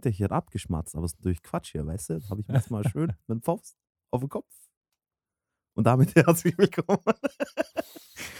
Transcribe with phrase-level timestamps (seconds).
[0.00, 2.20] Meinte, ich hätte abgeschmatzt, aber es ist natürlich Quatsch hier, weißt du?
[2.20, 3.76] Da habe ich mir jetzt mal schön mit dem Faust
[4.10, 4.48] auf den Kopf.
[5.74, 7.02] Und damit herzlich willkommen.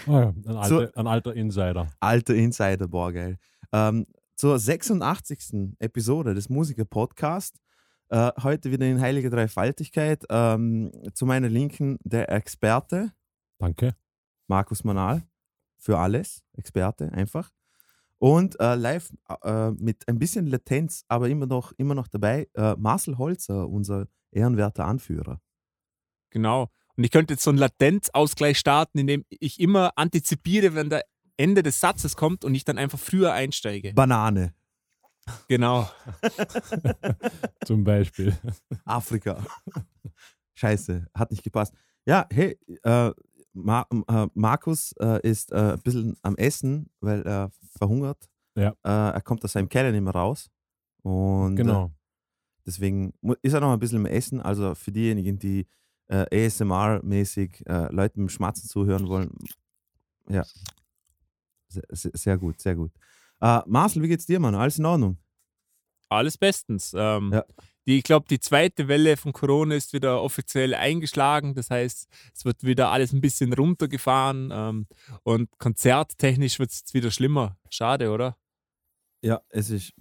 [0.07, 1.93] Oh ja, ein, alter, so, ein alter Insider.
[2.01, 3.38] Alter Insider, boah, geil.
[3.73, 5.77] Ähm, zur 86.
[5.80, 7.61] Episode des Musiker-Podcasts.
[8.09, 10.24] Äh, heute wieder in Heilige Dreifaltigkeit.
[10.30, 13.13] Ähm, zu meiner Linken der Experte.
[13.59, 13.95] Danke.
[14.47, 15.29] Markus Manal.
[15.77, 16.43] Für alles.
[16.55, 17.51] Experte, einfach.
[18.20, 19.10] Und äh, live
[19.42, 24.09] äh, mit ein bisschen Latenz, aber immer noch, immer noch dabei, äh, Marcel Holzer, unser
[24.30, 25.40] ehrenwerter Anführer.
[26.29, 26.71] Genau.
[26.96, 31.04] Und ich könnte jetzt so einen Latenzausgleich starten, indem ich immer antizipiere, wenn der
[31.38, 33.95] Ende des Satzes kommt und ich dann einfach früher einsteige.
[33.95, 34.52] Banane.
[35.49, 35.88] Genau.
[37.65, 38.37] Zum Beispiel.
[38.84, 39.43] Afrika.
[40.55, 41.73] Scheiße, hat nicht gepasst.
[42.05, 43.12] Ja, hey, äh,
[43.52, 47.51] Ma äh, Markus äh, ist äh, ein bisschen am Essen, weil er
[47.81, 48.29] verhungert.
[48.55, 48.71] Ja.
[48.85, 50.51] Äh, er kommt aus seinem Keller nicht mehr raus.
[51.03, 51.91] Und äh, genau.
[52.67, 54.41] deswegen ist er noch ein bisschen im Essen.
[54.41, 55.67] Also für diejenigen, die
[56.09, 59.31] ASMR-mäßig Leuten mit Schmatzen zuhören wollen,
[60.29, 60.45] ja,
[61.69, 62.91] sehr, sehr gut, sehr gut.
[63.39, 64.56] Marcel, wie geht's dir, Mann?
[64.56, 65.19] Alles in Ordnung?
[66.09, 66.93] Alles bestens.
[66.97, 67.45] Ähm, ja.
[67.87, 71.55] Die, ich glaube, die zweite Welle von Corona ist wieder offiziell eingeschlagen.
[71.55, 74.87] Das heißt, es wird wieder alles ein bisschen runtergefahren ähm,
[75.23, 77.56] und konzerttechnisch wird es wieder schlimmer.
[77.71, 78.37] Schade, oder?
[79.23, 79.93] Ja, es ist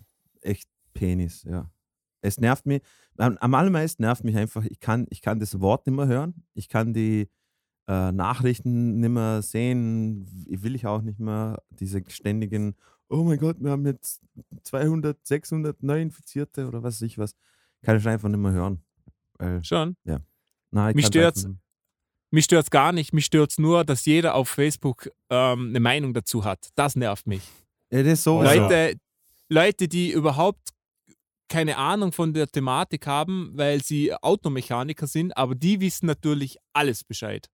[0.41, 1.71] echt Penis, ja.
[2.21, 2.81] Es nervt mich,
[3.17, 6.67] am, allermeisten nervt mich einfach, ich kann, ich kann das Wort nicht mehr hören, ich
[6.67, 7.29] kann die
[7.87, 12.75] äh, Nachrichten nicht mehr sehen, will ich auch nicht mehr, diese ständigen,
[13.07, 14.21] oh mein Gott, wir haben jetzt
[14.63, 17.35] 200, 600 Neuinfizierte oder was weiß ich was
[17.83, 18.83] kann ich einfach nicht mehr hören.
[19.37, 19.95] Weil, Schon?
[20.03, 20.19] Ja.
[20.71, 21.37] Nein, mich stört
[22.31, 23.13] mich stört gar nicht.
[23.13, 26.69] Mich stört es nur, dass jeder auf Facebook ähm, eine Meinung dazu hat.
[26.75, 27.41] Das nervt mich.
[27.91, 28.43] Ja, das so.
[28.43, 28.99] Leute,
[29.49, 30.69] Leute, die überhaupt
[31.47, 37.03] keine Ahnung von der Thematik haben, weil sie Automechaniker sind, aber die wissen natürlich alles
[37.03, 37.49] Bescheid.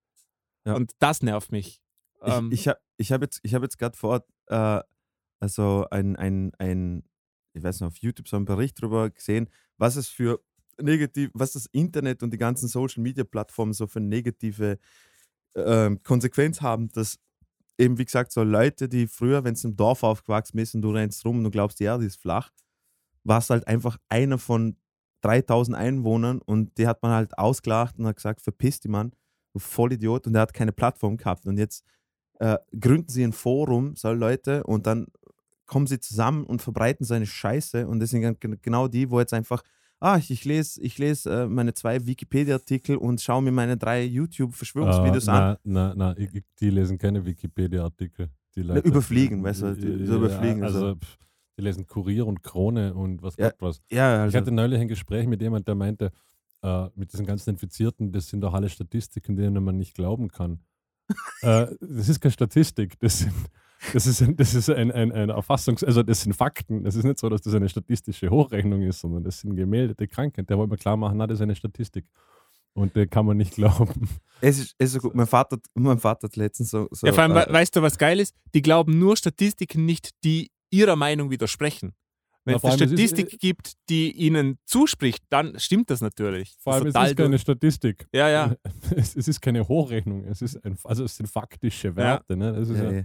[0.66, 0.74] Ja.
[0.74, 1.80] Und das nervt mich.
[2.22, 4.80] Ich, ähm, ich habe ich hab jetzt, hab jetzt gerade vor, äh,
[5.40, 7.04] also ein, ein, ein,
[7.56, 10.40] ich weiß nicht, auf YouTube so einen Bericht darüber gesehen, was es für
[10.80, 14.78] negativ, was das Internet und die ganzen Social Media Plattformen so für negative
[15.54, 17.18] äh, Konsequenz haben, dass
[17.78, 20.90] eben, wie gesagt, so Leute, die früher, wenn es im Dorf aufgewachsen ist und du
[20.90, 22.50] rennst rum und du glaubst, die Erde ist flach,
[23.24, 24.76] warst halt einfach einer von
[25.22, 29.12] 3000 Einwohnern und die hat man halt ausgelacht und hat gesagt, verpiss die Mann,
[29.52, 30.26] du Vollidiot.
[30.26, 31.46] Und der hat keine Plattform gehabt.
[31.46, 31.84] Und jetzt
[32.38, 35.06] äh, gründen sie ein Forum, so Leute, und dann
[35.66, 37.86] kommen sie zusammen und verbreiten so eine Scheiße.
[37.86, 39.62] Und das sind genau die, wo jetzt einfach,
[40.00, 45.28] ah, ich, lese, ich lese äh, meine zwei Wikipedia-Artikel und schaue mir meine drei YouTube-Verschwörungsvideos
[45.28, 45.56] uh, an.
[45.64, 48.30] Nein, nein, nein, die lesen keine Wikipedia-Artikel.
[48.54, 50.60] Die überfliegen, weißt du, die, die überfliegen.
[50.60, 51.18] Ja, also, pff,
[51.58, 53.82] die lesen Kurier und Krone und was ja, Gott was.
[53.90, 54.36] Ja, also.
[54.36, 56.12] Ich hatte neulich ein Gespräch mit jemandem, der meinte,
[56.62, 60.60] äh, mit diesen ganzen Infizierten, das sind doch alle Statistiken, denen man nicht glauben kann.
[61.42, 63.34] äh, das ist keine Statistik, das sind
[63.92, 66.86] das ist, ein, das ist ein, ein, ein Erfassungs-, also das sind Fakten.
[66.86, 70.46] Es ist nicht so, dass das eine statistische Hochrechnung ist, sondern das sind gemeldete Krankheiten.
[70.46, 72.06] Der wollte mir klar machen, na, das ist eine Statistik.
[72.74, 74.08] Und der kann man nicht glauben.
[74.40, 75.14] Es ist, es ist gut.
[75.14, 76.88] Mein Vater, mein Vater hat letztens so.
[76.90, 78.34] so ja, vor allem, äh, weißt du, was geil ist?
[78.54, 81.94] Die glauben nur Statistiken nicht, die ihrer Meinung widersprechen.
[82.44, 86.54] Wenn es eine Statistik ist, gibt, die ihnen zuspricht, dann stimmt das natürlich.
[86.60, 88.06] Vor allem, das es ist keine Statistik.
[88.12, 88.54] Ja, ja.
[88.96, 90.24] Es, es, ist keine Hochrechnung.
[90.24, 92.34] Es ist ein, also es sind faktische Werte.
[92.34, 92.36] Ja.
[92.36, 92.52] Ne?
[92.52, 93.02] Das ist ja, ja.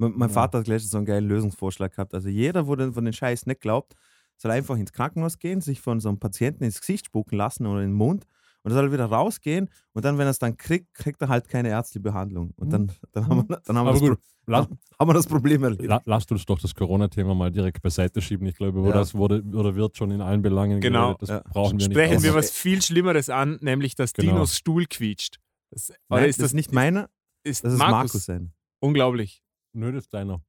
[0.00, 2.14] Mein, mein Vater hat gleich so einen geilen Lösungsvorschlag gehabt.
[2.14, 3.94] Also jeder, wo den, von den Scheiß nicht glaubt,
[4.36, 7.82] soll einfach ins Krankenhaus gehen, sich von so einem Patienten ins Gesicht spucken lassen oder
[7.82, 8.26] in den Mund
[8.62, 11.48] und er soll wieder rausgehen und dann, wenn er es dann kriegt, kriegt er halt
[11.48, 12.52] keine ärztliche Behandlung.
[12.56, 15.62] Und dann, dann, haben, wir, dann haben, wir, das gut, lass, haben wir das Problem
[15.64, 16.02] erledigt.
[16.04, 18.46] lasst uns doch das Corona-Thema mal direkt beiseite schieben.
[18.46, 18.92] Ich glaube, wo ja.
[18.92, 21.14] das wurde oder wird schon in allen Belangen genau.
[21.14, 21.22] Geredet.
[21.22, 21.42] Das ja.
[21.52, 21.96] brauchen wir nicht.
[21.96, 24.32] Sprechen wir was viel Schlimmeres an, nämlich dass genau.
[24.32, 25.38] Dinos Stuhl quietscht.
[25.70, 27.08] Das, Nein, ist das, das nicht meiner?
[27.44, 27.92] Ist das ist Markus.
[27.92, 28.52] Markus sein.
[28.80, 29.42] Unglaublich.
[29.72, 30.40] Nö, das ist deiner.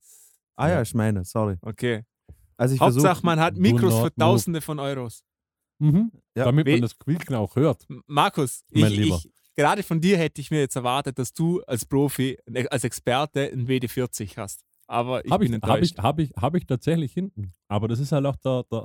[0.55, 1.57] Ah ja, ist meine, sorry.
[1.61, 2.03] Okay.
[2.57, 5.23] Also ich Hauptsache, versuch, man hat Mikros für Tausende von Euros.
[5.79, 6.11] Mhm.
[6.35, 6.45] Ja.
[6.45, 7.87] Damit man das Quieken auch hört.
[8.05, 12.37] Markus, ich, ich, gerade von dir hätte ich mir jetzt erwartet, dass du als Profi,
[12.69, 14.63] als Experte ein WD40 hast.
[14.85, 15.61] Aber ich hab bin ich.
[15.63, 17.53] Habe ich, hab ich, hab ich tatsächlich hinten.
[17.67, 18.83] Aber das ist halt auch der, der.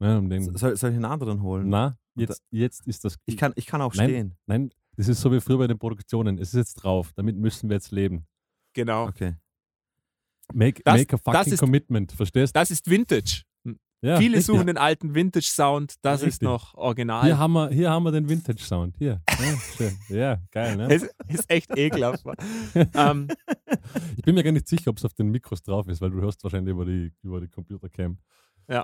[0.00, 1.68] Ja, um soll, soll ich einen anderen holen?
[1.68, 3.16] Na, jetzt, jetzt ist das.
[3.24, 4.36] Ich kann, ich kann auch nein, stehen.
[4.46, 6.38] Nein, das ist so wie früher bei den Produktionen.
[6.38, 7.12] Es ist jetzt drauf.
[7.14, 8.26] Damit müssen wir jetzt leben.
[8.74, 9.06] Genau.
[9.08, 9.34] Okay.
[10.52, 12.58] Make, das, make a fucking ist, commitment, verstehst du?
[12.60, 13.42] Das ist Vintage.
[14.04, 14.64] Ja, Viele suchen ja.
[14.64, 16.32] den alten Vintage-Sound, das richtig.
[16.32, 17.22] ist noch original.
[17.24, 18.96] Hier haben wir, hier haben wir den Vintage-Sound.
[18.98, 19.22] Hier.
[19.78, 20.88] Ja, ja, geil, ne?
[20.92, 22.24] Es ist echt ekelhaft.
[22.94, 23.28] ähm,
[24.16, 26.20] ich bin mir gar nicht sicher, ob es auf den Mikros drauf ist, weil du
[26.20, 28.18] hörst wahrscheinlich über die, über die Computercam.
[28.66, 28.82] Äh,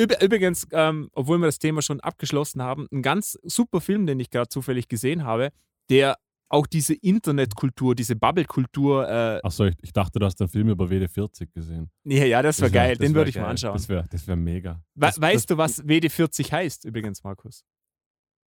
[0.00, 4.20] üb- übrigens, ähm, obwohl wir das Thema schon abgeschlossen haben, ein ganz super Film, den
[4.20, 5.50] ich gerade zufällig gesehen habe,
[5.90, 6.16] der
[6.52, 10.84] auch diese Internetkultur, diese Bubble-Kultur, äh, Achso, ich, ich dachte, du hast einen Film über
[10.86, 11.90] WD40 gesehen.
[12.04, 13.72] ja, ja, das wäre wär- geil, das den würde ich mal anschauen.
[13.72, 14.82] Das wäre das wär mega.
[14.94, 17.64] We das- weißt du, was WD40 heißt, übrigens, Markus?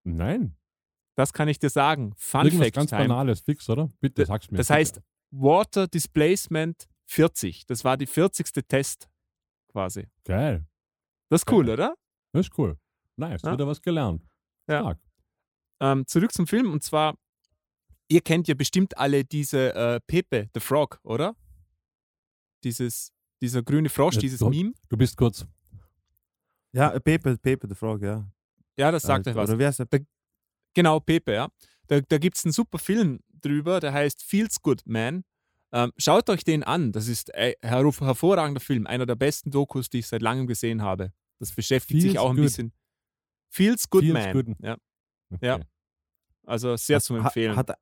[0.05, 0.57] Nein.
[1.17, 2.13] Das kann ich dir sagen.
[2.17, 3.03] Fun Irgendwas Fact ganz Time.
[3.09, 3.89] Banales, fix, oder?
[4.01, 4.59] Bitte, sag's mir.
[4.59, 4.79] Das bitte.
[4.79, 7.67] heißt Water Displacement 40.
[7.67, 8.67] Das war die 40.
[8.69, 9.09] Test
[9.73, 10.09] quasi.
[10.25, 10.67] Geil.
[11.31, 11.75] Das ist cool, Geil.
[11.75, 11.95] oder?
[12.33, 12.77] Das ist cool.
[13.17, 13.53] Nice, Ja.
[13.53, 14.27] wieder was gelernt.
[14.69, 14.97] Ja.
[15.81, 17.17] Ähm, zurück zum Film und zwar,
[18.09, 21.35] ihr kennt ja bestimmt alle diese äh, Pepe, the Frog, oder?
[22.63, 23.13] Dieses,
[23.43, 24.73] dieser grüne Frosch, Ja, dieses du- Meme.
[24.89, 25.47] Du bist kurz.
[26.73, 28.27] Ja, Pepe, Pepe the Frog, ja.
[28.77, 29.51] Ja, das sagt Äh, euch was.
[29.51, 29.87] Oder wer ist der?
[30.75, 31.49] Genau, Pepe, ja.
[31.87, 35.25] Da, da gibt es einen super Film drüber, der heißt Feels Good Man.
[35.73, 36.93] Ähm, schaut euch den an.
[36.93, 40.83] Das ist ein her hervorragender Film, einer der besten Dokus, die ich seit langem gesehen
[40.83, 41.13] habe.
[41.39, 42.45] Das beschäftigt sich Feels auch ein Good.
[42.45, 42.73] bisschen.
[43.51, 44.33] Feels Good Feels Man.
[44.33, 44.57] Good.
[44.61, 44.77] Ja,
[45.33, 45.47] Okay.
[45.47, 45.61] Ja.
[46.47, 47.55] also sehr zu Ha- empfehlen.
[47.57, 47.79] Hat, hat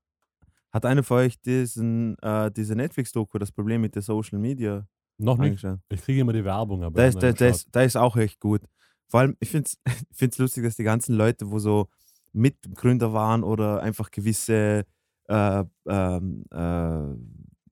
[0.72, 4.86] einer von euch diesen, äh, diese Netflix-Doku, das Problem mit der Social Media,
[5.18, 5.64] Noch nicht.
[5.90, 7.00] Ich kriege immer die Werbung, aber.
[7.00, 8.62] Da ist, da, da, ist, da ist auch echt gut.
[9.08, 9.70] Vor allem, ich finde
[10.18, 11.88] es lustig, dass die ganzen Leute, wo so
[12.32, 14.86] Mitgründer waren oder einfach gewisse
[15.28, 17.16] äh, ähm, äh,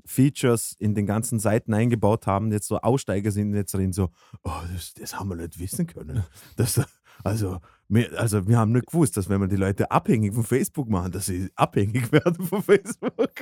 [0.05, 4.11] Features in den ganzen Seiten eingebaut haben, jetzt so Aussteiger sind jetzt drin so,
[4.43, 6.25] oh, das, das haben wir nicht wissen können.
[6.57, 6.81] Das,
[7.25, 7.59] also,
[7.91, 11.11] wir, also wir haben nicht gewusst, dass wenn wir die Leute abhängig von Facebook machen,
[11.11, 13.33] dass sie abhängig werden von Facebook.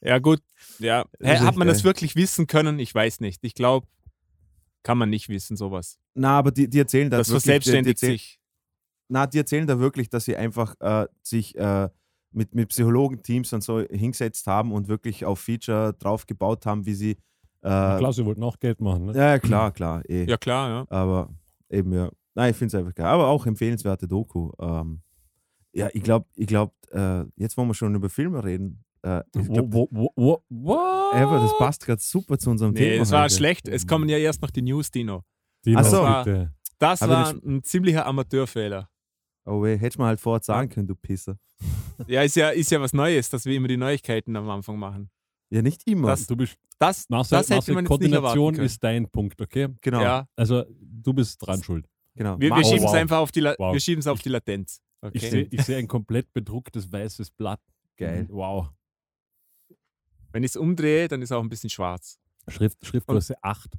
[0.00, 0.40] Ja, gut.
[0.78, 1.04] Ja.
[1.20, 2.78] Hä, hat man das wirklich wissen können?
[2.80, 3.44] Ich weiß nicht.
[3.44, 3.86] Ich glaube,
[4.82, 5.98] kann man nicht wissen, sowas.
[6.14, 8.40] Na, aber die, die erzählen da Das wirklich, die, die verselbstständigt erzählen, sich.
[9.08, 11.88] Na, die erzählen da wirklich, dass sie einfach äh, sich äh,
[12.32, 16.94] mit, mit Psychologenteams und so hingesetzt haben und wirklich auf Feature drauf gebaut haben, wie
[16.94, 17.10] sie.
[17.62, 19.06] Äh, Klar, sie wollten auch Geld machen.
[19.06, 19.16] Ne?
[19.16, 20.02] ja, klar, klar.
[20.08, 20.24] Eh.
[20.24, 20.86] Ja, klar, ja.
[20.88, 21.30] Aber
[21.70, 22.10] eben, ja.
[22.36, 23.06] Nein, ich finde es einfach geil.
[23.06, 24.52] Aber auch empfehlenswerte Doku.
[24.60, 25.00] Ähm,
[25.72, 28.84] ja, ich glaube, ich glaub, äh, jetzt wollen wir schon über Filme reden.
[29.02, 30.74] Äh, glaub, Wo, wo, wo, wo,
[31.12, 33.02] aber das passt gerade super zu unserem Nee, Thema.
[33.02, 33.34] es war heute.
[33.34, 33.68] schlecht.
[33.68, 35.24] Es kommen ja erst noch die News, Dino.
[35.64, 36.02] Dino, Ach so.
[36.24, 36.52] bitte.
[36.78, 38.88] Das Aber war ein ziemlicher Amateurfehler.
[39.46, 41.38] Oh weh, hättest du mal halt vorher sagen können, du Pisser.
[42.06, 45.08] Ja, ist ja, ist ja was Neues, dass wir immer die Neuigkeiten am Anfang machen.
[45.48, 46.08] Ja, nicht immer.
[46.08, 48.66] Das- Du bist, Das, Marcel, das hätte Marcel man jetzt nicht erwarten Koordination können.
[48.66, 49.68] ist dein Punkt, okay?
[49.80, 50.02] genau.
[50.02, 51.88] Ja, Also, du bist dran schuld.
[52.16, 52.38] Genau.
[52.40, 52.94] wir, wir Oh, schieben es wow.
[52.94, 53.72] einfach auf die, La Wow.
[53.72, 54.80] wir schieben's auf die Latenz.
[55.02, 55.12] Okay.
[55.18, 57.60] Ich sehe seh ein komplett bedrucktes weißes Blatt.
[57.96, 58.26] Geil.
[58.30, 58.70] Wow.
[60.32, 62.18] Wenn ich es umdrehe, dann ist auch ein bisschen schwarz.
[62.48, 63.70] Schrift, Schriftgröße 8.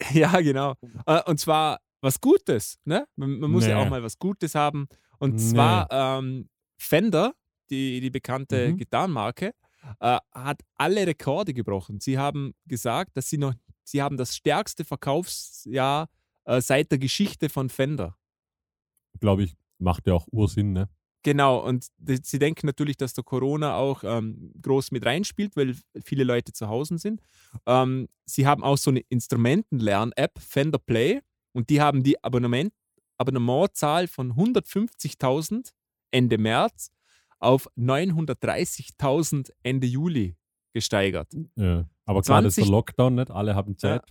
[0.12, 0.74] Ja, genau.
[1.06, 2.78] Äh, Und zwar was Gutes.
[2.84, 3.06] Ne?
[3.16, 3.84] Man, man muss ja Nee.
[3.86, 4.88] auch mal was Gutes haben.
[5.18, 5.40] Und Nee.
[5.40, 7.32] zwar ähm, Fender,
[7.70, 8.76] die, die bekannte Mhm.
[8.78, 9.54] Gitarrenmarke,
[10.00, 12.00] äh, hat alle Rekorde gebrochen.
[12.00, 16.08] Sie haben gesagt, dass sie noch, sie haben das stärkste Verkaufsjahr
[16.44, 18.16] äh, seit der Geschichte von Fender.
[19.20, 20.88] Glaube ich, macht ja auch Ursinn, ne?
[21.22, 25.74] Genau, und die- sie denken natürlich, dass der Corona auch ähm, groß mit reinspielt, weil
[26.04, 27.22] viele Leute zu Hause sind.
[27.66, 31.20] Ähm, sie haben auch so eine Instrumentenlern-App, Fender Play,
[31.52, 32.74] und die haben die Abonnement,
[33.16, 35.72] Abonnementzahl von 150.000
[36.10, 36.90] Ende März
[37.38, 40.36] auf 930.000 Ende Juli
[40.72, 41.32] gesteigert.
[41.56, 41.88] Ja.
[42.04, 43.30] Aber klar, das ist der 20 Lockdown nicht.
[43.30, 44.02] Alle haben Zeit.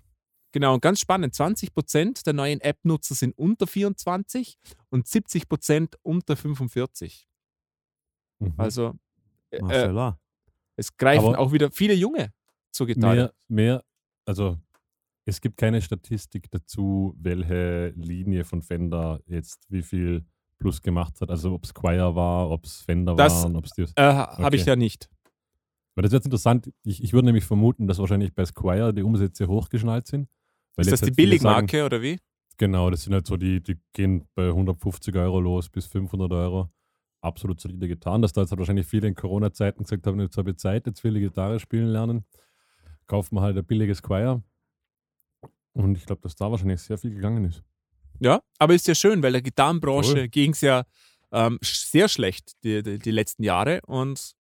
[0.54, 4.58] Genau, und ganz spannend, 20% der neuen App-Nutzer sind unter 24
[4.90, 7.28] und 70% unter 45.
[8.40, 8.54] Mhm.
[8.58, 8.94] Also
[9.50, 10.20] äh, Mashallah.
[10.76, 12.32] Es greifen Aber- auch wieder viele Junge
[12.72, 13.16] zur Gitarre.
[13.16, 13.84] mehr, mehr,
[14.26, 14.58] also
[15.26, 20.26] es gibt keine Statistik dazu, welche Linie von Fender jetzt wie viel
[20.60, 21.30] plus gemacht hat.
[21.32, 23.84] Also ob es Squire war, ob es Fender Das- waren, ob es die.
[23.96, 24.70] Äh, Habe ich Okay.
[24.72, 25.10] ja nicht.
[25.96, 26.72] Weil das ist jetzt interessant.
[26.84, 30.28] Ich, ich würde nämlich vermuten, dass wahrscheinlich bei Squire die Umsätze hochgeschnallt sind.
[30.75, 32.12] Weil Ist das die halt Billigmarke oder wie?
[32.12, 32.22] Sagen,
[32.58, 36.70] genau, das sind halt so die, die gehen bei 150 Euro los bis 500 Euro.
[37.22, 38.22] Absolut solide Gitarren.
[38.22, 41.03] Dass da jetzt halt wahrscheinlich viele in Corona-Zeiten gesagt haben, jetzt habe ich Zeit, jetzt
[41.03, 42.25] will ich Gitarre spielen lernen.
[43.08, 44.44] Kaufen wir halt ein billiges Squire.
[45.74, 47.63] Und ich glaube, dass da wahrscheinlich sehr viel gegangen ist.
[48.20, 50.27] Ja, aber ist ja schön, weil der Gitarrenbranche Voll.
[50.27, 50.84] ging es ja
[51.32, 54.34] ähm, sehr schlecht die, die, die letzten Jahre und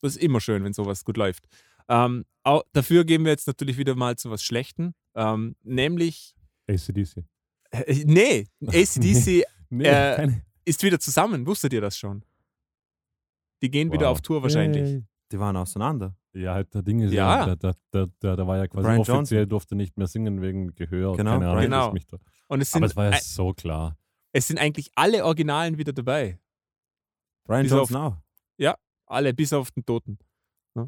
[0.00, 1.44] das ist immer schön, wenn sowas gut läuft.
[1.88, 2.24] Ähm,
[2.72, 6.34] dafür gehen wir jetzt natürlich wieder mal zu was Schlechtem, ähm, nämlich,
[6.68, 7.24] ACDC.
[7.70, 10.44] äh, nee, ACDC Nee, Äh, keine.
[10.64, 12.24] ist wieder zusammen, wusstet ihr das schon?
[13.62, 14.12] Die gehen wieder Wow.
[14.12, 14.82] auf Tour wahrscheinlich.
[14.90, 15.04] Yay.
[15.32, 16.16] Die waren auseinander.
[16.32, 17.46] Ja, halt der Ding ist Ja.
[17.48, 19.48] ja, der, der, der, der war ja quasi Brian offiziell, Johnson.
[19.48, 21.16] durfte nicht mehr singen wegen Gehör.
[21.16, 21.92] Genau, Keine Ahnung, Genau.
[21.92, 22.18] mich da.
[22.46, 23.98] Und es Aber sind, es war ja ein- so klar.
[24.32, 26.38] es sind eigentlich alle Originalen wieder dabei.
[27.44, 28.16] Brian Bis Johnson auch.
[29.10, 30.18] Alle, bis auf den Toten.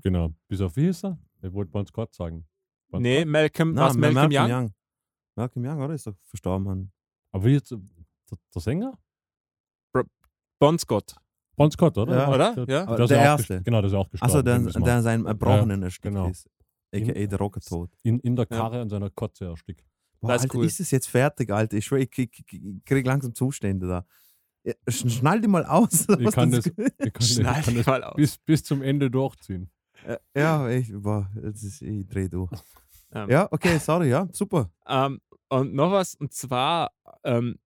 [0.02, 0.34] Genau.
[0.46, 1.18] Bis auf wie hieß er?
[1.42, 2.44] Ich wollte bei uns gerade sagen.
[2.90, 3.26] Was Nee, war?
[3.26, 4.48] Malcolm, Na, was Malcolm, Young?
[4.48, 4.72] Malcolm
[5.36, 5.94] Malcolm Young, oder?
[5.94, 6.64] Ist doch verstorben.
[6.64, 6.92] Mann.
[7.32, 7.78] Aber wie jetzt, der,
[8.54, 8.98] der Sänger?
[10.58, 11.14] Bon Scott.
[11.56, 12.16] Bon Scott, oder?
[12.16, 12.28] Ja.
[12.34, 12.66] Oder?
[12.66, 12.86] Der, Ja.
[12.86, 13.62] der, Der ist ja auch Erste.
[13.62, 14.30] Genau, der ist auch gestorben.
[14.32, 14.72] Achso, der, mal.
[14.82, 16.28] der seinen Erbrochenen erstickt genau.
[16.28, 16.48] ist.
[16.94, 17.26] A.k.a.
[17.26, 17.90] der Rockertod.
[18.02, 18.56] in, in der Ja.
[18.56, 19.84] Karre an seiner Kotze erstickt.
[20.20, 20.66] Boah, Das ist Alter, cool.
[20.66, 21.76] ist es jetzt fertig, Alter?
[21.76, 24.04] Ich, ich, ich, ich, krieg langsam Zustände da.
[24.64, 26.06] Ja, sch- Schnall die mal aus.
[26.18, 28.16] Ich kann das- das, ich kann, Schneid ich kann dich das mal aus.
[28.16, 29.70] bis, bis zum Ende durchziehen.
[30.34, 32.50] Ja, ich, boah, das ist, ich dreh durch.
[33.12, 33.28] Ähm.
[33.28, 34.70] Ja, okay, sorry, ja, super.
[34.86, 36.92] Ähm, und noch was, und zwar
[37.24, 37.58] ähm,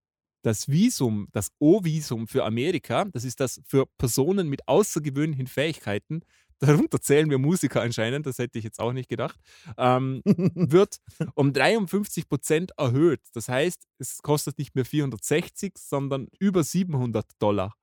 [0.43, 6.23] das Visum, das O-Visum für Amerika, das ist das für Personen mit außergewöhnlichen Fähigkeiten,
[6.61, 9.39] darunter zählen wir Musiker anscheinend, das hätte ich jetzt auch nicht gedacht,
[9.77, 10.99] ähm, wird
[11.35, 13.21] um 53 Prozent erhöht.
[13.35, 17.75] Das heißt, es kostet nicht mehr 460, sondern über 700 Dollar.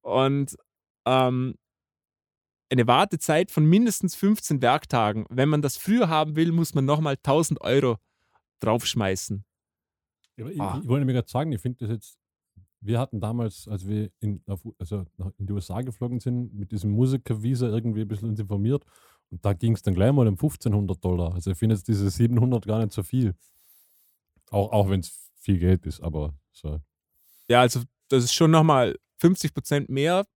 [0.00, 0.56] Und
[1.06, 1.54] ähm,
[2.70, 5.26] eine Wartezeit von mindestens 15 Werktagen.
[5.30, 7.96] Wenn man das früher haben will, muss man nochmal 1000 Euro
[8.60, 9.44] draufschmeißen.
[10.36, 10.78] Ja, aber ich, Ah.
[10.82, 12.18] ich wollte mir gerade sagen, ich finde das jetzt,
[12.80, 15.04] wir hatten damals, als wir in, auf, also
[15.38, 18.84] in die USA geflogen sind, mit diesem Musikervisa irgendwie ein bisschen uns informiert
[19.30, 21.34] und da ging es dann gleich mal um 1500 Dollar.
[21.34, 23.34] Also ich finde jetzt diese 700 gar nicht so viel.
[24.50, 26.80] Auch, auch wenn es viel Geld ist, aber so.
[27.48, 30.26] Ja, also das ist schon nochmal 50 Prozent mehr.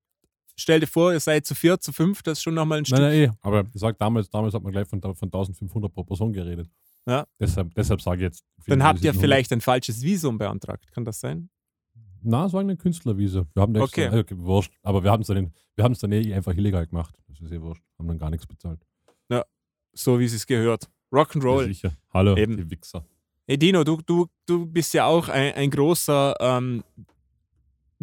[0.62, 2.98] Stell dir vor, ihr seid zu vier, zu fünf, das ist schon nochmal ein Stück.
[3.00, 3.36] Nein, nein, eh.
[3.42, 6.68] Aber ich sag, damals, damals hat man gleich von, von 1500 pro Person geredet.
[7.06, 7.26] Ja.
[7.40, 8.44] Deshalb, deshalb sage ich jetzt.
[8.66, 9.20] Dann habt ihr 700.
[9.20, 10.92] vielleicht ein falsches Visum beantragt.
[10.92, 11.50] Kann das sein?
[12.22, 13.46] Na, es war eine Künstlerwiese.
[13.54, 14.18] Wir haben da extra, Okay.
[14.20, 14.34] okay.
[14.38, 14.72] wurscht.
[14.82, 17.14] Aber wir haben es dann, wir haben es dann eh einfach illegal gemacht.
[17.28, 17.82] Das ist eh wurscht.
[17.98, 18.80] Haben dann gar nichts bezahlt.
[19.94, 20.88] So wie es gehört.
[21.12, 21.66] Ja, Rock'n'Roll.
[21.66, 21.92] sicher.
[22.14, 22.56] Hallo, Eben.
[22.56, 23.04] die Wichser.
[23.46, 26.82] Hey Dino, du, du, du bist ja auch ein, ein großer ähm,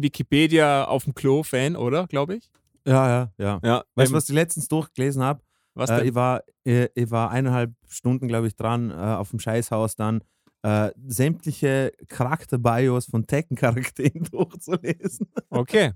[0.02, 2.06] Wikipedia auf dem Klo-Fan, oder?
[2.06, 2.50] Glaube ich.
[2.86, 3.60] Ja, ja, ja.
[3.62, 3.84] Ja.
[3.94, 5.42] Weißt du, was ich letztens durchgelesen habe?
[5.74, 6.08] was Äh, denn?
[6.08, 10.22] ich, war, äh, ich war eineinhalb Stunden, glaube ich, dran äh, auf dem Scheißhaus dann
[10.62, 15.26] äh, sämtliche Charakter-Bios von Tekken-Charakteren durchzulesen.
[15.48, 15.92] Okay.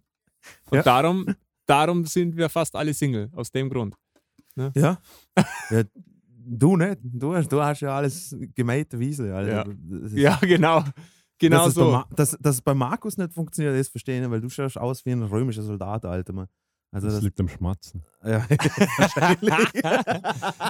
[0.70, 0.82] Und Ja.
[0.82, 1.26] darum,
[1.66, 3.94] darum sind wir fast alle Single, aus dem Grund.
[4.56, 4.98] Ja.
[5.70, 5.82] ja
[6.46, 6.98] du nicht.
[7.02, 9.34] Du hast, du hast ja alles gemähte Wiese.
[9.34, 9.66] Alter.
[10.14, 10.38] Ja.
[10.38, 10.84] Ja, genau.
[11.38, 12.04] Genau dass es Bei so.
[12.14, 15.04] Dass, dass es bei Markus nicht funktioniert, das verstehe ich nicht, weil du schaust aus
[15.04, 16.32] wie ein römischer Soldat, Alter.
[16.32, 16.48] Mann.
[16.92, 18.04] Also Das das, liegt am Schmatzen.
[18.24, 18.46] ja,
[18.98, 19.84] wahrscheinlich.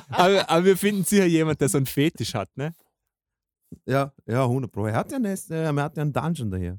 [0.09, 2.75] aber, aber wir finden sicher jemand, der so einen Fetisch hat, ne?
[3.87, 4.87] ja, ja, 100 Pro.
[4.87, 6.79] Er hat ja, nicht, äh, er hat ja einen Dungeon daher.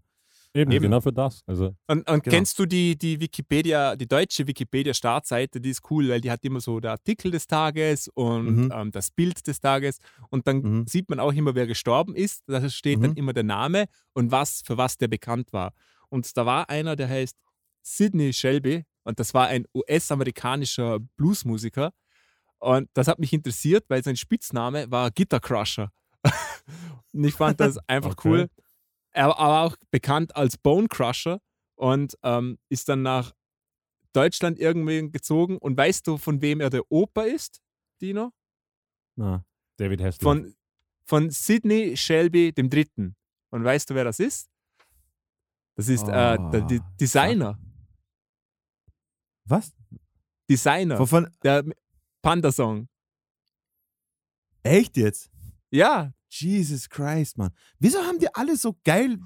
[0.56, 0.84] Eben, Eben.
[0.84, 1.42] genau für das.
[1.46, 2.36] Also, Und, und Genau.
[2.38, 6.62] kennst du die, die Wikipedia, die deutsche Wikipedia-Startseite, die ist cool, weil die hat immer
[6.62, 8.72] so der Artikel des Tages und Mhm.
[8.74, 9.98] ähm, das Bild des Tages
[10.30, 10.88] und dann Mhm.
[10.88, 12.44] sieht man auch immer, wer gestorben ist.
[12.48, 13.18] Da steht dann Mhm.
[13.18, 15.74] immer der Name und was, für was der bekannt war.
[16.10, 17.36] Und da war einer, der heißt
[17.82, 21.92] Sidney Shelby und das war ein US-amerikanischer Bluesmusiker.
[22.60, 25.92] Und das hat mich interessiert, weil sein Spitzname war Guitar Crusher.
[27.14, 28.30] und ich fand das einfach Okay.
[28.30, 28.48] cool.
[29.16, 31.40] Er war auch bekannt als Bone Crusher
[31.76, 33.34] und ähm, ist dann nach
[34.14, 35.58] Deutschland irgendwie gezogen.
[35.58, 37.62] Und weißt du, von wem er der Opa ist,
[38.02, 38.32] Dino?
[39.18, 39.46] Na.
[39.78, 40.22] David Hasselhoff.
[40.22, 40.56] Von,
[41.08, 43.16] von Sidney Shelby dem Dritten.
[43.52, 44.50] Und weißt du, wer das ist?
[45.78, 47.60] Das ist äh, der D Ah, Designer.
[49.46, 49.74] Was?
[50.50, 50.98] Designer.
[50.98, 51.64] Von, von, Der
[52.22, 52.88] Panda-Song.
[54.64, 55.30] echt jetzt?
[55.72, 57.52] Ja, Jesus Christ, Mann.
[57.80, 59.18] Wieso haben die alle so geil.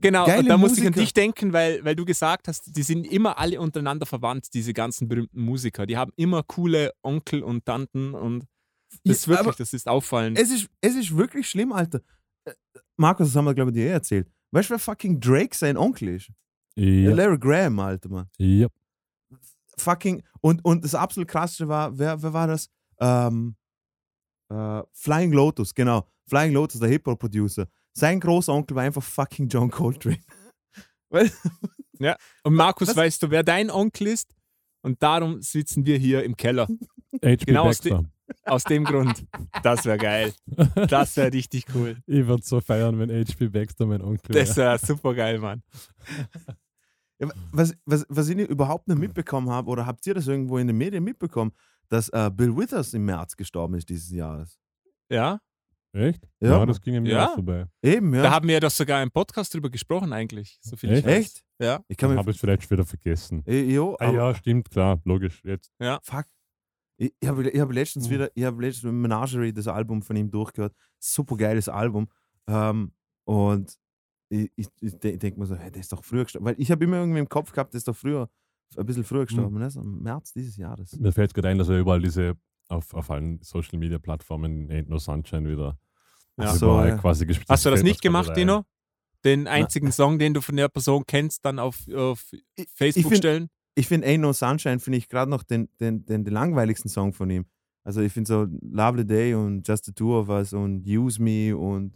[0.00, 0.26] genau.
[0.26, 3.38] Geile da muss ich an dich denken, weil, weil du gesagt hast, die sind immer
[3.38, 5.86] alle untereinander verwandt, diese ganzen berühmten Musiker.
[5.86, 8.46] Die haben immer coole Onkel und Tanten und
[9.04, 10.38] das ist Ja, wirklich, das ist auffallend.
[10.38, 12.00] es, ist, es ist wirklich schlimm, Alter.
[12.44, 12.52] Äh,
[12.96, 14.28] Markus, das haben wir, glaube ich, dir eh erzählt.
[14.52, 16.30] Weißt du, wer fucking Drake sein Onkel ist?
[16.76, 17.12] ja.
[17.14, 18.26] Larry Graham, Alter, Mann.
[18.38, 18.68] ja.
[19.78, 20.22] Fucking.
[20.40, 22.68] Und, und das absolut krasseste war, wer, wer war das?
[22.98, 23.56] Ähm,
[24.48, 26.06] äh, Flying Lotus, genau.
[26.28, 27.66] Flying Lotus, der Hip-Hop-Producer.
[27.92, 30.18] Sein Großonkel war einfach fucking John Coltrane.
[31.08, 31.30] Weil,
[32.42, 32.96] Und Markus, Was?
[32.96, 34.34] weißt du, wer dein Onkel ist?
[34.82, 36.66] Und darum sitzen wir hier im Keller.
[37.12, 37.36] H.P.
[37.46, 38.04] Genau aus Baxter.
[38.44, 39.24] Aus dem Grund.
[39.62, 40.34] Das wäre geil.
[40.88, 41.96] Das wäre richtig cool.
[42.06, 43.48] Ich würde so feiern, wenn H.P.
[43.48, 44.44] Baxter mein Onkel wäre.
[44.44, 45.62] Das wäre super geil, Mann.
[47.18, 50.66] Ja, was, was, was ich überhaupt nicht mitbekommen habe, oder habt ihr das irgendwo in
[50.66, 51.52] den Medien mitbekommen,
[51.88, 54.58] dass äh, Bill Withers im März gestorben ist dieses Jahres?
[55.10, 55.40] Ja,
[55.92, 56.28] Echt?
[56.40, 57.28] Ja, Ja, das ging mir Ja.
[57.30, 57.66] auch vorbei.
[57.82, 58.22] Eben, ja.
[58.24, 60.58] da haben wir ja doch sogar im Podcast drüber gesprochen, eigentlich.
[60.60, 61.06] So viel ich Echt?
[61.06, 61.16] weiß.
[61.16, 61.44] Echt?
[61.58, 61.80] Ja.
[61.88, 63.42] Ich kann habe es vielleicht wieder vergessen.
[63.46, 65.42] Äh, jo, Ah ja, stimmt, klar, logisch.
[65.42, 65.72] Jetzt.
[66.02, 66.26] Fuck.
[66.98, 68.12] Ich, ich habe ich hab letztens Mhm.
[68.12, 70.74] wieder, ich habe letztens mit Menagerie das Album von ihm durchgehört.
[70.98, 72.08] Super geiles Album.
[72.46, 72.92] Ähm,
[73.24, 73.74] und
[74.28, 76.44] ich, ich, ich de denke mir so, hey, der ist doch früher gestorben.
[76.46, 78.28] Weil ich habe immer irgendwie im Kopf gehabt, der ist doch früher,
[78.76, 79.58] ein bisschen früher gestorben.
[79.58, 79.70] Ne?
[79.70, 80.96] So Im März dieses Jahres.
[80.98, 82.34] Mir fällt gerade ein, dass er überall diese
[82.68, 85.78] auf, auf allen Social Media Plattformen Ain't No Sunshine wieder
[86.36, 86.44] Ja.
[86.50, 86.96] Also So, ja.
[86.98, 87.48] quasi gespielt.
[87.48, 88.36] Hast du das nicht gemacht.
[88.36, 88.64] Dino?
[89.24, 92.24] Den einzigen Song, den du von der Person kennst, dann auf, auf
[92.74, 93.48] Facebook ich find- stellen?
[93.78, 97.12] Ich finde Ain't No Sunshine, finde ich gerade noch den, den, den, den langweiligsten Song
[97.12, 97.44] von ihm.
[97.84, 101.56] Also ich finde so Lovely Day und Just the Two of Us und Use Me
[101.56, 101.94] und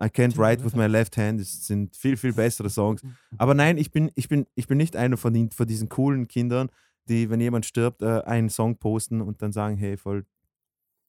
[0.00, 3.02] I Can't Write with My Left Hand, das sind viel, viel bessere Songs.
[3.38, 6.28] Aber nein, ich bin, ich bin, ich bin nicht einer von, den, von diesen coolen
[6.28, 6.68] Kindern,
[7.08, 10.24] die, wenn jemand stirbt, äh, einen Song posten und dann sagen, hey, voll.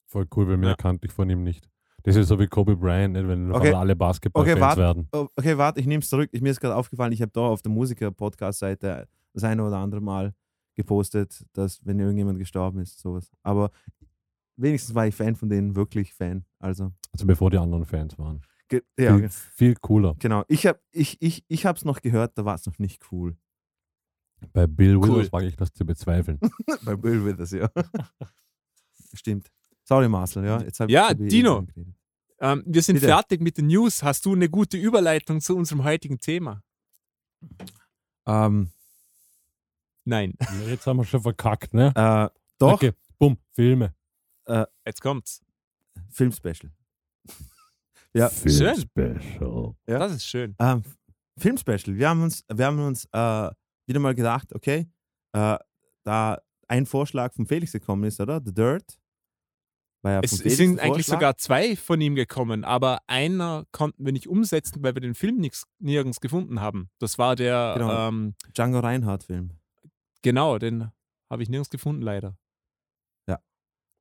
[0.07, 0.75] Voll cool, weil mehr Ja.
[0.75, 1.69] kannte ich von ihm nicht.
[2.03, 3.27] Das ist so wie Kobe Bryant, nicht?
[3.27, 3.73] wenn Okay.
[3.73, 4.81] alle Basketballfans Okay, warte.
[4.81, 5.07] werden.
[5.13, 6.29] Oh, okay, warte, ich nehme es zurück.
[6.33, 10.01] Ich, mir ist gerade aufgefallen, ich habe da auf der Musiker-Podcast-Seite das eine oder andere
[10.01, 10.33] Mal
[10.75, 13.31] gepostet, dass wenn irgendjemand gestorben ist, sowas.
[13.43, 13.71] Aber
[14.57, 16.43] wenigstens war ich Fan von denen, wirklich Fan.
[16.59, 18.41] Also, Also bevor die anderen Fans waren.
[18.81, 20.15] Ge- ja, viel, viel cooler.
[20.19, 20.43] genau.
[20.47, 23.35] Ich habe ich, ich, ich es noch gehört, da war es noch nicht cool.
[24.51, 25.19] Bei Bill Cool.
[25.19, 26.39] Withers wage ich das zu bezweifeln.
[26.85, 27.69] Bei Bill Withers, ja.
[29.13, 29.49] Stimmt.
[29.85, 30.61] Sorry, Marcel, ja.
[30.61, 31.65] Jetzt Ja, Dino.
[32.39, 33.07] Ähm, wir sind Bitte.
[33.07, 34.03] fertig mit den News.
[34.03, 36.61] Hast du eine gute Überleitung zu unserem heutigen Thema?
[38.25, 38.69] Ähm,
[40.05, 40.33] Nein.
[40.67, 41.93] Jetzt haben wir schon verkackt, ne?
[41.95, 43.93] äh, doch, Okay, bumm, Filme.
[44.85, 45.41] Jetzt kommt's.
[46.09, 46.69] Filmspecial.
[48.13, 48.29] Ja.
[48.29, 48.75] Schön.
[48.75, 49.75] Special.
[49.87, 49.99] Ja.
[49.99, 50.55] Das ist schön.
[50.59, 50.83] Ähm,
[51.37, 51.95] Filmspecial.
[51.97, 53.49] Wir haben uns, wir haben uns äh,
[53.87, 54.87] wieder mal gedacht, okay,
[55.33, 55.57] äh,
[56.03, 58.41] da ein Vorschlag von Felix gekommen ist, oder?
[58.43, 58.99] The Dirt.
[60.03, 64.27] War ja Es, sind eigentlich sogar zwei von ihm gekommen, aber einer konnten wir nicht
[64.27, 66.89] umsetzen, weil wir den Film nix, nirgends gefunden haben.
[66.99, 67.87] Das war der, Genau.
[67.87, 69.51] genau, ähm, Django Reinhardt-Film.
[70.21, 70.91] genau den
[71.31, 72.37] habe ich nirgends gefunden, leider.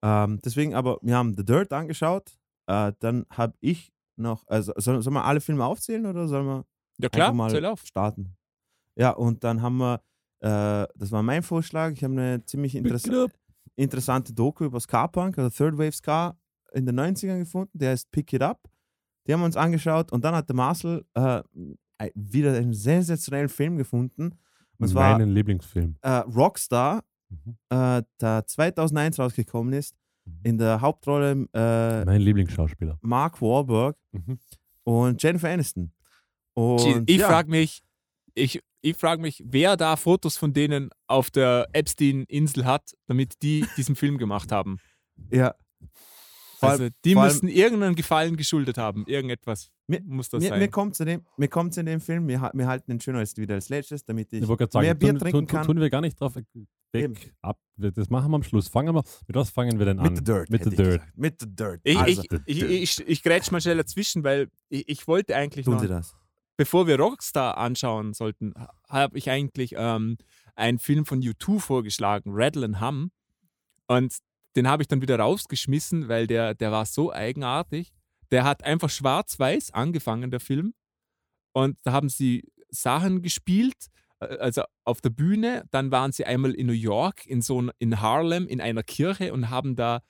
[0.05, 2.37] Ähm, deswegen aber, wir haben The Dirt angeschaut.
[2.67, 6.65] Äh, dann habe ich noch, also soll, sollen wir alle Filme aufzählen oder sollen wir
[6.99, 8.37] Ja klar, einfach mal starten?
[8.97, 10.01] Ja, und dann haben wir,
[10.41, 13.31] äh, das war mein Vorschlag, ich habe eine ziemlich interess Pick it up.
[13.77, 16.37] interessante Doku über Ska-Punk, also Third Wave Ska
[16.73, 18.69] in den 90ern gefunden, der heißt Pick It Up.
[19.27, 21.43] Die haben wir uns angeschaut und dann hat der Marcel äh,
[22.15, 24.35] wieder einen sensationellen Film gefunden.
[24.79, 25.97] Und Meinen Lieblingsfilm.
[26.03, 27.57] äh, Rockstar, Mhm.
[27.71, 29.95] äh, der 2001 rausgekommen ist,
[30.45, 32.99] in der Hauptrolle äh, Mein Lieblingsschauspieler.
[33.03, 34.39] Mark Wahlberg Mhm.
[34.85, 35.93] und Jennifer Aniston.
[36.55, 37.83] Ich, Und ich ja, frage mich,
[38.35, 43.65] ich, ich frag mich, wer da Fotos von denen auf der Epstein-Insel hat, damit die
[43.77, 44.79] diesen Film gemacht haben.
[45.31, 45.55] ja,
[46.61, 49.05] Also die müssen irgendeinen Gefallen geschuldet haben.
[49.07, 50.59] Irgendetwas Mir- muss das mir, sein.
[50.61, 53.37] mir kommt zu dem, mir kommt's in dem Film, wir, wir halten den schön als
[53.37, 55.67] wieder als letztes, damit ich Ich mehr sagen, Bier tun, trinken tun, kann.
[55.67, 56.37] tun wir gar nicht drauf
[57.01, 57.15] Eben.
[57.41, 57.59] ab.
[57.77, 58.69] Das machen wir am Schluss.
[58.69, 60.09] Fangen wir, mit was fangen wir denn an?
[60.13, 60.51] Mit The Dirt.
[60.51, 60.89] Mit The ich Dirt.
[61.01, 61.19] gesagt.
[61.19, 61.81] Mit The Dirt.
[61.85, 65.65] ich, also, ich, ich, ich, ich grätsch mal schnell dazwischen, weil ich, ich wollte eigentlich
[65.65, 66.15] tun noch, Sie das.
[66.57, 68.53] bevor wir Rockstar anschauen sollten,
[68.89, 70.17] habe ich eigentlich ähm,
[70.55, 73.11] einen Film von U2 vorgeschlagen, Rattle and Hum.
[73.87, 74.19] Und
[74.55, 77.93] den habe ich dann wieder rausgeschmissen, weil der, der war so eigenartig.
[78.31, 80.75] Der hat einfach schwarz-weiß angefangen, der Film.
[81.53, 83.89] Und da haben sie Sachen gespielt,
[84.29, 85.65] also auf der Bühne.
[85.71, 89.33] Dann waren sie einmal in New York, in so ein, in Harlem, in einer Kirche
[89.33, 90.01] und haben da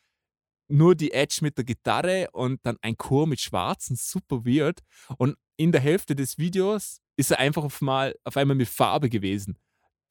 [0.69, 4.81] nur die Edge mit der Gitarre und dann ein Chor mit Schwarzen, super weird.
[5.19, 9.09] Und in der Hälfte des Videos ist er einfach auf, mal, auf einmal mit Farbe
[9.09, 9.59] gewesen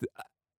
[0.01, 0.07] D-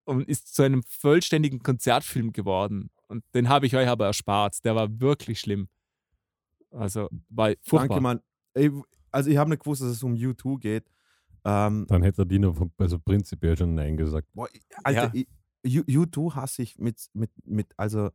[0.05, 2.89] und ist zu einem vollständigen Konzertfilm geworden.
[3.07, 4.63] Und den habe ich euch aber erspart.
[4.65, 5.69] Der war wirklich schlimm.
[6.71, 8.01] Also war furchtbar.
[8.01, 8.83] Danke, Mann.
[9.11, 10.89] Also ich habe nicht gewusst, dass es um U2 geht.
[11.45, 14.27] Ähm, Dann hätte der Dino von, also prinzipiell schon Nein gesagt.
[14.33, 14.47] boah,
[14.83, 15.23] Alter, Ja.
[15.63, 18.09] ich, U- U2 hasse ich mit, mit, mit, also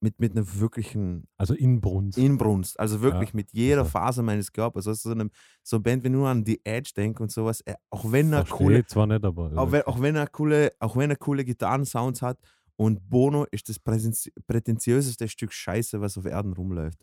[0.00, 2.18] mit, mit einer wirklichen Also Inbrunst.
[2.18, 2.78] Inbrunst.
[2.78, 3.36] Also wirklich Ja.
[3.36, 4.86] mit jeder Also- Faser meines Körpers.
[4.86, 5.30] Also so eine
[5.62, 8.56] so Band, wenn nur an The Edge denke und sowas, äh, auch wenn er Verstehe
[8.66, 9.52] coole, zwar nicht, aber.
[9.56, 12.38] auch wenn, auch wenn er coole, auch wenn er coole Gitarrensounds hat
[12.76, 16.98] und Bono ist das prätentiöseste Stück Scheiße, was auf Erden rumläuft.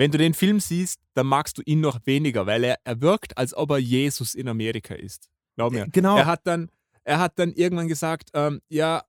[0.00, 3.36] Wenn du den Film siehst, dann magst du ihn noch weniger, weil er, er wirkt,
[3.36, 5.28] als ob er Jesus in Amerika ist.
[5.56, 5.82] Glaub mir.
[5.84, 6.16] Äh, Genau.
[6.16, 6.70] Er hat dann,
[7.04, 9.04] er hat dann irgendwann gesagt, ähm, ja,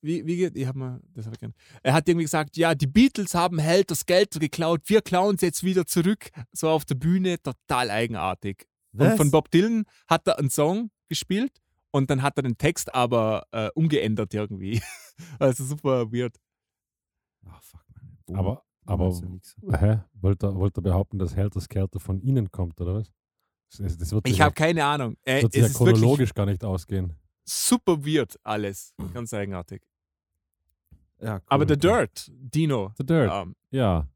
[0.00, 1.54] wie, wie geht, ich hab mal, das hab ich gern.
[1.82, 5.40] Er hat irgendwie gesagt, ja, die Beatles haben Held das Geld geklaut, wir klauen es
[5.40, 8.68] jetzt wieder zurück, so auf der Bühne, total eigenartig.
[8.92, 9.16] Und Was?
[9.16, 11.58] von Bob Dylan hat er einen Song gespielt
[11.90, 14.80] und dann hat er den Text aber äh, umgeändert irgendwie.
[15.40, 16.36] also super weird.
[17.44, 18.18] Ah, fuck, man.
[18.24, 19.12] Bono- Aber, aber
[19.78, 20.00] hä?
[20.14, 23.12] Wollte er, wollte er behaupten, dass Helter Skelter von Ihnen kommt, oder was?
[23.78, 25.16] Das, das wird Ich ja- habe keine Ahnung.
[25.24, 27.14] Äh, wird es sich ja ist wirklich chronologisch gar nicht ausgehen.
[27.44, 28.94] super weird alles.
[29.14, 29.82] Ganz eigenartig.
[31.20, 31.42] Ja, cool.
[31.48, 32.92] Aber The Dirt, Dino.
[32.96, 33.30] The Dirt.
[33.32, 34.08] Ähm, Ja.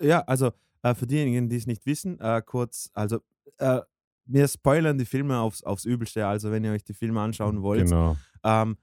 [0.00, 3.20] Ja, also äh, für diejenigen, die es nicht wissen, äh, kurz, also
[3.58, 3.80] äh,
[4.24, 7.84] wir spoilern die Filme aufs, aufs Übelste, also wenn ihr euch die Filme anschauen wollt.
[7.84, 8.16] Genau.
[8.42, 8.76] Ähm,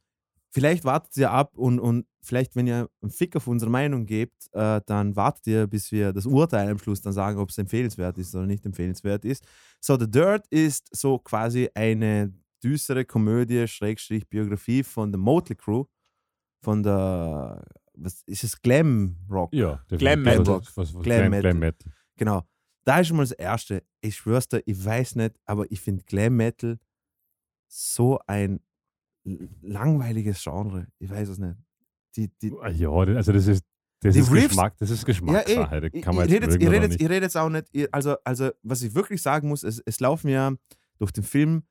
[0.51, 4.49] vielleicht wartet ihr ab und, und vielleicht, wenn ihr einen Fick auf unsere Meinung gebt,
[4.53, 8.17] äh, dann wartet ihr, bis wir das Urteil am Schluss dann sagen, ob es empfehlenswert
[8.17, 9.45] ist oder nicht empfehlenswert ist.
[9.79, 12.33] So, The Dirt ist so quasi eine
[12.63, 15.85] düstere Komödie, Schrägstrich Biografie von der Motley Crew,
[16.61, 19.53] von der, was ist es, Glam Rock?
[19.53, 20.23] Ja, Glam.
[20.23, 20.45] Metal.
[20.47, 21.41] Was- was- was- Glam Metal.
[21.51, 21.91] Glam Metal.
[22.17, 22.43] Genau.
[22.85, 23.83] Da ist schon mal das Erste.
[24.01, 26.79] Ich schwör's dir, ich weiß nicht, aber ich finde Glam Metal
[27.67, 28.59] so ein
[29.61, 30.87] langweiliges Genre.
[30.99, 31.55] Ich weiß es nicht.
[32.15, 33.63] Die, die, Ah, Ja, also das ist,
[34.01, 35.81] das ist Riffs- Geschmack, das ist Geschmackssache.
[35.81, 37.93] da ich, kann man ich jetzt rede ich rede ich rede jetzt auch nicht, ich-
[37.93, 40.53] also, also was ich wirklich sagen muss, es, es laufen ja
[40.97, 41.63] durch den Film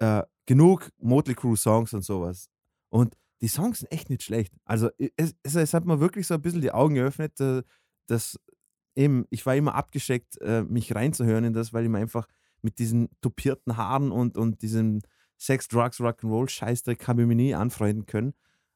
[0.00, 2.48] äh, genug Motley Crue Songs und sowas.
[2.90, 4.52] Und die Songs sind echt nicht schlecht.
[4.64, 7.62] Also es, es, es hat mir wirklich so ein bisschen die Augen geöffnet, äh,
[8.06, 8.38] dass
[8.96, 12.26] eben, ich war immer abgeschreckt, äh, mich reinzuhören in das, weil ich mir einfach
[12.62, 15.00] mit diesen tupierten Haaren und, und diesem
[15.40, 18.34] Sex, Drugs, Rock'n'Roll Scheißdreck habe ich mich nie anfreunden können.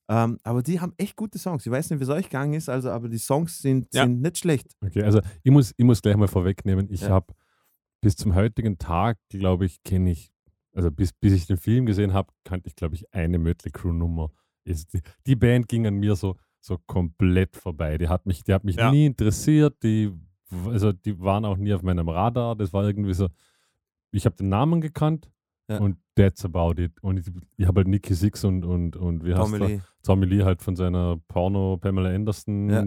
[0.09, 1.65] Ähm, aber die haben echt gute Songs.
[1.67, 4.05] Ich weiß nicht, wie es euch gegangen ist, also, aber die Songs sind, Ja.
[4.05, 4.75] sind nicht schlecht.
[4.83, 7.11] Okay, also ich muss, ich muss gleich mal vorwegnehmen, ich Ja.
[7.11, 7.35] habe
[8.01, 10.31] bis zum heutigen Tag, glaube ich, kenne ich,
[10.75, 13.93] also bis, bis ich den Film gesehen habe, kannte ich, glaube ich, eine Mötley Crew
[13.93, 14.31] Nummer.
[14.65, 17.99] Ist die, die Band ging an mir so, so komplett vorbei.
[17.99, 18.91] Die hat mich, die hat mich Ja.
[18.91, 20.13] nie interessiert, die,
[20.67, 22.57] also die waren auch nie auf meinem Radar.
[22.57, 23.29] Das war irgendwie so,
[24.13, 25.31] ich habe den Namen gekannt
[25.69, 25.79] Ja.
[25.79, 26.93] und that's about it.
[27.03, 29.81] Und ich, ich habe halt Nicky Six und, und, und wie heißt Tommy.
[30.03, 32.87] Tommy Lee halt von seiner Porno Pamela Anderson Ja.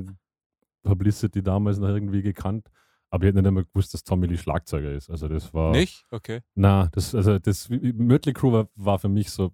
[0.84, 2.70] Publicity damals noch irgendwie gekannt.
[3.10, 5.10] Aber ich hätte nicht einmal gewusst, dass Tommy Lee Schlagzeuger ist.
[5.10, 5.72] Also das war.
[5.72, 6.06] Nicht?
[6.12, 6.42] Okay.
[6.56, 9.52] Na, das, also das Mötley Crew war, war für mich so,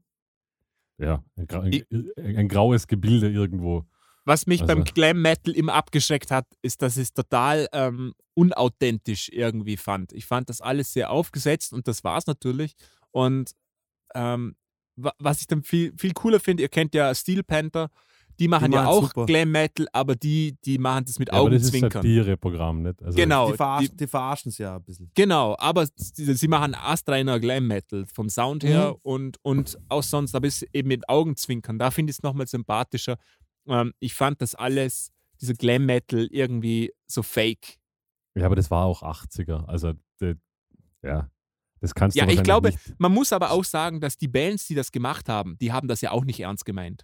[0.98, 3.86] ja, ein, ein, ein graues Gebilde irgendwo.
[4.26, 8.14] Was mich beim Also- Glam Metal immer abgeschreckt hat, ist, dass ich es total ähm,
[8.36, 10.14] unauthentisch irgendwie fand.
[10.14, 12.76] Ich fand das alles sehr aufgesetzt und das war es natürlich.
[13.14, 13.52] Und
[14.16, 14.56] ähm,
[14.96, 17.90] wa- was ich dann viel, viel cooler finde, ihr kennt ja Steel Panther,
[18.40, 19.26] die machen ja machen's auch super.
[19.28, 22.02] Glam Metal, aber die, die machen das mit Ja, aber das ist Augenzwinkern.
[22.02, 23.02] Satire-Programm, nicht?
[23.04, 23.52] Also, Genau.
[23.52, 25.12] Die, verarschen, die- die verarschen es ja ein bisschen.
[25.14, 30.34] Genau, aber sie, sie machen astreiner Glam Metal vom Sound her und, und auch sonst,
[30.34, 31.78] aber es ist eben mit Augenzwinkern.
[31.78, 33.18] Da finde ich es nochmal sympathischer.
[33.68, 37.78] Ähm, ich fand das alles, dieser Glam Metal, irgendwie so fake.
[38.36, 39.66] Ja, aber das war auch 80er.
[39.68, 39.94] Also,
[41.04, 41.30] ja,
[41.84, 43.00] das kannst Ja, du ich wahrscheinlich glaube, nicht.
[43.00, 46.00] man muss aber auch sagen, dass die Bands, die das gemacht haben, die haben das
[46.02, 47.04] ja auch nicht ernst gemeint.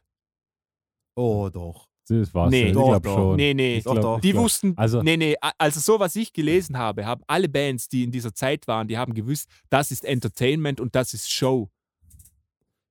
[1.15, 1.87] Oh, doch.
[2.07, 2.67] Das war Nee.
[2.67, 3.15] ich Doch, glaube doch.
[3.15, 3.35] schon.
[3.35, 3.77] Nee, nee.
[3.77, 4.15] Ich Doch, glaub- doch.
[4.17, 7.47] ich Die glaub- wussten, Also- nee, nee, also so, was ich gelesen habe, haben alle
[7.49, 11.29] Bands, die in dieser Zeit waren, die haben gewusst, das ist Entertainment und das ist
[11.29, 11.69] Show.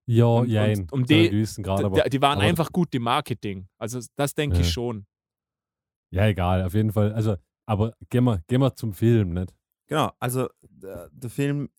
[0.07, 0.81] Ja, Und- jein.
[0.83, 3.66] und- um die- gewissen Grad, aber, die, die waren aber- einfach gut im Marketing.
[3.79, 4.62] Also das denke Ja.
[4.62, 5.05] ich schon.
[6.11, 7.12] Ja, egal, auf jeden Fall.
[7.12, 9.53] Also, aber gehen wir, gehen wir zum Film, nicht?
[9.88, 11.70] Genau, also der, der Film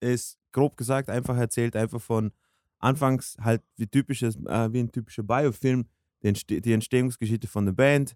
[0.00, 2.32] ist grob gesagt einfach erzählt, einfach von
[2.78, 5.86] anfangs halt wie, typisches, äh, wie ein typischer Biofilm,
[6.22, 8.14] die, Entste die Entstehungsgeschichte von der Band,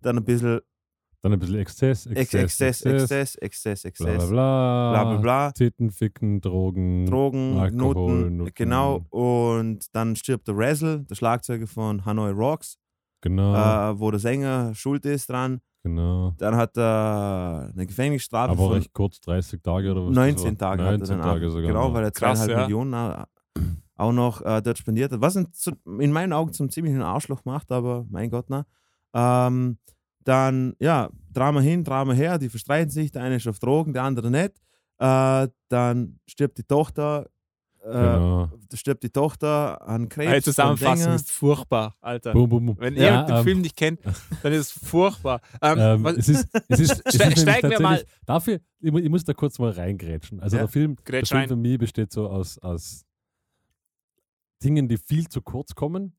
[0.00, 0.60] dann ein bisschen
[1.22, 4.90] Dann ein bisschen Exzess, Ex Exzess, Exzess, Exzess, Exzess, bla bla Exzess, bla.
[4.92, 7.06] bla bla bla, Titten, Ficken, Drogen.
[7.06, 8.52] Drogen, Alkohol, Noten, Noten.
[8.54, 12.78] genau, und dann stirbt der Razzle, der Schlagzeuger von Hanoi Rocks,
[13.20, 15.60] Genau, äh, wo der Sänger schuld ist dran.
[15.94, 16.34] Genau.
[16.38, 20.08] Dann hat er eine Gefängnisstrafe Aber von recht kurz, 30 Tage oder was?
[20.08, 20.56] das 19 war.
[20.58, 21.68] Tage hat er 19 dann Tage ab- sogar.
[21.68, 22.62] Genau, weil er Krass, zweieinhalb ja.
[22.66, 23.24] Millionen
[23.96, 25.20] auch noch äh, dort spendiert hat.
[25.20, 28.64] Was ihn zu, in meinen Augen zum ziemlichen Arschloch macht, aber mein Gott, na.
[29.14, 29.78] Ähm,
[30.24, 34.02] dann, ja, Drama hin, Drama her, die verstreiten sich, der eine ist auf Drogen, der
[34.04, 34.52] andere nicht.
[34.98, 37.26] Äh, dann stirbt die Tochter,
[37.84, 38.50] äh, Genau.
[38.74, 40.30] stirbt die Tochter an Krebs.
[40.30, 42.32] Hey, Zusammenfassung ist furchtbar, Alter.
[42.32, 42.76] Boom, boom, boom.
[42.78, 44.00] Wenn Ja, ihr den ähm, Film nicht kennt,
[44.42, 45.40] dann ist es furchtbar.
[45.62, 49.24] Ähm, Ähm, es ist, es ist, es ist steigen wir mal- Dafür, ich, ich muss
[49.24, 50.40] da kurz mal reingrätschen.
[50.40, 53.04] Also Ja, der Film, der Film für mich besteht so aus, aus
[54.62, 56.12] Dingen, die viel zu kurz kommen.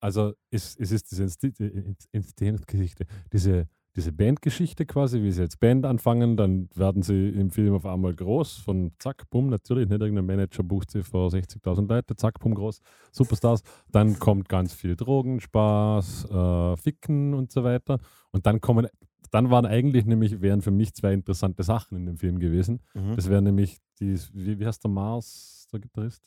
[0.00, 3.66] Also es, es ist diese Insti- äh, Entstehungsgeschichte, diese,
[3.98, 8.14] diese Bandgeschichte quasi, wie sie als Band anfangen, dann werden sie im Film auf einmal
[8.14, 12.54] groß, von zack, bumm, natürlich, nicht irgendein Manager bucht sie vor 60.000 Leute, zack, bumm,
[12.54, 12.80] groß,
[13.10, 13.62] Superstars.
[13.90, 17.98] Dann kommt ganz viel Drogen, Spaß, äh, Ficken und so weiter.
[18.30, 18.86] Und dann kommen,
[19.32, 22.80] dann waren eigentlich nämlich, wären für mich zwei interessante Sachen in dem Film gewesen.
[22.94, 23.16] Mhm.
[23.16, 26.22] Das wäre nämlich, die, wie, wie heißt der Mars, der Gitarrist?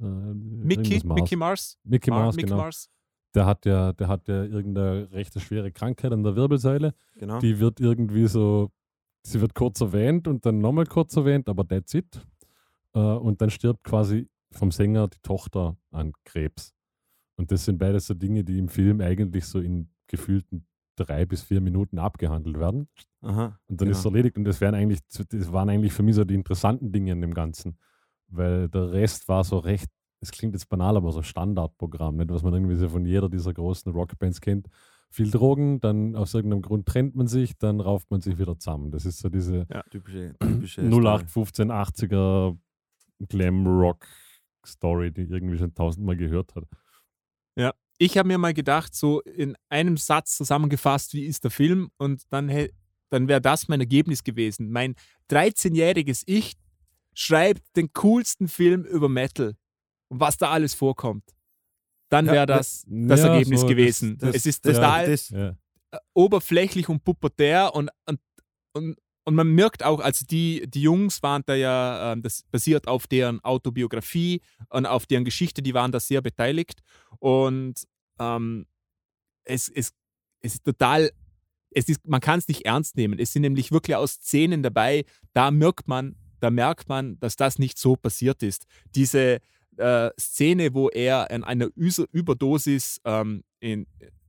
[0.00, 1.20] Äh, Mickey, Mars.
[1.20, 1.78] Mickey Mars.
[1.84, 2.62] Mickey Mar- Mars, Mickey genau.
[2.62, 2.88] Mars.
[3.34, 6.94] Der hat ja, der hat ja irgendeine recht schwere Krankheit an der Wirbelsäule.
[7.14, 7.38] genau.
[7.38, 8.70] Die wird irgendwie so,
[9.22, 12.20] sie wird kurz erwähnt und dann nochmal kurz erwähnt, aber that's it.
[12.94, 16.74] Äh, und dann stirbt quasi vom Sänger die Tochter an Krebs.
[17.36, 20.66] Und das sind beides so Dinge, die im Film eigentlich so in gefühlten
[20.96, 22.88] drei bis vier Minuten abgehandelt werden.
[23.22, 23.90] Aha, Und dann genau.
[23.92, 24.36] ist es erledigt.
[24.36, 27.32] Und das, wären eigentlich, das waren eigentlich für mich so die interessanten Dinge in dem
[27.32, 27.78] Ganzen.
[28.28, 29.88] Weil der Rest war so recht
[30.20, 32.30] es klingt jetzt banal, aber so Standardprogramm, nicht?
[32.30, 34.68] was man irgendwie so von jeder dieser großen Rockbands kennt.
[35.10, 38.92] Viel Drogen, dann aus irgendeinem Grund trennt man sich, dann rauft man sich wieder zusammen.
[38.92, 42.56] Das ist so diese Typische, typische 0815 80er
[43.28, 44.06] Glam Rock
[44.64, 46.64] Story, die irgendwie schon tausendmal gehört hat.
[47.98, 51.90] ich habe mir mal gedacht, so in einem Satz zusammengefasst, wie ist der Film?
[51.96, 52.50] Und dann,
[53.08, 54.70] dann wäre das mein Ergebnis gewesen.
[54.70, 54.94] Mein
[55.30, 56.54] 13-jähriges Ich
[57.14, 59.56] schreibt den coolsten Film über Metal
[60.10, 61.24] was da alles vorkommt.
[62.10, 64.18] Dann Ja, wäre das das ja, Ergebnis so das- gewesen.
[64.18, 65.54] Das- es ist das- total das- äh,
[66.14, 68.20] oberflächlich und pubertär und, und,
[68.74, 72.88] und, und man merkt auch, also die, die Jungs waren da ja, ähm, das basiert
[72.88, 76.80] auf deren Autobiografie und auf deren Geschichte, die waren da sehr beteiligt
[77.18, 77.74] und
[78.18, 78.66] ähm,
[79.44, 79.92] es, es,
[80.42, 81.10] es ist total,
[81.70, 83.18] es ist, man kann es nicht ernst nehmen.
[83.18, 87.58] Es sind nämlich wirklich aus Szenen dabei, da merkt man, da merkt man, dass das
[87.58, 88.64] nicht so passiert ist.
[88.94, 89.38] Diese
[89.80, 93.86] äh, Szene, wo er an einer Üse- Überdosis ähm, in,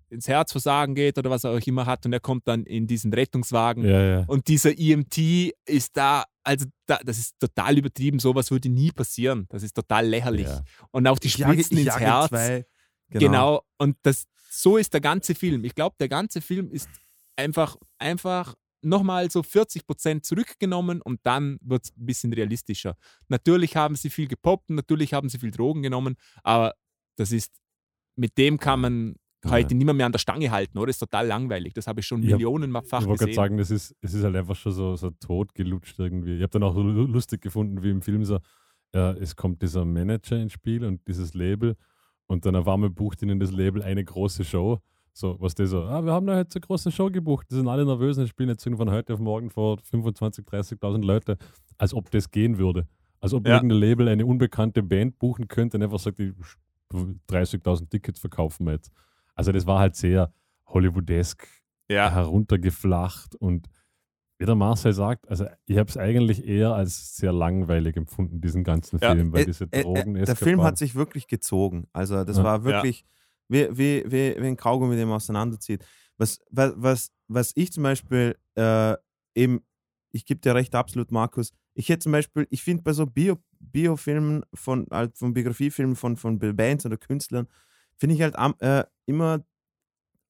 [0.10, 3.14] ins Herzversagen geht oder was er auch immer hat und er kommt dann in diesen
[3.14, 4.24] Rettungswagen Ja, ja.
[4.28, 5.18] und dieser EMT
[5.66, 9.46] ist da, also da, das ist total übertrieben, sowas würde nie passieren.
[9.50, 10.48] Das ist total lächerlich.
[10.48, 10.64] Ja.
[10.92, 12.30] Und auch die Ich jage- Spritzen ich ins Herz.
[12.30, 12.66] zwei.
[13.10, 13.62] Genau.
[13.78, 15.64] Und das, so ist der ganze Film.
[15.66, 16.90] Ich glaube, der ganze Film ist
[17.36, 22.96] einfach, einfach nochmal so 40 Prozent zurückgenommen und dann wird es ein bisschen realistischer.
[23.28, 26.74] Natürlich haben sie viel gepoppt, natürlich haben sie viel Drogen genommen, aber
[27.18, 27.54] das ist,
[28.16, 29.52] mit dem kann man Ja.
[29.52, 30.88] heute nicht mehr, an der Stange halten, oder?
[30.88, 31.74] Das ist total langweilig.
[31.74, 33.34] Das habe ich schon millionenfach Ich wollte gerade gesehen.
[33.34, 36.36] sagen, das ist, es ist halt einfach schon so, so totgelutscht irgendwie.
[36.36, 38.40] Ich habe dann auch so lu- lustig gefunden, wie im Film so,
[38.94, 41.76] ja, es kommt dieser Manager ins Spiel und dieses Label
[42.28, 44.80] und dann auf einmal bucht ihnen das Label eine große Show.
[45.14, 47.68] So, was die so, ah, wir haben da jetzt eine große Show gebucht, die sind
[47.68, 51.38] alle nervös und spielen jetzt von heute auf morgen vor 25.000, 30.000 Leute,
[51.78, 52.88] als ob das gehen würde.
[53.20, 53.56] Als ob Ja.
[53.56, 56.34] irgendein Label eine unbekannte Band buchen könnte und einfach sagt, die
[57.28, 58.92] 30.000 Tickets verkaufen wir jetzt.
[59.36, 60.34] Also das war halt sehr
[60.68, 61.48] Hollywoodesk
[61.90, 62.10] Ja.
[62.12, 63.68] heruntergeflacht und
[64.40, 68.64] wie der Marcel sagt, also ich habe es eigentlich eher als sehr langweilig empfunden, diesen
[68.64, 71.86] ganzen Ja, Film, weil Äh, diese äh, Drogen äh, Der Film hat sich wirklich gezogen.
[71.94, 72.44] Also das Ja.
[72.44, 73.06] war wirklich
[73.52, 75.86] wie, wie, wie, ein Kaugummi, den man auseinanderzieht.
[76.18, 78.96] Was, was, was, was ich zum Beispiel äh,
[79.36, 79.62] eben,
[80.12, 81.52] ich gebe dir recht, absolut, Markus.
[81.74, 86.16] Ich hätte zum Beispiel, ich finde bei so Bio, Biofilmen von, halt von Biografiefilmen von,
[86.18, 87.48] von Bands oder Künstlern,
[87.98, 89.44] finde ich halt äh, immer,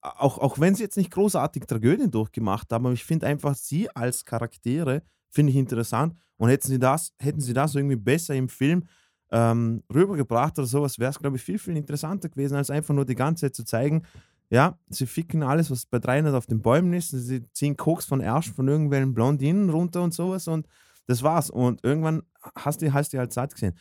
[0.02, 3.90] auch, auch wenn sie jetzt nicht großartig Tragödien durchgemacht haben, aber ich finde einfach sie
[3.96, 6.16] als Charaktere, finde ich interessant.
[6.38, 8.88] Und hätten sie das, hätten sie das irgendwie besser im Film
[9.32, 13.06] ähm, rübergebracht oder sowas, wäre es, glaube ich, viel, viel interessanter gewesen, als einfach nur
[13.06, 14.04] die ganze Zeit zu zeigen,
[14.50, 18.20] ja, sie ficken alles, was bei 300 auf den Bäumen ist, sie ziehen Koks von
[18.20, 20.68] Ärsch von irgendwelchen Blondinen runter und sowas und
[21.08, 21.50] das war's.
[21.50, 22.24] Und irgendwann
[22.56, 23.76] hast du, hast du halt satt gesehen.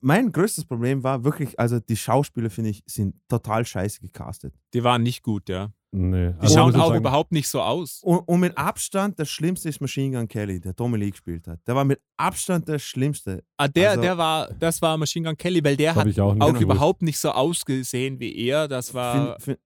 [0.00, 4.54] Mein größtes Problem war wirklich, also die Schauspieler, finde ich, sind total scheiße gecastet.
[4.74, 5.70] Die waren nicht gut, ja.
[5.90, 6.32] Nee.
[6.32, 8.00] Die Aber schauen auch sagen, überhaupt nicht so aus.
[8.02, 11.60] Und, und mit Abstand, das Schlimmste ist Machine Gun Kelly, der Tommy Lee gespielt hat.
[11.66, 13.42] Der war mit Abstand der Schlimmste.
[13.56, 16.34] Ah, der, Also- der war, das war Machine Gun Kelly, weil der hat ich auch
[16.34, 18.68] nicht auch überhaupt nicht so ausgesehen wie er.
[18.68, 19.58] Das war Find, find,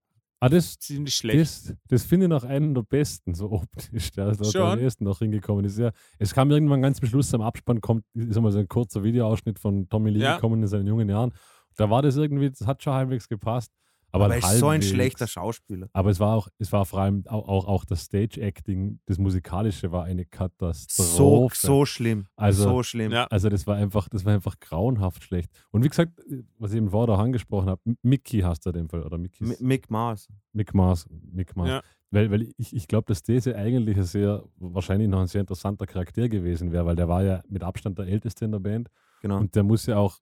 [0.43, 1.39] Ah, das, ziemlich schlecht.
[1.41, 4.63] das, das finde ich noch einen der besten, so optisch, der ist Schon?
[4.63, 5.79] am ehesten noch hingekommen ist.
[5.79, 9.05] Ja, es kam irgendwann ganz zum Schluss am Abspann, kommt, ist einmal so ein kurzer
[9.05, 10.35] Videoausschnitt von Tommy Lee Ja.
[10.35, 11.33] gekommen in seinen jungen Jahren.
[11.77, 13.71] Da war das irgendwie, das hat schon halbwegs gepasst.
[14.15, 15.89] Aber, aber er ist so ein schlechter Schauspieler.
[15.95, 19.91] Aber es war auch, es war vor allem auch, auch, auch das Stage-Acting, das Musikalische
[19.91, 21.57] war eine So, Katastrophe.
[21.57, 22.27] so schlimm.
[22.37, 23.11] Also- so schlimm.
[23.13, 23.25] Ja.
[23.31, 25.51] Also das war einfach, das war einfach grauenhaft schlecht.
[25.71, 26.13] Und wie gesagt,
[26.59, 29.45] was ich eben vorher auch angesprochen habe, Mickey hast du in dem Fall, oder Mickey
[29.61, 30.29] Mick Mars.
[30.53, 31.69] Mick Mars, Mick Mars.
[31.71, 31.83] Ja.
[32.11, 35.87] Weil, weil ich, ich glaube, dass diese eigentlich ein sehr, wahrscheinlich noch ein sehr interessanter
[35.87, 38.91] Charakter gewesen wäre, weil der war ja mit Abstand der Älteste in der Band
[39.23, 39.39] Genau.
[39.39, 40.19] und der muss ja auch,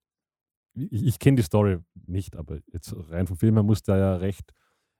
[0.74, 4.16] ich, ich kenne die Story nicht, aber jetzt rein vom Film her muss der ja
[4.16, 4.52] recht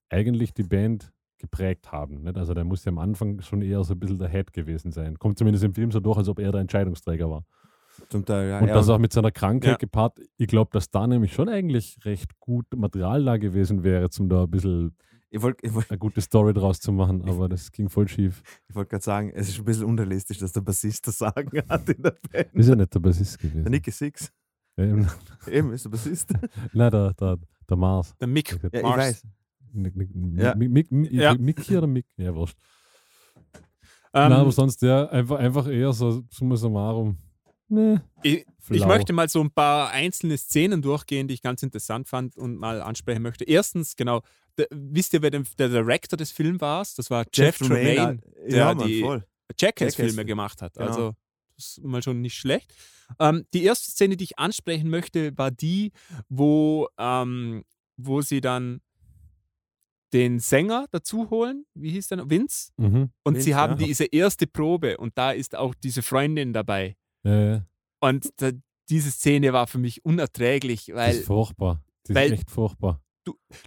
[0.09, 2.23] eigentlich die Band geprägt haben.
[2.23, 2.37] Nicht?
[2.37, 5.19] Also der muss ja am Anfang schon eher so ein bisschen der Head gewesen sein.
[5.19, 7.45] Kommt zumindest im Film so durch, als ob er der Entscheidungsträger war.
[8.09, 8.61] Zum Teil, ja.
[8.61, 9.77] Und das auch mit seiner Krankheit Ja.
[9.77, 10.21] gepaart.
[10.37, 14.45] Ich glaube, dass da nämlich schon eigentlich recht gut Material da gewesen wäre, um da
[14.45, 14.97] ein bisschen
[15.33, 18.43] ich wollte ich wollt, eine gute Story draus zu machen, aber das ging voll schief.
[18.69, 21.89] ich wollt gerade sagen, es ist ein bisschen unrealistisch, dass der Bassist das Sagen hat
[21.89, 22.53] in der Band.
[22.53, 23.71] Ist ja nicht der Bassist Der gewesen.
[23.71, 24.33] Nicky Six.
[24.81, 25.09] Ja, eben.
[25.47, 26.31] Eben, ist der Bassist.
[26.73, 27.39] Nein, der, der,
[27.69, 28.15] der Mars.
[28.21, 28.53] Der Mick.
[28.53, 28.97] Ja, Ja, ich Mars.
[28.99, 29.27] weiß.
[29.73, 30.55] Mick, Mick, Ja.
[30.55, 31.35] Mick, Mick, Mick, Ja.
[31.35, 32.07] Mickey oder Mick?
[32.17, 32.57] Ja, wurscht.
[34.13, 37.17] Ähm, Nein, aber sonst ja, einfach, einfach eher so summa summarum.
[37.69, 42.09] Nee, ich, ich möchte mal so ein paar einzelne Szenen durchgehen, die ich ganz interessant
[42.09, 43.45] fand und mal ansprechen möchte.
[43.45, 44.23] Erstens, genau,
[44.59, 46.85] der, wisst ihr, wer der, der Director des Films war?
[46.97, 49.01] Das war Jeff, Tremaine, Ja, der Mann, die.
[49.57, 50.27] Jackass-Filme Jackass.
[50.27, 50.75] gemacht hat.
[50.75, 50.87] Genau.
[50.89, 51.15] Also
[51.61, 52.73] ist mal schon nicht schlecht.
[53.19, 55.93] Ähm, die erste Szene, die ich ansprechen möchte, war die,
[56.29, 57.65] wo, ähm,
[57.97, 58.81] wo sie dann
[60.13, 61.67] den Sänger dazu holen.
[61.75, 62.31] Wie hieß der noch?
[62.31, 62.73] Vince.
[62.77, 63.11] Mhm.
[63.23, 63.87] Und Vince, sie haben ja.
[63.87, 66.97] diese erste Probe und da ist auch diese Freundin dabei.
[67.23, 67.65] Ja.
[68.01, 68.51] Und da,
[68.89, 71.85] diese Szene war für mich unerträglich, Das weil ist furchtbar.
[72.05, 73.01] Das weil- ist echt furchtbar.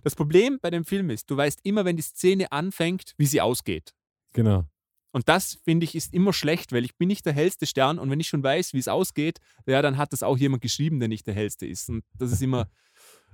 [0.03, 3.39] das Problem bei dem Film ist, du weißt immer, wenn die Szene anfängt, wie sie
[3.39, 3.93] ausgeht.
[4.33, 4.65] Genau.
[5.13, 8.09] Und das, finde ich, ist immer schlecht, weil ich bin nicht der hellste Stern und
[8.09, 11.07] wenn ich schon weiß, wie es ausgeht, ja, dann hat das auch jemand geschrieben, der
[11.07, 11.87] nicht der hellste ist.
[11.89, 12.67] Und das ist immer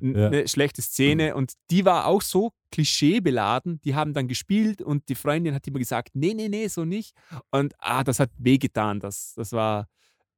[0.01, 0.27] n- Ja.
[0.27, 1.35] eine schlechte Szene.
[1.35, 3.79] Und die war auch so klischeebeladen.
[3.81, 7.13] Die haben dann gespielt und die Freundin hat immer gesagt, nee, nee, nee, so nicht.
[7.51, 8.99] Und ah, das hat wehgetan.
[8.99, 9.87] Das, das war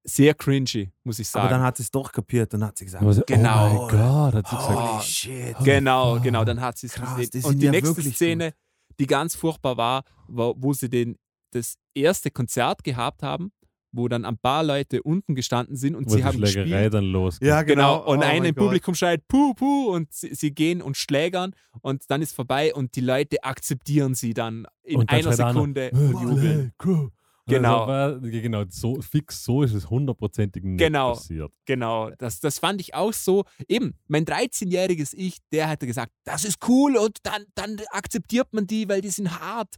[0.03, 1.47] sehr cringy, muss ich sagen.
[1.47, 2.53] Aber dann hat sie es doch kapiert.
[2.53, 3.67] Dann hat sie gesagt, so, Genau.
[3.67, 4.79] Oh mein Gott, hat sie gesagt.
[4.79, 5.55] holy shit.
[5.63, 6.23] Genau, fuck.
[6.23, 7.45] genau, dann hat sie es gesehen.
[7.45, 8.53] Und die ja nächste Szene,
[8.99, 11.17] die ganz furchtbar war, war, wo sie den,
[11.51, 13.51] das erste Konzert gehabt haben,
[13.93, 16.93] wo dann ein paar Leute unten gestanden sind und Wo sie die haben Schlägerei gespielt.
[16.93, 17.47] dann losgeht.
[17.47, 18.11] Ja, Genau, genau.
[18.13, 18.63] und Oh einer im Gott.
[18.65, 22.95] Publikum schreit Puh, Puh und sie, sie gehen und schlägern und dann ist vorbei und
[22.95, 26.73] die Leute akzeptieren sie dann in Und dann einer Sekunde und jubeln.
[26.77, 27.09] Genau.
[27.47, 27.83] Genau.
[27.85, 31.13] Also, genau, so fix so ist es hundertprozentig nicht Genau.
[31.13, 31.51] passiert.
[31.65, 33.43] Genau, das, das fand ich auch so.
[33.67, 38.67] Eben, mein 13-jähriges Ich, der hätte gesagt, das ist cool und dann, dann akzeptiert man
[38.67, 39.75] die, weil die sind hart.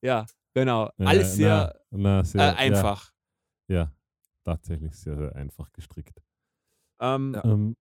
[0.00, 0.90] Ja, genau.
[0.98, 3.12] Ja, Alles sehr na, na, äh, sehr einfach.
[3.68, 3.92] Ja, ja,
[4.44, 6.22] tatsächlich sehr, sehr einfach gestrickt.
[7.00, 7.44] Ähm, Ja.
[7.44, 7.76] Ähm,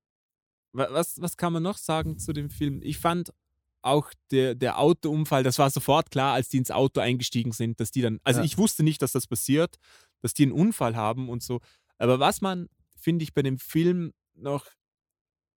[0.74, 2.82] wa- was, was kann man noch sagen zu dem Film?
[2.84, 3.34] Ich fand
[3.82, 7.92] auch der, der Autounfall, das war sofort klar, als die ins Auto eingestiegen sind, dass
[7.92, 8.46] die dann, also Ja.
[8.46, 9.78] ich wusste nicht, dass das passiert,
[10.22, 11.62] dass die einen Unfall haben und so.
[11.98, 14.68] Aber was man, finde ich, bei dem Film noch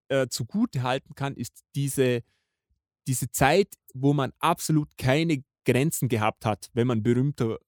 [0.09, 2.23] äh, zugute halten kann, ist diese,
[3.09, 7.59] diese Zeit, wo man absolut keine Grenzen gehabt hat, wenn man berühmter,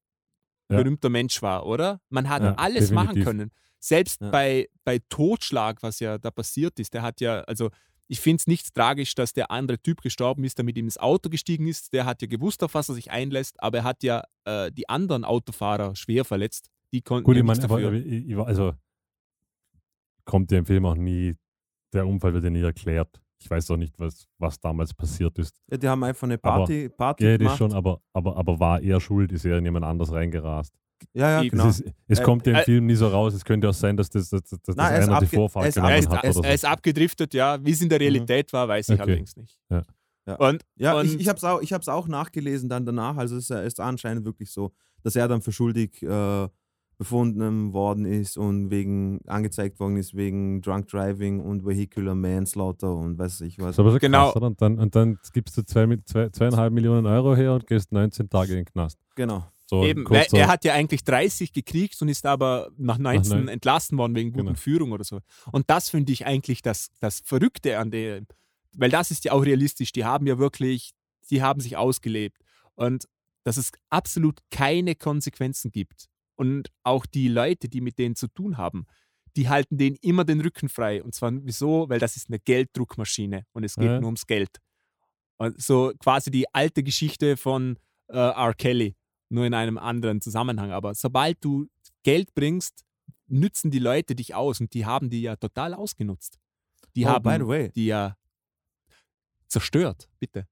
[0.71, 0.79] Ja.
[0.79, 2.01] berühmter Mensch war, oder?
[2.09, 3.25] Man hat Ja, alles machen definitiv.
[3.25, 3.51] können.
[3.81, 4.31] Selbst Ja.
[4.31, 7.71] bei, bei Totschlag, was ja da passiert ist, der hat ja, also
[8.07, 10.99] ich finde es nicht tragisch, dass der andere Typ gestorben ist, der mit ihm ins
[10.99, 11.93] Auto gestiegen ist.
[11.95, 14.89] Der hat ja gewusst, auf was er sich einlässt, aber er hat ja äh, die
[14.91, 16.71] anderen Autofahrer schwer verletzt.
[16.93, 17.89] Die konnten gut, ich meine, dafür.
[17.89, 18.75] aber ich, also
[20.25, 21.35] kommt ja im Film auch nie,
[21.93, 23.21] der Unfall wird ja nie erklärt.
[23.39, 25.61] Ich weiß auch nicht, was, was damals passiert ist.
[25.71, 27.59] Ja, die haben einfach eine Party, Party Ja, das gemacht.
[27.59, 30.73] schon, aber, aber, aber war er schuld, ist er in jemand anders reingerast.
[31.13, 31.67] Ja, ja, genau.
[31.69, 33.35] Es, ist, es Äh, kommt ja im äh, Film nie so raus.
[33.35, 35.93] Es könnte auch sein, dass das, das Nein, er ist einer die Vorfahrt ist genommen
[35.93, 36.43] er, ist, hat er, er so.
[36.43, 37.63] ist abgedriftet, ja.
[37.63, 39.03] Wie es in der Realität war, weiß ich Okay.
[39.03, 39.59] allerdings nicht.
[39.69, 39.83] Ja.
[40.27, 40.37] Ja.
[40.37, 43.17] Und, Ja, und ich, ich habe es auch, ich auch nachgelesen dann danach.
[43.19, 46.49] Also es ist, ist anscheinend wirklich so, dass er dann für schuldig äh,
[46.97, 53.19] befunden worden ist und wegen angezeigt worden ist wegen Drunk Driving und Vehicular Manslaughter und
[53.19, 53.67] weiß ich was.
[53.67, 54.33] Das ist aber so Genau.
[54.33, 54.43] krass?
[54.43, 57.93] Und dann, und dann gibst du zwei, mit- zwei, zweieinhalb Millionen Euro her und gehst
[57.93, 58.99] 19 Tage in den Knast.
[59.15, 59.45] Genau.
[59.67, 63.49] So, Eben, weil er hat ja eigentlich 30 gekriegt und ist aber nach 19 neun-
[63.49, 64.59] entlassen worden wegen guten Genau.
[64.59, 65.21] Führung oder so.
[65.53, 68.27] Und das finde ich eigentlich das, das Verrückte an dem,
[68.77, 69.93] weil das ist ja auch realistisch.
[69.93, 70.93] Die haben ja wirklich,
[71.31, 72.43] die haben sich ausgelebt.
[72.75, 73.09] Und
[73.45, 76.09] dass es absolut keine Konsequenzen gibt.
[76.37, 78.87] Und auch die Leute, die mit denen zu tun haben,
[79.37, 81.03] die halten denen immer den Rücken frei.
[81.03, 81.89] Und zwar wieso?
[81.89, 84.01] Weil das ist eine Gelddruckmaschine und es geht Ja.
[84.01, 84.59] nur ums Geld.
[85.37, 88.55] Und so quasi die alte Geschichte von äh, R.
[88.55, 88.95] Kelly,
[89.29, 90.71] nur in einem anderen Zusammenhang.
[90.71, 91.69] Aber sobald du
[92.05, 92.85] Geld bringst,
[93.27, 96.39] nützen die Leute dich aus und die haben die ja total ausgenutzt.
[96.95, 98.17] Die oh, haben by the way, die ja
[99.49, 100.47] zerstört, bitte.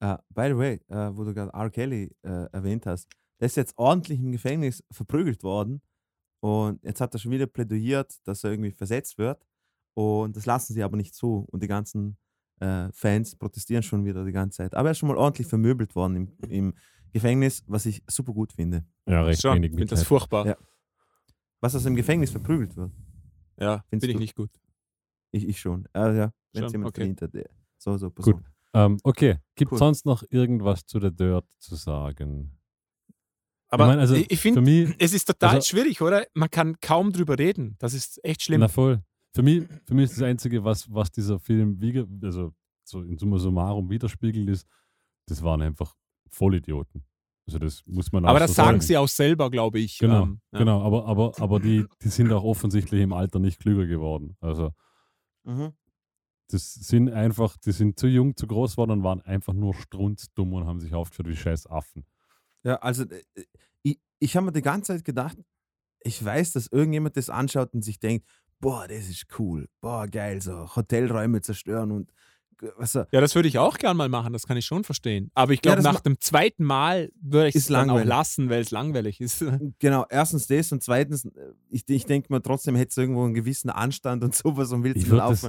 [0.00, 1.70] äh, by the way, äh, wo du gerade R.
[1.70, 3.08] Kelly äh, erwähnt hast,
[3.40, 5.82] der ist jetzt ordentlich im Gefängnis verprügelt worden
[6.40, 9.44] und jetzt hat er schon wieder plädiert, dass er irgendwie versetzt wird
[9.94, 12.16] und das lassen sie aber nicht zu und die ganzen
[12.60, 14.74] äh, Fans protestieren schon wieder die ganze Zeit.
[14.74, 16.74] Aber er ist schon mal ordentlich vermöbelt worden im, im
[17.12, 18.84] Gefängnis, was ich super gut finde.
[19.06, 20.46] ja, recht Schon, wenig ich finde das furchtbar.
[20.46, 20.56] Ja.
[21.60, 22.92] Was aus im Gefängnis verprügelt wird.
[23.58, 24.18] Ja, finde ich du?
[24.18, 24.50] nicht gut.
[25.30, 25.86] Ich, ich schon.
[25.94, 27.00] Äh, ja, wenn es jemand okay.
[27.00, 27.34] verdient hat.
[27.34, 28.44] der- So, so Person.
[28.72, 29.78] Ähm, okay, gibt Cool.
[29.78, 32.56] sonst noch irgendwas zu der Dirt zu sagen?
[33.74, 36.26] Aber ich meine, also ich, finde, es ist total also- schwierig, oder?
[36.34, 37.76] Man kann kaum drüber reden.
[37.78, 38.60] Das ist echt schlimm.
[38.60, 39.02] na voll.
[39.34, 42.52] Für mich, für mich ist das Einzige, was, was dieser Film, wiege- also
[42.84, 44.66] so in summa summarum widerspiegelt ist,
[45.26, 45.94] das waren einfach
[46.30, 47.04] Vollidioten.
[47.46, 48.80] Also das muss man auch Aber so das sagen sagen.
[48.80, 49.98] sie auch selber, glaube ich.
[49.98, 50.58] Genau, Ähm, ja.
[50.60, 50.82] genau.
[50.82, 54.36] Aber, aber, aber die, die sind auch offensichtlich im Alter nicht klüger geworden.
[54.40, 54.72] Also
[55.44, 55.72] Mhm.
[56.48, 60.52] das sind einfach, die sind zu jung, zu groß geworden und waren einfach nur strunzdumm
[60.54, 62.06] und haben sich aufgeführt wie scheiß Affen.
[62.64, 63.22] Ja, also äh,
[63.82, 65.36] ich, ich habe mir die ganze Zeit gedacht,
[66.00, 68.26] ich weiß, dass irgendjemand das anschaut und sich denkt,
[68.60, 72.12] boah, das ist cool, boah, geil, so Hotelräume zerstören und
[72.58, 72.68] du,
[73.12, 75.30] Ja, das würde ich auch gern mal machen, das kann ich schon verstehen.
[75.34, 78.08] Aber ich Ja, glaube, das nach dem zweiten Mal würde ich es dann auch langweilig.
[78.08, 79.40] lassen, weil es langweilig ist.
[79.78, 81.30] genau, erstens das und zweitens, äh,
[81.70, 85.04] ich, ich denke mir trotzdem, hättest du irgendwo einen gewissen Anstand und sowas und Ich
[85.04, 85.42] du dann würd das-?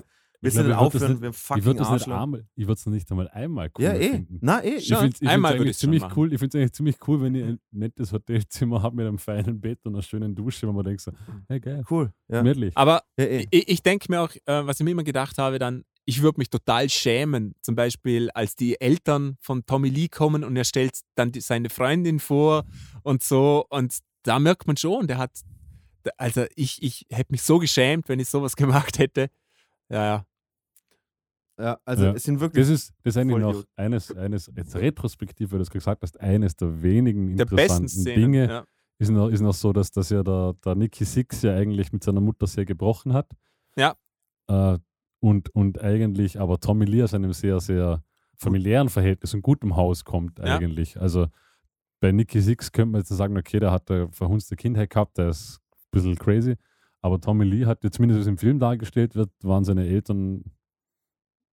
[0.45, 2.45] Willst ich du ich würd das aufhören, nicht- wir Ich fucking würde das nicht einmal,
[2.55, 4.09] ich würde es nicht einmal einmal cool Ja, eh.
[4.11, 4.37] finden.
[4.41, 4.75] Na, eh.
[4.75, 4.97] Ich Schon.
[4.99, 6.31] finde es Einmal würde eigentlich ziemlich cool.
[6.33, 9.59] Ich finde es eigentlich ziemlich cool, wenn ihr ein nettes Hotelzimmer habt mit einem feinen
[9.59, 11.11] Bett und einer schönen Dusche, wo man denkt so,
[11.49, 12.11] hey geil, Cool.
[12.27, 12.75] Ja, gemütlich.
[12.77, 13.47] Aber ja, eh.
[13.51, 16.39] ich, ich denke mir auch, äh, was ich mir immer gedacht habe, dann, ich würde
[16.39, 20.99] mich total schämen, zum Beispiel, als die Eltern von Tommy Lee kommen und er stellt
[21.15, 22.63] dann die, seine Freundin vor
[23.03, 23.65] und so.
[23.69, 25.31] Und da merkt man schon, der hat,
[26.17, 29.29] also ich, ich hätte mich so geschämt, wenn ich sowas gemacht hätte.
[29.89, 30.25] Ja, ja.
[31.59, 32.13] Ja, also Ja.
[32.13, 33.67] es sind wirklich Das ist, das ist eigentlich noch Vollidiot.
[33.75, 38.15] eines, eines, jetzt retrospektiv, weil du es gesagt hast, eines der wenigen Der interessanten Szene.
[38.15, 38.65] Dinge Ja.
[38.99, 42.03] ist noch, ist noch so, dass das ja der, der Nicky Six ja eigentlich mit
[42.03, 43.29] seiner Mutter sehr gebrochen hat.
[43.77, 43.95] Ja.
[44.47, 44.77] Äh,
[45.21, 48.03] und, und eigentlich aber Tommy Lee aus einem sehr, sehr
[48.37, 50.57] familiären Verhältnis und gutem Haus kommt Ja.
[50.57, 50.99] eigentlich.
[50.99, 51.27] Also
[52.01, 55.29] bei Nicky Six könnte man jetzt sagen, okay, der hat eine verhunzte Kindheit gehabt, der
[55.29, 56.55] ist ein bisschen crazy.
[57.01, 60.43] Aber Tommy Lee hat, ja zumindest wie es im Film dargestellt wird, waren seine Eltern,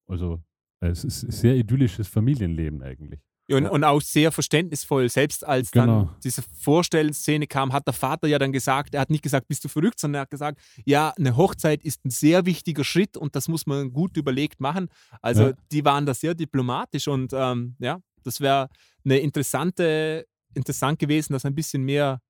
[0.09, 0.42] also
[0.80, 3.20] äh, es ist ein sehr idyllisches Familienleben eigentlich.
[3.50, 5.09] Und, und auch sehr verständnisvoll.
[5.11, 6.05] Selbst als Genau.
[6.05, 9.62] dann diese Vorstellszene kam, hat der Vater ja dann gesagt, er hat nicht gesagt, bist
[9.64, 13.36] du verrückt, sondern er hat gesagt, ja, eine Hochzeit ist ein sehr wichtiger Schritt und
[13.36, 14.88] das muss man gut überlegt machen.
[15.20, 15.53] Also Ja.
[15.70, 18.68] die waren da sehr diplomatisch und ähm, ja, das wäre
[19.05, 20.24] eine interessante,
[20.55, 22.20] interessant gewesen, das ein bisschen mehr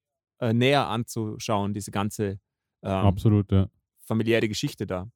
[0.40, 2.40] äh, näher anzuschauen, diese ganze
[2.82, 3.68] ähm, Absolut, ja.
[4.00, 5.08] familiäre Geschichte da.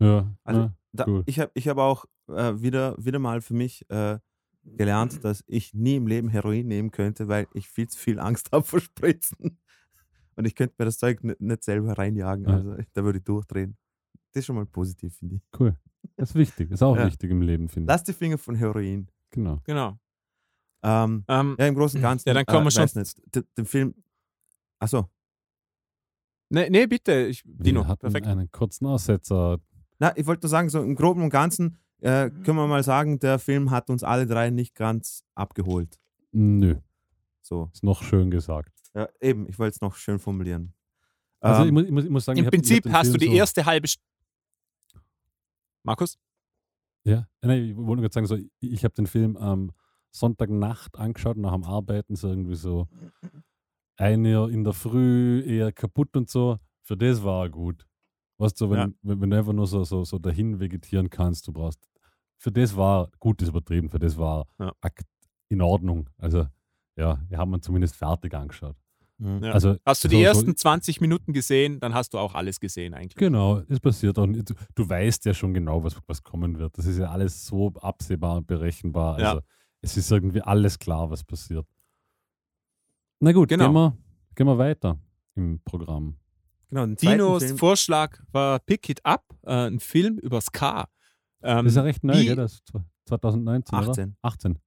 [0.00, 0.74] Ja, Also, ja.
[0.92, 1.22] Da, Cool.
[1.26, 4.18] Ich habe ich hab auch äh, wieder, wieder mal für mich äh,
[4.64, 8.50] gelernt, dass ich nie im Leben Heroin nehmen könnte, weil ich viel zu viel Angst
[8.52, 9.58] habe vor Spritzen.
[10.36, 12.44] Und ich könnte mir das Zeug nicht, selber reinjagen.
[12.46, 12.54] Ja.
[12.54, 13.76] Also da würde ich durchdrehen.
[14.32, 15.42] Das ist schon mal positiv, finde ich.
[15.58, 15.76] Cool.
[16.16, 16.70] Das ist wichtig.
[16.70, 17.06] Das ist auch Ja.
[17.06, 17.88] wichtig im Leben, finde ich.
[17.94, 19.08] Lass die Finger von Heroin.
[19.30, 19.60] Genau.
[19.64, 19.98] Genau.
[20.82, 22.28] Ähm, Ähm, ja, im Großen und Ganzen.
[22.28, 23.94] Ja, dann kommen wir äh, schon- Nicht, den, den Film.
[24.78, 25.08] Achso.
[26.48, 27.26] nee, nee, bitte.
[27.26, 28.26] Ich, Dino, Wir hatten perfekt.
[28.26, 29.58] einen kurzen Aussetzer.
[30.00, 33.18] Na, ich wollte nur sagen, so im Groben und Ganzen äh, können wir mal sagen,
[33.20, 35.98] der Film hat uns alle drei nicht ganz abgeholt.
[36.32, 36.76] Nö,
[37.42, 37.70] So.
[37.72, 38.72] ist noch schön gesagt.
[38.94, 40.72] Ja, eben, ich wollte es noch schön formulieren.
[41.40, 42.82] Also Ähm, ich, muss, ich, muss, ich muss sagen, ich Im hab- ich hab Prinzip
[42.84, 44.00] den hast du Film die so, erste halbe St
[45.82, 46.18] Markus?
[47.04, 49.70] Ja, nein, ich wollte nur sagen, so, ich, ich habe den Film am
[50.10, 52.88] Sonntagnacht angeschaut, nach dem Arbeiten, so irgendwie so
[53.96, 56.58] eine in der Früh eher kaputt und so.
[56.82, 57.86] Für das war er gut.
[58.40, 58.88] Weißt du, wenn, Ja.
[59.02, 61.78] wenn, wenn du einfach nur so, so, so dahin vegetieren kannst, du brauchst.
[62.38, 64.72] Für das war gut, ist übertrieben, für das war Ja.
[65.50, 66.08] in Ordnung.
[66.18, 66.46] Also,
[66.96, 68.76] ja, wir haben ihn zumindest fertig angeschaut.
[69.18, 69.44] mhm.
[69.44, 69.52] Ja.
[69.52, 72.58] Also, Hast du die so- so- ersten 20 Minuten gesehen, dann hast du auch alles
[72.60, 73.16] gesehen eigentlich.
[73.16, 74.48] Genau, es passiert auch nicht.
[74.48, 76.78] Du, du weißt ja schon genau, was, was kommen wird.
[76.78, 79.20] Das ist ja alles so absehbar und berechenbar.
[79.20, 79.28] Ja.
[79.32, 79.42] Also
[79.82, 81.66] es ist irgendwie alles klar, was passiert.
[83.20, 83.66] Na gut, Genau.
[83.66, 83.96] gehen, wir,
[84.34, 84.98] gehen wir weiter
[85.34, 86.16] im Programm.
[86.70, 90.88] Genau, Dinos Film, Vorschlag war Pick It Up, äh, ein Film über Ska.
[91.42, 92.36] Ähm, Das ist ja recht neu, gell?
[92.36, 92.72] Das ist
[93.06, 94.02] 2019, 18.
[94.10, 94.16] oder?
[94.22, 94.58] 18.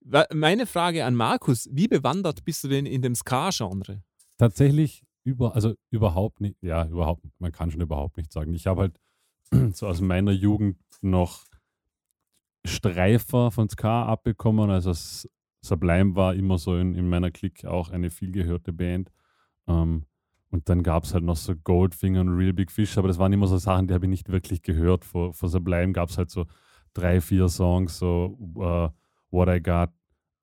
[0.00, 4.02] wa- meine Frage an Markus, wie bewandert bist du denn in dem Ska-Genre?
[4.36, 8.52] Tatsächlich über, also überhaupt nicht, ja, überhaupt, man kann schon überhaupt nicht sagen.
[8.52, 9.00] Ich habe halt
[9.76, 11.44] so aus meiner Jugend noch
[12.66, 14.70] Streifer von Ska abbekommen.
[14.70, 14.92] Also
[15.62, 19.10] Sublime war immer so in, in meiner Clique auch eine vielgehörte Band.
[19.66, 20.04] Ähm,
[20.54, 23.32] und dann gab es halt noch so Goldfinger und Real Big Fish, aber das waren
[23.32, 25.04] immer so Sachen, die habe ich nicht wirklich gehört.
[25.04, 26.46] Vor, vor Sublime gab es halt so
[26.92, 28.88] drei, vier Songs, so äh,
[29.32, 29.90] What I Got,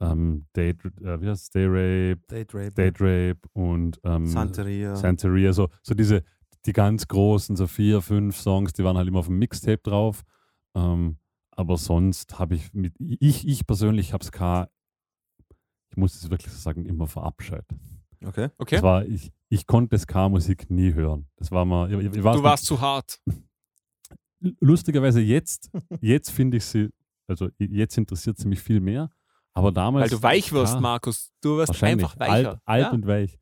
[0.02, 4.98] ähm, Date, äh, wie heißt Day Rape, Date Rape, Date Rape und ähm, Santeria.
[4.98, 6.24] Santeria, so, so diese,
[6.66, 10.24] die ganz großen, so vier, fünf Songs, die waren halt immer auf dem Mixtape drauf.
[10.76, 11.20] Ähm,
[11.52, 14.68] aber sonst habe ich mit, ich, ich persönlich habe Ska,
[15.90, 17.66] ich muss es wirklich so sagen, immer verabscheut.
[18.26, 18.50] Okay.
[18.58, 18.76] Okay?
[18.76, 21.28] Das war, ich, ich konnte Ska-Musik nie hören.
[21.38, 23.20] Das war mal, ich, ich weiß du nicht, warst zu hart.
[24.60, 25.70] lustigerweise jetzt,
[26.02, 26.90] jetzt finde ich sie,
[27.28, 29.10] also jetzt interessiert sie mich viel mehr.
[29.54, 30.04] Aber damals.
[30.12, 31.30] Weil du weich wirst, Ska- Markus.
[31.42, 32.50] Du wirst einfach weicher.
[32.52, 32.92] Alt, alt ja?
[32.92, 33.38] und weich.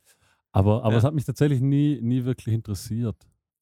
[0.52, 0.98] Aber, aber Ja.
[0.98, 3.16] es hat mich tatsächlich nie, nie wirklich interessiert.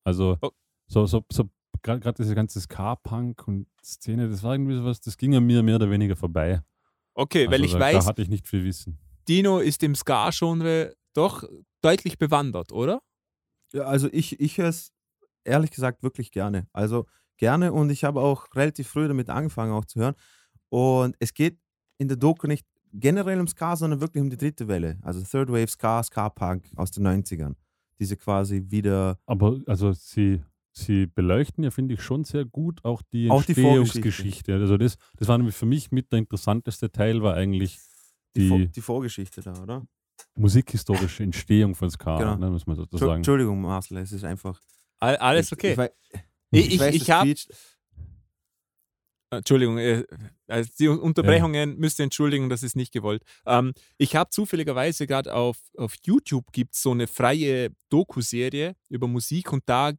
[0.05, 0.51] Also Oh.
[0.88, 1.49] so, so, so
[1.84, 5.76] gerade diese ganze Ska-Punk und Szene, das war irgendwie sowas, das ging an mir mehr
[5.76, 6.61] oder weniger vorbei.
[7.13, 8.97] Okay, weil also ich da, weiß, Da hatte ich nicht viel Wissen.
[9.28, 11.43] Dino ist im Ska-Genre doch
[11.82, 13.01] deutlich bewandert, oder?
[13.74, 14.93] Ja, also ich, ich höre es
[15.43, 16.68] ehrlich gesagt wirklich gerne.
[16.74, 17.05] Also
[17.38, 20.15] gerne und ich habe auch relativ früh damit angefangen auch zu hören.
[20.70, 21.59] Und es geht
[21.97, 24.99] in der Doku nicht generell um Ska, sondern wirklich um die dritte Welle.
[25.01, 27.55] Also Third Wave Ska, Ska Punk aus den 90ern.
[27.99, 33.01] Diese quasi wieder, Aber also sie, sie beleuchten ja, finde ich, schon sehr gut auch
[33.01, 34.53] die Auch die Entstehungsgeschichte.
[34.53, 37.80] also das, das war nämlich für mich mit der interessanteste Teil, war eigentlich
[38.36, 39.84] Die, die, Vor die Vorgeschichte da, oder?
[40.36, 42.36] Musikhistorische Entstehung von Ska, Genau.
[42.38, 43.18] ne, muss man so sagen.
[43.18, 44.59] Entschuldigung, Marcel, es ist einfach.
[44.99, 45.78] All, alles Ich, okay.
[45.78, 45.91] wei-
[46.51, 47.34] Ich, ich, weiß, ich habe.
[49.30, 50.05] Entschuldigung, äh,
[50.47, 53.24] also die Unterbrechungen müsst ihr entschuldigen, das ist nicht gewollt.
[53.45, 59.07] Ähm, ich habe zufälligerweise gerade auf, auf YouTube gibt es so eine freie Doku-Serie über
[59.09, 59.91] Musik und da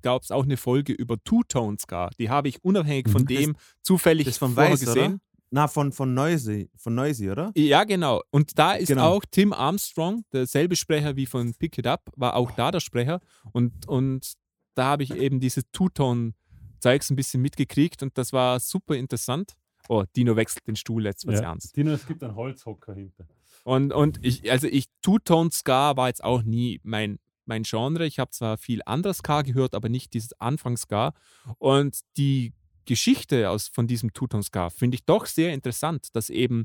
[0.00, 2.10] gab es auch eine Folge über Two-Tone Ska.
[2.18, 3.26] Die habe ich unabhängig von Mhm.
[3.26, 5.12] dem zufällig Das von vorher Weiß, gesehen.
[5.14, 5.20] oder?
[5.54, 7.52] Na, von, von Noisy, von Noisy, oder?
[7.54, 8.22] Ja, genau.
[8.30, 9.08] Und da ist Genau.
[9.10, 13.20] auch Tim Armstrong, derselbe Sprecher wie von Pick It Up, war auch da der Sprecher.
[13.52, 14.32] Und, und
[14.74, 19.52] da habe ich eben diese Two-Tone-Zeugs ein bisschen mitgekriegt und das war super interessant.
[19.90, 21.48] Oh, Dino wechselt den Stuhl, jetzt wird's Ja.
[21.48, 21.76] ernst.
[21.76, 23.26] Dino, es gibt einen Holzhocker hinter.
[23.64, 28.06] Und, und ich, also ich, Two-Tone-Ska war jetzt auch nie mein, mein Genre.
[28.06, 31.12] Ich habe zwar viel anderes Ska gehört, aber nicht dieses Anfangs-Ska.
[31.58, 32.54] Und die
[32.84, 36.64] Geschichte aus, von diesem Two-Tone-Ska finde ich doch sehr interessant, dass eben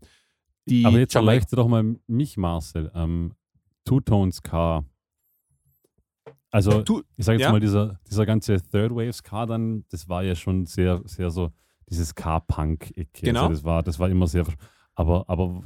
[0.67, 2.91] die Aber jetzt erleuchte doch mal mich, Marcel.
[2.93, 3.33] Ähm,
[4.43, 4.83] Car.
[6.49, 7.51] Also, Tu- ich sage jetzt ja?
[7.51, 11.51] mal, dieser, dieser ganze Third Wave Ska dann, das war ja schon sehr, sehr so
[11.89, 13.25] dieses Ska-Punk-Ecke.
[13.25, 13.43] Genau.
[13.43, 14.45] Also das, war, das war immer sehr.
[14.95, 15.61] Aber, aber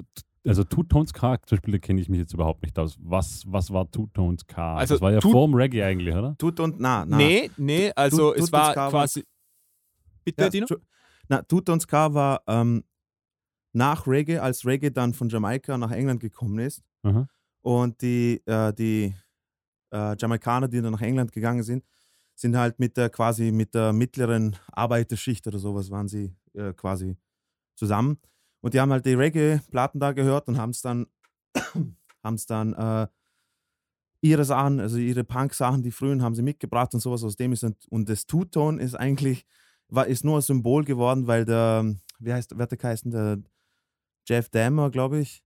[0.46, 2.98] also Two-Tones Ska, zum Beispiel, kenne ich mich jetzt überhaupt nicht aus.
[3.00, 4.76] Was, was war Two-Tones Ska?
[4.76, 6.36] Also das war ja vorm Reggae eigentlich, oder?
[6.38, 7.18] Tut und na, na.
[7.18, 9.24] Nee, nee, also es war- quasi.
[10.24, 10.68] Bitte, Ja, Dino?
[11.28, 12.84] Na, Tut und Ska war ähm,
[13.74, 17.28] nach Reggae, als Reggae dann von Jamaika nach England gekommen ist Aha.
[17.62, 19.16] und die, äh, die
[19.92, 21.86] äh, Jamaikaner, die dann nach England gegangen sind,
[22.36, 27.18] sind halt mit der quasi mit der mittleren Arbeiterschicht oder sowas waren sie äh, quasi
[27.76, 28.20] zusammen.
[28.62, 31.08] Und die haben halt die Reggae-Platten da gehört und haben es dann,
[32.24, 33.08] haben's dann äh,
[34.22, 37.64] ihre Sachen, also ihre Punk-Sachen, die frühen, haben sie mitgebracht und sowas aus dem ist.
[37.64, 39.46] Und, und das Two-Tone ist eigentlich,
[39.92, 41.86] war, ist nur ein Symbol geworden, weil der,
[42.20, 43.38] wie heißt, wer hat der geheißen, der
[44.28, 45.44] Jeff Dammer, glaube ich,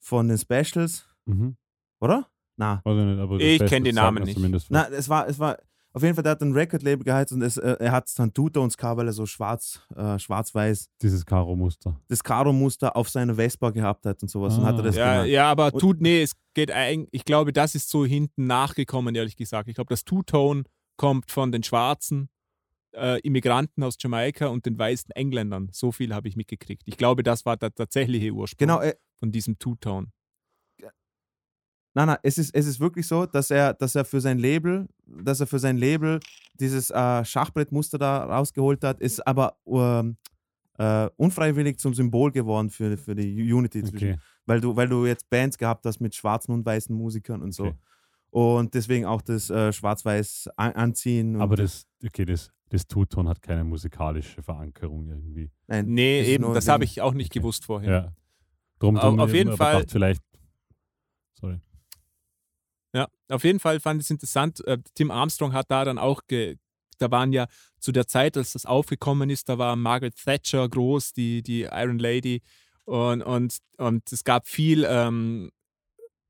[0.00, 1.56] von den Specials, Mhm.
[2.00, 2.28] oder?
[2.56, 4.34] Na, Weiß ich nicht, aber Ich das kenn Beste den sagt Namen nicht.
[4.34, 5.58] Zumindest Na, es war, es war,
[5.92, 8.32] auf jeden Fall, der hat ein Record-Label geheizt und es, äh, er hat es dann
[8.32, 11.98] Two-Tones gehabt, weil er so schwarz, äh, schwarz-weiß dieses Karo-Muster.
[12.08, 14.56] das Karo-Muster auf seiner Vespa gehabt hat und sowas.
[14.58, 15.30] Und hat er das Ja, genannt.
[15.30, 19.14] ja, aber Und- tut, nee, es geht eigentlich, ich glaube, das ist so hinten nachgekommen,
[19.14, 19.68] ehrlich gesagt.
[19.68, 20.64] Ich glaube, das Two-Tone
[20.98, 22.28] kommt von den schwarzen
[22.96, 25.68] äh, Immigranten aus Jamaika und den weißen Engländern.
[25.72, 26.82] So viel habe ich mitgekriegt.
[26.86, 30.08] Ich glaube, das war der tatsächliche Ursprung Genau, äh, von diesem Two-Tone.
[31.96, 34.86] Nein, nein, es ist, es ist wirklich so, dass er, dass er für sein Label,
[35.06, 36.20] dass er für sein Label
[36.52, 39.56] dieses äh, Schachbrettmuster da rausgeholt hat, ist aber
[40.78, 44.10] äh, unfreiwillig zum Symbol geworden für, für die Unity zwischen.
[44.10, 44.20] Okay.
[44.44, 47.68] Weil du, weil du jetzt Bands gehabt hast mit schwarzen und weißen Musikern und so.
[47.68, 47.78] Okay.
[48.30, 51.40] Und deswegen auch das äh, Schwarz-Weiß an anziehen.
[51.40, 55.50] Aber das, okay, das, das Two-Tone hat keine musikalische Verankerung irgendwie.
[55.66, 57.38] nein, Nee, ist eben, das habe ich auch nicht Okay.
[57.40, 57.90] gewusst vorher.
[57.92, 58.12] Ja.
[58.78, 60.22] Drum, drum auf jeden Fall- Vielleicht.
[61.34, 61.60] Sorry.
[62.94, 64.64] Ja, auf jeden Fall fand ich es interessant.
[64.66, 66.56] Äh, Tim Armstrong hat da dann auch, ge
[66.98, 67.46] da waren ja
[67.78, 71.98] zu der Zeit, als das aufgekommen ist, da war Margaret Thatcher groß, die, die Iron
[71.98, 72.40] Lady.
[72.84, 75.50] Und, und, und es gab viel ähm,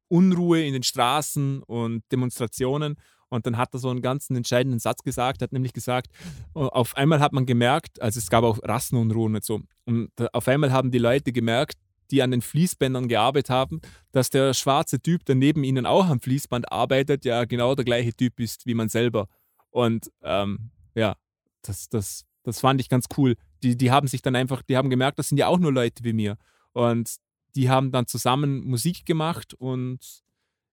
[0.09, 2.97] Unruhe in den Straßen und Demonstrationen.
[3.29, 6.09] Und dann hat er so einen ganz entscheidenden Satz gesagt, hat nämlich gesagt,
[6.55, 10.49] äh, auf einmal hat man gemerkt, also es gab auch Rassenunruhen und so, und auf
[10.49, 11.79] einmal haben die Leute gemerkt,
[12.11, 13.81] die an den Fließbändern gearbeitet haben,
[14.13, 18.15] dass der schwarze Typ, der neben ihnen auch am Fließband arbeitet, ja genau der gleiche
[18.15, 19.29] Typ ist wie man selber.
[19.71, 21.17] Und ähm, ja,
[21.63, 23.37] das, das, das fand ich ganz cool.
[23.63, 26.05] Die, die haben sich dann einfach, die haben gemerkt, das sind ja auch nur Leute
[26.05, 26.37] wie mir.
[26.73, 27.17] Und
[27.57, 30.23] die haben dann zusammen Musik gemacht und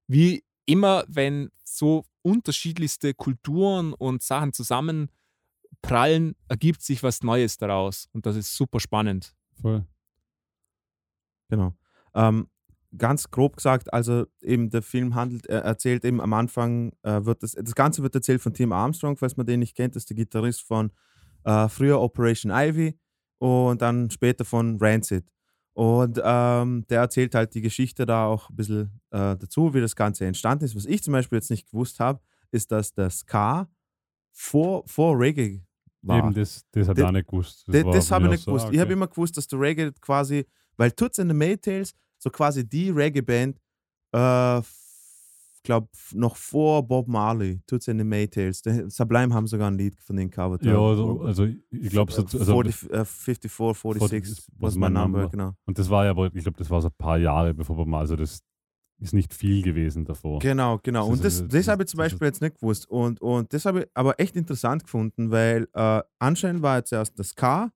[0.08, 8.09] wie immer, wenn so unterschiedlichste Kulturen und Sachen zusammenprallen, ergibt sich was Neues daraus.
[8.13, 9.36] Und das ist super spannend.
[9.61, 9.86] Voll.
[11.49, 11.76] Genau.
[12.15, 12.47] Ähm,
[12.97, 17.43] ganz grob gesagt, also eben der Film handelt, er erzählt eben am Anfang, äh, wird
[17.43, 20.09] das, das Ganze wird erzählt von Tim Armstrong, falls man den nicht kennt, das ist
[20.09, 20.91] der Gitarrist von
[21.43, 22.97] äh, früher Operation Ivy
[23.39, 25.26] und dann später von Rancid.
[25.74, 29.95] Und ähm, der erzählt halt die Geschichte da auch ein bisschen äh, dazu, wie das
[29.95, 30.76] Ganze entstanden ist.
[30.76, 32.19] Was ich zum Beispiel jetzt nicht gewusst habe,
[32.51, 33.67] ist, dass das Ska
[34.32, 35.63] vor, vor Reggae
[36.03, 36.19] war.
[36.19, 37.63] Eben, das, das habe ich Das- auch nicht gewusst.
[37.67, 38.65] Das, das für habe ich nicht so, gewusst.
[38.67, 38.93] ah, Ich habe okay.
[38.93, 40.45] immer gewusst, dass der Reggae quasi,
[40.78, 43.57] weil Toots and the Maytales, so quasi die Reggae-Band,
[44.11, 44.61] äh,
[45.64, 48.61] glaube noch vor Bob Marley, Toots and the Maytales.
[48.88, 50.64] Sublime haben sogar ein Lied von den covered.
[50.66, 54.89] Ja, äh, also, also ich glaube, so, also, 40, äh, 54, 46 40 was my
[54.89, 55.53] number, genau.
[55.66, 57.89] Und das war ja aber, ich glaube, das war so ein paar Jahre bevor man
[57.89, 58.39] mal, also das
[58.99, 60.39] ist nicht viel gewesen davor.
[60.39, 61.07] Genau, genau.
[61.07, 62.89] Und das, das- das habe ich zum Beispiel jetzt nicht gewusst.
[62.89, 67.18] Und, und das habe ich aber echt interessant gefunden, weil äh, anscheinend war jetzt erst
[67.20, 67.72] das Ska,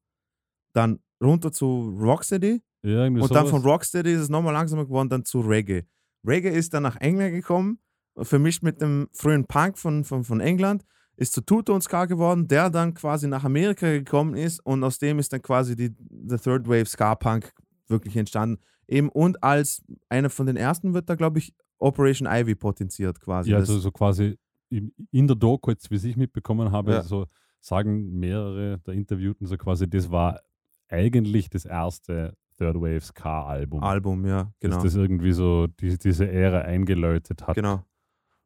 [0.74, 3.50] dann runter zu Rocksteady Ja, und dann sowas.
[3.50, 5.84] von Rocksteady ist es nochmal langsamer geworden, dann zu Reggae.
[6.26, 7.80] Reggae ist dann nach England gekommen,
[8.18, 10.84] vermischt mit dem frühen Punk von, von, von England,
[11.16, 15.00] ist zu Tuto und Ska geworden, der dann quasi nach Amerika gekommen ist und aus
[15.00, 15.96] dem ist dann quasi die
[16.28, 17.54] the Third Wave Ska Punk
[17.88, 18.62] wirklich entstanden.
[18.88, 23.52] Eben und als einer von den ersten wird da, glaube ich, Operation Ivy potenziert quasi.
[23.52, 24.38] Ja, also so quasi
[24.70, 27.04] in der Doku, jetzt wie ich mitbekommen habe, Ja.
[27.04, 27.28] so
[27.60, 30.42] sagen mehrere der Interviewten so quasi, das war
[30.90, 33.84] eigentlich das erste Third Wave Ska-Album.
[33.84, 34.76] Album, ja, genau.
[34.76, 37.56] Dass das irgendwie so die, diese Ära eingeläutet hat.
[37.56, 37.84] genau.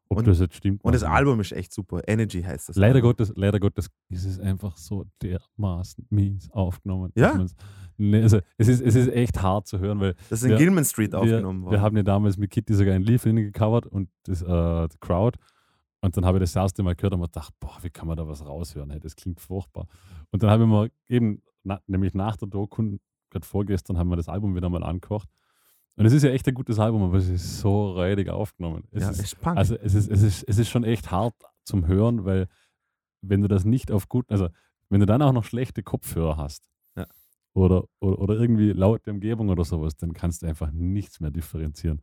[0.08, 0.84] Ob Und- das jetzt stimmt.
[0.84, 1.10] Und das nicht.
[1.10, 2.02] Album ist echt super.
[2.06, 2.76] Energy heißt das.
[2.76, 3.08] Leider Album.
[3.10, 7.12] Gottes, leider Gottes ist es einfach so dermaßen mies aufgenommen.
[7.14, 7.42] Ja?
[7.96, 10.58] Nee, also es ist, es ist echt hart zu hören, weil Das ist in wir-
[10.58, 11.72] Gilman Street wir, aufgenommen worden.
[11.72, 14.46] wir haben ja damals mit Kitty sogar ein Lied für ihn gecovert und das äh,
[14.90, 15.38] The Crowd.
[16.02, 18.16] Und dann habe ich das erste Mal gehört und mir gedacht, boah, wie kann man
[18.18, 18.90] da was raushören?
[18.90, 19.86] Hey, das klingt furchtbar.
[20.30, 22.98] Und dann habe ich mir eben, na, nämlich nach der Doku,
[23.32, 25.28] gerade vorgestern, haben wir das Album wieder mal angekocht.
[25.96, 28.84] Und es ist ja echt ein gutes Album, aber es ist so räudig aufgenommen.
[28.92, 29.58] Es ja, ist, ist Punk.
[29.58, 32.48] also es ist, es, ist, es ist schon echt hart zum Hören, weil
[33.20, 34.48] wenn du das nicht auf gut, also
[34.88, 37.06] wenn du dann auch noch schlechte Kopfhörer hast Ja.
[37.52, 42.00] oder, oder, oder irgendwie laute Umgebung oder sowas, dann kannst du einfach nichts mehr differenzieren.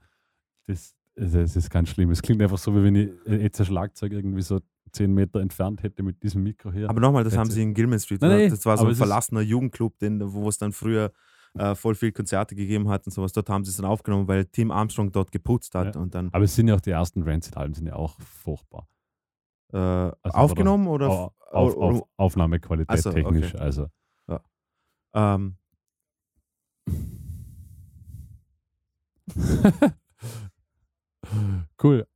[0.68, 2.10] Das, das ist ganz schlimm.
[2.12, 4.60] Es klingt einfach so, wie wenn ich jetzt ein Schlagzeug irgendwie so
[4.92, 6.90] zehn Meter entfernt hätte mit diesem Mikro hier.
[6.90, 8.22] aber nochmal, das Jetzt- haben sie in Gilman Street.
[8.22, 11.12] Nein, das war so ein es verlassener Jugendclub, den, wo es dann früher
[11.58, 13.32] äh, voll viel Konzerte gegeben hat und sowas.
[13.34, 16.02] Dort haben sie es dann aufgenommen, weil Tim Armstrong dort geputzt hat Ja.
[16.02, 18.88] und dann aber es sind ja auch die ersten Rancid-Alben, sind ja auch furchtbar.
[19.74, 23.24] äh, aufgenommen oder, f- auf, oder- auf Aufnahmequalität Ach so, okay.
[23.24, 23.56] technisch.
[23.56, 23.88] Also
[25.16, 25.58] ähm,
[31.82, 32.08] Cool.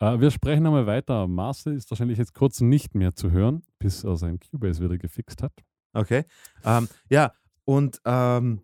[0.00, 1.26] Äh, wir sprechen einmal weiter.
[1.26, 5.42] Marcel ist wahrscheinlich jetzt kurz nicht mehr zu hören, bis er sein Cubase wieder gefixt
[5.42, 5.52] hat.
[5.92, 6.24] Okay.
[6.64, 7.32] Ähm, ja,
[7.64, 8.62] und ähm,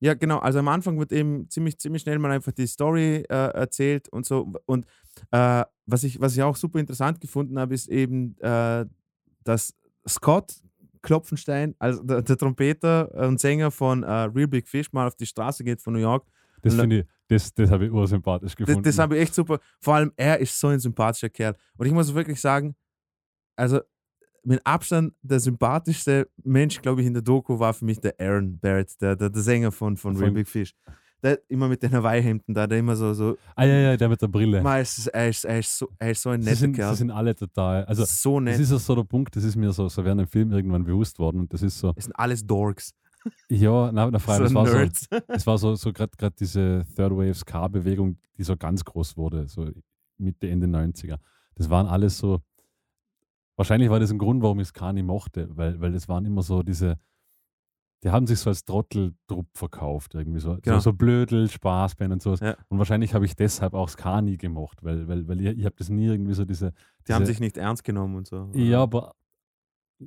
[0.00, 3.52] ja, genau, also am Anfang wird eben ziemlich, ziemlich schnell mal einfach die Story äh,
[3.54, 4.52] erzählt und so.
[4.66, 4.86] Und
[5.30, 8.84] äh, was, ich, was ich auch super interessant gefunden habe, ist eben, äh,
[9.44, 9.74] dass
[10.08, 10.54] Scott
[11.02, 15.26] Klopfenstein, also der, der Trompeter und Sänger von äh, Real Big Fish, mal auf die
[15.26, 16.24] Straße geht von New York.
[16.62, 18.82] Das finde ich, das, das habe ich ursympathisch Das, gefunden.
[18.82, 19.58] das habe ich echt super.
[19.80, 21.54] Vor allem, er ist so ein sympathischer Kerl.
[21.76, 22.74] Und ich muss wirklich sagen,
[23.56, 23.80] also
[24.44, 28.58] mit Abstand der sympathischste Mensch, glaube ich, in der Doku war für mich der Aaron
[28.58, 30.74] Barrett, der, der, der Sänger von, von Real Von- Big Fish.
[31.24, 34.20] Der immer mit den Hawaii-Hemden da, der immer so, so ah ja, ja, der mit
[34.20, 34.60] der Brille.
[34.60, 36.72] mal, es ist, er, ist, er, ist so, er ist so ein Sie netter sind,
[36.74, 36.90] Kerl.
[36.90, 37.84] sie sind alle total.
[37.84, 38.60] Also, so das nett.
[38.60, 41.20] ist auch so der Punkt, das ist mir so, so während dem Film irgendwann bewusst
[41.20, 41.38] worden.
[41.38, 42.92] Und das ist so, Es sind alles Dorks.
[43.48, 44.78] Ja, na, na, frei, so das war so,
[45.28, 49.68] es war so, so gerade diese Third Wave Ska-Bewegung, die so ganz groß wurde, so
[50.18, 51.18] Mitte, Ende 90er.
[51.54, 52.40] Das waren alles so,
[53.56, 56.42] wahrscheinlich war das ein Grund, warum ich Ska nicht mochte, weil, weil das waren immer
[56.42, 56.96] so diese,
[58.02, 60.76] die haben sich so als Trotteltrupp verkauft, irgendwie so, Genau.
[60.78, 62.40] so, so Blödel, Spaßband und sowas.
[62.40, 62.56] Ja.
[62.68, 65.76] Und wahrscheinlich habe ich deshalb auch Ska nie gemocht, weil, weil, weil ich, ich habe
[65.78, 66.72] das nie irgendwie so diese,
[67.06, 68.50] Die haben diese- sich nicht ernst genommen und so.
[68.54, 69.12] ja, aber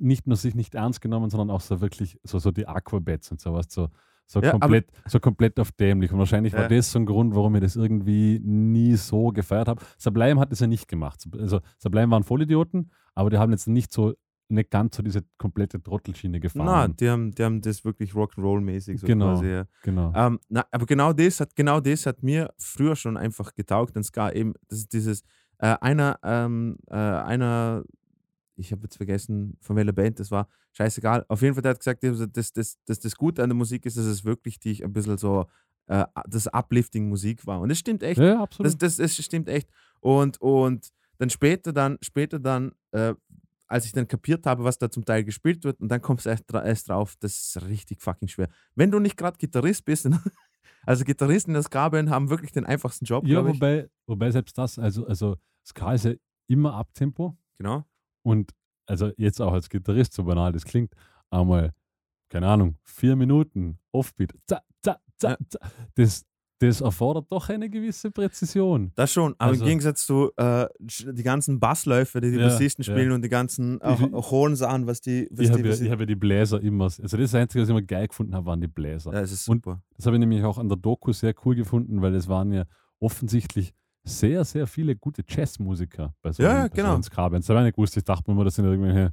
[0.00, 3.40] nicht nur sich nicht ernst genommen, sondern auch so wirklich so, so die Aquabats und
[3.40, 3.88] sowas, so,
[4.26, 6.12] so, Ja, komplett, so komplett auf dämlich.
[6.12, 6.68] Und wahrscheinlich war Ja.
[6.68, 9.82] das so ein Grund, warum ich das irgendwie nie so gefeiert habe.
[9.98, 11.24] Sublime hat das ja nicht gemacht.
[11.38, 14.14] Also Sublime waren Vollidioten, aber die haben jetzt nicht so,
[14.48, 16.96] nicht ganz so diese komplette Trottelschiene gefahren.
[16.96, 19.34] die haben, die haben das wirklich Rock'n'Roll-mäßig so Genau.
[19.34, 19.46] quasi.
[19.46, 19.64] Ja.
[19.82, 20.12] genau.
[20.14, 23.96] Ähm, na, aber genau das hat genau das hat mir früher schon einfach getaugt.
[23.96, 25.22] Und Ska eben, das dieses
[25.58, 27.82] äh, einer, ähm, äh, einer,
[28.56, 31.24] ich habe jetzt vergessen, von welcher Band das war, scheißegal.
[31.28, 33.96] Auf jeden Fall, der hat gesagt, dass das, das, das, Gute an der Musik ist,
[33.96, 35.46] dass es wirklich die ein bisschen so
[35.86, 37.60] äh, das Uplifting Musik war.
[37.60, 38.20] Und das stimmt echt.
[38.20, 38.66] ja, absolut.
[38.66, 39.68] Das, das, das stimmt echt.
[40.00, 40.88] Und, und
[41.18, 43.14] dann später dann, später dann, äh,
[43.68, 46.30] als ich dann kapiert habe, was da zum Teil gespielt wird, und dann kommst du
[46.30, 48.48] erst, erst drauf, das ist richtig fucking schwer.
[48.74, 50.08] Wenn du nicht gerade Gitarrist bist,
[50.86, 54.78] also Gitarristen in der Ska-Band haben wirklich den einfachsten Job, ja, wobei, wobei selbst das,
[54.78, 55.36] also, also
[55.66, 56.12] Ska ist ja
[56.46, 57.36] immer Abtempo.
[57.58, 57.84] Genau.
[58.26, 58.50] Und
[58.86, 60.92] also jetzt auch als Gitarrist, so banal das klingt,
[61.30, 61.72] einmal,
[62.28, 65.36] keine Ahnung, vier Minuten Offbeat, za, za, za, Ja.
[65.48, 65.58] za.
[65.94, 66.24] Das,
[66.58, 68.90] das erfordert doch eine gewisse Präzision.
[68.94, 72.82] Das schon, aber Also- im Gegensatz zu äh, die ganzen Bassläufe, die die Ja, Bassisten
[72.84, 72.92] ja.
[72.92, 74.00] spielen und die ganzen äh, Ich-
[74.30, 77.02] Hornsachen, was die, was Ich die, habe ja, ich hab ja die Bläser immer, also
[77.02, 79.12] das, das Einzige, was ich immer geil gefunden habe, waren die Bläser.
[79.12, 79.82] ja, es ist Und- super.
[79.96, 82.64] Das habe ich nämlich auch an der Doku sehr cool gefunden, weil es waren ja
[83.00, 83.72] offensichtlich
[84.06, 87.02] sehr, sehr viele gute Jazzmusiker bei so Ja, einem- ja, so genau.
[87.02, 87.46] Ska-Bands.
[87.46, 89.12] Da habe ich nicht gewusst, ich dachte mir immer, das sind irgendwelche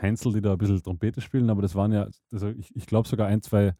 [0.00, 3.08] Heinzel, die da ein bisschen Trompete spielen, aber das waren ja, also ich, ich glaube
[3.08, 3.74] sogar ein, zwei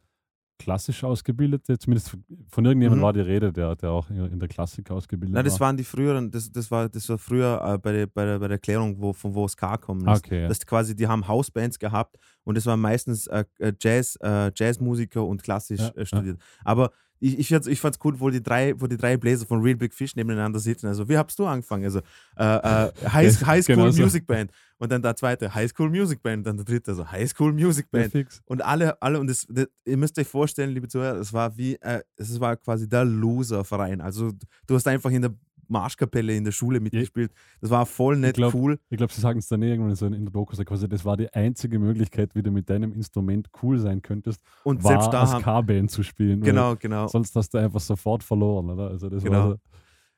[0.59, 2.15] klassisch ausgebildete, zumindest
[2.47, 3.03] von irgendjemandem Mhm.
[3.03, 5.67] war die Rede, der, der auch in der Klassik ausgebildet Nein, das war.
[5.67, 8.47] waren die früheren, das, das, war, das war früher äh, bei, der, bei, der, bei
[8.47, 9.89] der Erklärung, wo, von wo Ska ist.
[9.89, 10.47] okay, ja.
[10.47, 13.43] Das quasi, die haben Hausbands gehabt und es waren meistens äh,
[13.81, 16.05] Jazz, äh, Jazzmusiker und klassisch Ja, äh, ja.
[16.05, 16.39] studiert.
[16.63, 16.91] Aber
[17.23, 19.75] ich, ich, fand's- ich fand's cool, wo die drei, wo die drei Bläser von Real
[19.77, 20.87] Big Fish nebeneinander sitzen.
[20.87, 21.85] Also, wie hast du angefangen?
[21.85, 21.99] Also,
[22.37, 24.01] äh, äh, High, High School Genau so.
[24.03, 24.51] Music Band.
[24.77, 26.45] Und dann der zweite, High School Music Band.
[26.45, 28.11] Dann der dritte, also High School Music Ja, Band.
[28.11, 28.41] fix.
[28.45, 31.75] Und alle, alle, und das, das, ihr müsst euch vorstellen, liebe Zuhörer, es war wie,
[31.75, 34.01] äh, es war quasi der Loser-Verein.
[34.01, 34.31] Also
[34.67, 35.33] du hast einfach in der
[35.73, 37.33] Marschkapelle in der Schule mitgespielt.
[37.59, 38.79] Das war voll nicht glaub, cool.
[38.89, 41.17] Ich glaube, sie sagen es dann irgendwann so in der Doku, so quasi, das war
[41.17, 45.21] die einzige Möglichkeit, wie du mit deinem Instrument cool sein könntest, Und war selbst da
[45.23, 45.43] als.
[45.43, 46.39] K-Band zu spielen.
[46.41, 47.07] Genau, genau.
[47.07, 48.87] Sonst hast du einfach sofort verloren, oder?
[48.89, 49.37] Also das Genau.
[49.37, 49.55] war so,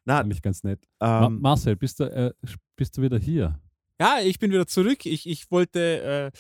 [0.05, 0.85] Na, eigentlich ganz nett.
[0.99, 2.31] Ma ähm, Marcel, bist du, äh,
[2.75, 3.59] bist du wieder hier?
[3.99, 5.05] Ja, ich bin wieder zurück.
[5.05, 6.37] Ich, ich wollte äh,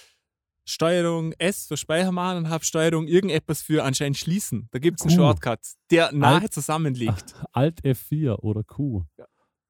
[0.65, 4.67] Steuerung S für Speicher machen und habe Steuerung irgendetwas für anscheinend schließen.
[4.71, 5.15] Da gibt es einen.
[5.15, 5.59] Shortcut,
[5.91, 7.35] der nahe Alt- zusammenliegt.
[7.53, 9.03] Alt F4 oder Q?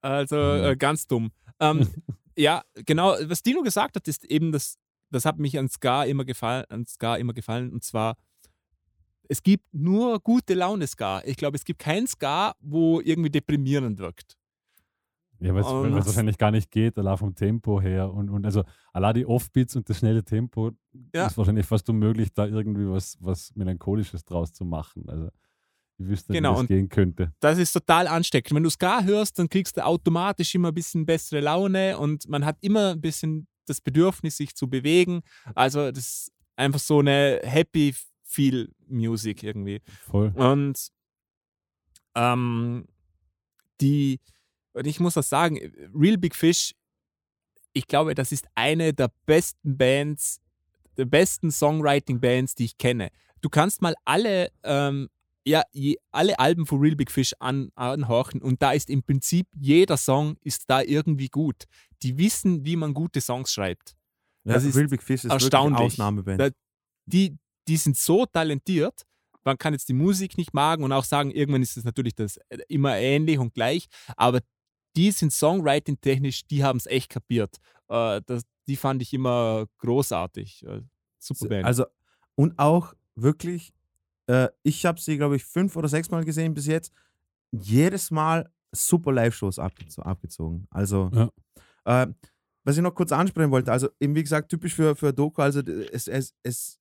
[0.01, 0.63] Also Mhm.
[0.63, 1.31] äh, ganz dumm.
[1.59, 1.79] Ähm,
[2.37, 4.77] ja, genau, was Dino gesagt hat, ist eben das,
[5.11, 7.71] das hat mich an Ska immer gefallen, an Ska immer gefallen.
[7.73, 8.15] Und zwar,
[9.27, 11.21] es gibt nur gute Laune Ska.
[11.25, 14.37] Ich glaube, es gibt kein Ska, wo irgendwie deprimierend wirkt.
[15.39, 18.11] Ja, weil Und- es wahrscheinlich gar nicht geht, allein vom Tempo her.
[18.13, 18.63] Und, und also
[18.93, 20.71] allein die Offbeats und das schnelle Tempo
[21.13, 21.27] Ja.
[21.27, 25.03] ist wahrscheinlich fast unmöglich, da irgendwie was, was Melancholisches draus zu machen.
[25.09, 25.29] Also
[25.97, 27.33] ich wüsste nicht, Genau, wie das und- gehen könnte.
[27.39, 28.55] Das ist total ansteckend.
[28.55, 32.45] Wenn du Ska hörst, dann kriegst du automatisch immer ein bisschen bessere Laune und man
[32.45, 35.21] hat immer ein bisschen das Bedürfnis, sich zu bewegen.
[35.53, 39.81] Also das ist einfach so eine Happy Feel Music irgendwie.
[40.05, 40.31] Voll.
[40.35, 40.89] Und
[42.15, 42.85] ähm,
[43.81, 44.19] die,
[44.75, 45.57] und ich muss das sagen,
[45.93, 46.73] Real Big Fish,
[47.73, 50.39] ich glaube, das ist eine der besten Bands,
[50.97, 53.09] der besten Songwriting-Bands, die ich kenne.
[53.41, 55.09] Du kannst mal alle, ähm,
[55.45, 59.47] ja, je, alle Alben von Real Big Fish an, anhorchen und da ist im Prinzip
[59.53, 61.65] jeder Song ist da irgendwie gut.
[62.01, 63.95] Die wissen, wie man gute Songs schreibt.
[64.45, 65.77] ja, das ist Real Big Fish ist erstaunlich.
[65.77, 66.39] eine Ausnahmeband.
[66.41, 66.49] Da-
[67.07, 69.03] Die, die sind so talentiert,
[69.43, 72.37] man kann jetzt die Musik nicht magen und auch sagen, irgendwann ist es natürlich das
[72.49, 73.85] äh, immer ähnlich und gleich,
[74.17, 74.39] aber
[74.95, 77.57] die sind Songwriting-technisch, die haben es echt kapiert.
[77.89, 80.65] Äh, das, die fand ich immer großartig.
[80.65, 80.81] Äh,
[81.19, 81.65] super Band.
[81.65, 81.85] Also,
[82.35, 83.73] und auch wirklich,
[84.27, 86.91] äh, ich habe sie, glaube ich, fünf oder sechs Mal gesehen bis jetzt.
[87.51, 90.67] Jedes Mal super Live-Shows abgezo abgezogen.
[90.69, 91.09] Also,
[91.85, 92.07] äh,
[92.63, 95.61] was ich noch kurz ansprechen wollte, also eben wie gesagt, typisch für, für Doku, also
[95.61, 96.79] es, es, es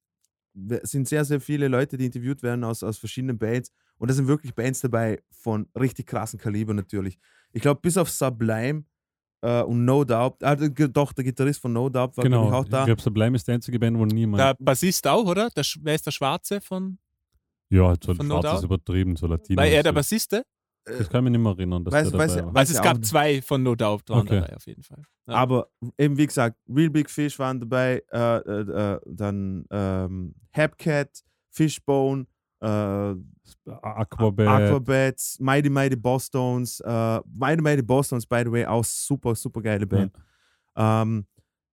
[0.83, 4.27] sind sehr, sehr viele Leute, die interviewt werden aus, aus verschiedenen Bands und da sind
[4.29, 7.19] wirklich Bands dabei von richtig krassen Kaliber natürlich.
[7.53, 8.85] Ich glaube, bis auf Sublime
[9.43, 12.49] äh, und No Doubt, ah, doch, der Gitarrist von No Doubt war Genau.
[12.49, 12.81] ich auch da.
[12.81, 14.41] Ich glaube, Sublime ist die einzige Band, wo niemand.
[14.41, 15.51] der Bassist auch, oder?
[15.51, 16.99] Der, wer ist der Schwarze von?
[17.71, 18.65] ja, so von No schwarz ist Doubt?
[18.65, 19.59] übertrieben, so Latino.
[19.61, 19.95] War er der so.
[19.97, 20.45] Bassiste?
[20.87, 22.53] Das kann ich mich nicht mehr erinnern, dass Weiß- der weiß- dabei war.
[22.53, 24.41] weiß- Also es gab zwei von No Doubt waren Okay.
[24.41, 25.03] dabei auf jeden Fall.
[25.27, 25.35] Ja.
[25.35, 25.69] Aber
[25.99, 32.27] eben wie gesagt, Real Big Fish waren dabei, äh, äh, äh, dann ähm, Hepcat, Fishbone,
[32.61, 33.15] äh,
[33.67, 34.47] Aquabat.
[34.47, 39.35] Aquabats, Mighty Mighty Boss Stones, äh, Mighty Mighty Boss Stones, by the way, auch super,
[39.35, 40.13] super geile Band.
[40.77, 41.27] Ähm,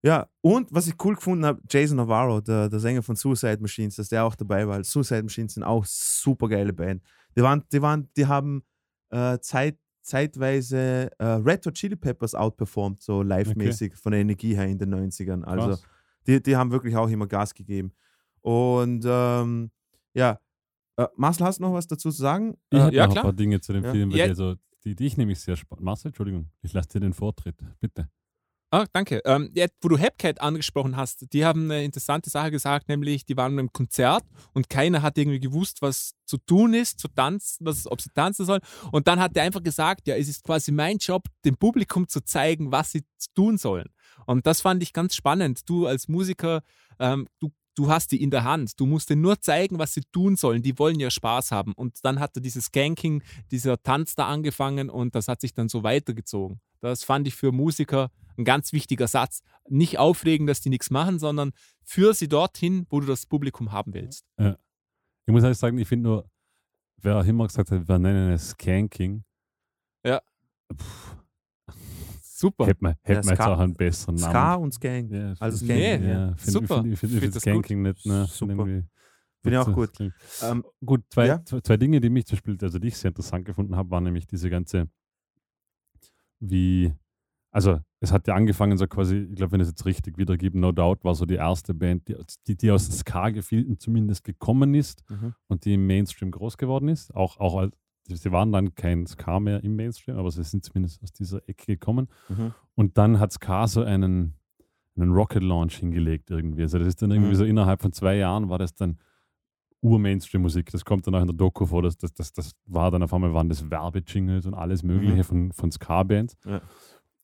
[0.04, 3.95] ja, und was ich cool gefunden habe, Jason Navarro, der, der Sänger von Suicide Machines,
[3.97, 4.84] dass der auch dabei war.
[4.84, 7.04] Suicide Machines sind auch super geile Band.
[7.36, 8.64] Die waren, die waren, die haben
[9.10, 9.78] äh, Zeit,
[10.12, 14.93] zeitweise äh, Red Hot Chili Peppers outperformed, so live-mäßig von der Energie her in den
[14.93, 15.43] 90ern.
[15.43, 15.84] Also Krass.
[16.28, 17.91] die, die haben wirklich auch immer Gas gegeben.
[18.41, 19.72] Und ähm,
[20.14, 20.39] ja,
[20.97, 22.57] äh, Marcel, hast du noch was dazu zu sagen?
[22.70, 23.24] Ich Äh, habe ja, noch klar.
[23.24, 23.91] ein paar Dinge zu dem Ja.
[23.91, 24.26] Film, weil Ja.
[24.26, 25.86] die, also, die, die ich nämlich sehr spannend.
[25.86, 28.09] Marcel, Entschuldigung, ich lasse dir den Vortritt, bitte.
[28.74, 29.22] Ah, danke.
[29.26, 33.36] Ähm, jetzt, wo du Hepcat angesprochen hast, die haben eine interessante Sache gesagt, nämlich die
[33.36, 37.86] waren im Konzert und keiner hat irgendwie gewusst, was zu tun ist, zu tanzen, was,
[37.86, 38.61] ob sie tanzen sollen.
[38.93, 42.22] Und dann hat er einfach gesagt, ja, es ist quasi mein Job, dem Publikum zu
[42.22, 43.03] zeigen, was sie
[43.36, 43.89] tun sollen.
[44.26, 45.69] Und das fand ich ganz spannend.
[45.69, 46.61] Du als Musiker,
[46.97, 48.80] ähm, du, du hast die in der Hand.
[48.80, 50.61] Du musst denen nur zeigen, was sie tun sollen.
[50.61, 51.74] Die wollen ja Spaß haben.
[51.74, 55.67] Und dann hat er dieses Skanking, dieser Tanz da angefangen und das hat sich dann
[55.67, 56.61] so weitergezogen.
[56.80, 59.41] Das fand ich für Musiker ein ganz wichtiger Satz.
[59.69, 61.51] Nicht aufregen, dass die nichts machen, sondern
[61.84, 64.25] führ sie dorthin, wo du das Publikum haben willst.
[64.38, 66.29] Ich muss ehrlich sagen, ich finde nur,
[66.97, 69.23] wer auch immer gesagt hat, wir nennen es Skanking,
[72.21, 72.65] Super.
[72.65, 74.32] hätte man, hätte Ja, man jetzt auch einen besseren Namen.
[74.32, 75.11] Ska und Skank.
[75.11, 76.36] Ja, Also find- Skanking, ja, ja.
[76.36, 76.63] find- Super.
[76.63, 78.05] Ich finde ich find, Find Skanking nicht.
[78.05, 78.51] Ne, Super.
[78.53, 78.88] irgendwie-
[79.43, 79.91] Finde ich auch gut.
[80.43, 81.43] Ähm, Gut, zwei, Ja?
[81.45, 84.03] zwei, zwei Dinge, die mich zum Beispiel, also die ich sehr interessant gefunden habe, waren
[84.03, 84.88] nämlich diese ganze,
[86.39, 86.93] wie,
[87.52, 90.58] also es hat ja angefangen, so quasi, ich glaube, wenn ich es jetzt richtig wiedergebe,
[90.58, 92.08] No Doubt war so die erste Band,
[92.47, 95.34] die, die, aus Ska-Gefilden zumindest gekommen ist Mhm.
[95.47, 97.14] und die im Mainstream groß geworden ist.
[97.16, 97.76] Auch, auch als,
[98.08, 101.66] sie waren dann kein Ska mehr im Mainstream, aber sie sind zumindest aus dieser Ecke
[101.78, 102.08] gekommen.
[102.30, 102.54] Mhm.
[102.76, 104.34] Und dann hat Ska so einen,
[104.95, 106.64] einen Rocket Launch hingelegt irgendwie.
[106.64, 107.36] Also das ist dann irgendwie Mhm.
[107.36, 108.97] so innerhalb von zwei Jahren war das dann
[109.84, 110.70] Ur-Mainstream-Musik.
[110.72, 111.82] Das kommt dann auch in der Doku vor.
[111.82, 115.24] Das, das, das, das war dann auf einmal waren das Werbejingles und alles Mögliche Mhm.
[115.24, 116.38] von, von Ska-Bands.
[116.45, 116.62] Ja.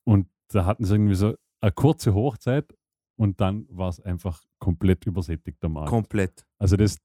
[0.07, 2.73] Und da hatten sie irgendwie so eine kurze Hochzeit
[3.17, 5.89] und dann war es einfach komplett übersättigt der Markt.
[5.89, 6.45] Komplett.
[6.57, 6.97] Also das,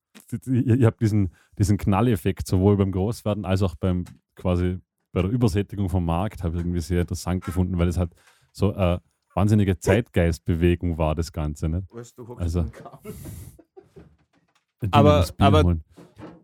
[0.46, 4.04] ihr, habt diesen, diesen Knalleffekt sowohl beim Großwerden als auch beim
[4.36, 4.78] quasi
[5.12, 8.14] bei der Übersättigung vom Markt habe ich irgendwie sehr interessant gefunden, weil es halt
[8.52, 9.02] so eine
[9.34, 11.68] wahnsinnige Zeitgeistbewegung war, das Ganze.
[11.68, 11.84] Ne?
[12.36, 12.66] Also-
[14.82, 15.84] Die Aber- noch das Bier aber- holen.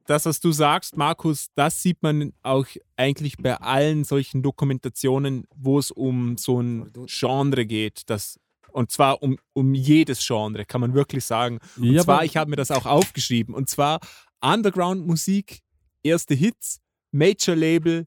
[0.08, 5.78] Das, was du sagst, Markus, das sieht man auch eigentlich bei allen solchen Dokumentationen, wo
[5.78, 8.02] es um so ein Genre geht.
[8.06, 8.38] Das,
[8.72, 11.58] und zwar um, um jedes Genre, kann man wirklich sagen.
[11.76, 14.00] Und Ja, zwar, ich habe mir das auch aufgeschrieben, und zwar
[14.40, 15.60] Underground-Musik,
[16.02, 16.80] erste Hits,
[17.12, 18.06] Major-Label,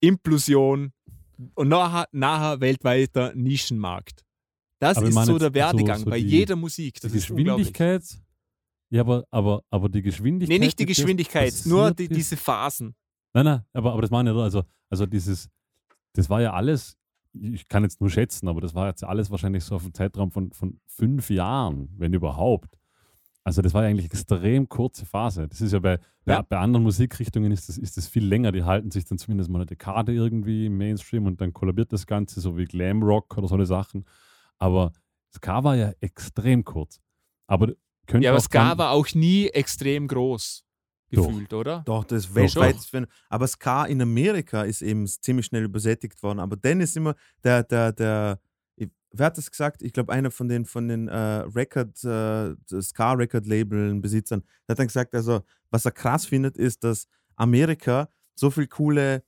[0.00, 0.92] Implosion
[1.54, 4.22] und nachher, nachher weltweiter Nischenmarkt.
[4.78, 7.00] Das Aber ist so der Werdegang so- so bei die- jeder Musik.
[7.00, 7.72] Das die ist unglaublich.
[7.72, 8.20] Geschwindigkeit.
[8.90, 10.58] Ja, aber, aber, aber die Geschwindigkeit.
[10.60, 12.94] Nee, nicht die Geschwindigkeit, nur die, diese Phasen.
[13.34, 15.48] Nein, nein, aber, aber das meine ich, also, also dieses,
[16.12, 16.96] das war ja alles,
[17.32, 20.30] ich kann jetzt nur schätzen, aber das war jetzt alles wahrscheinlich so auf einen Zeitraum
[20.30, 22.78] von, von fünf Jahren, wenn überhaupt.
[23.44, 25.46] Also das war ja eigentlich extrem kurze Phase.
[25.46, 26.42] Das ist ja bei, bei, Ja.
[26.42, 28.50] bei anderen Musikrichtungen ist das, ist das viel länger.
[28.50, 32.06] Die halten sich dann zumindest mal eine Dekade irgendwie im Mainstream und dann kollabiert das
[32.06, 34.04] Ganze, so wie Glam Rock oder so eine Sachen.
[34.58, 34.92] Aber
[35.32, 37.00] Ska war ja extrem kurz.
[37.46, 37.72] Aber
[38.06, 40.64] könnte Ja, aber Ska war auch nie extrem groß
[41.12, 41.26] Doch.
[41.28, 41.82] gefühlt, oder?
[41.86, 42.34] Doch, das ist Doch.
[42.36, 42.76] weltweit.
[42.92, 43.08] Doch.
[43.28, 46.40] Aber Ska in Amerika ist eben ziemlich schnell übersättigt worden.
[46.40, 48.40] Aber dann ist immer der, der, der,
[48.76, 49.82] ich- wer hat das gesagt?
[49.82, 51.16] Ich glaube, einer von den, von den äh,
[51.54, 52.54] Record, äh,
[53.36, 55.40] Ska-Record-Labeln-Besitzern, der hat dann gesagt, also,
[55.70, 59.22] was er krass findet, ist, dass Amerika so viel coole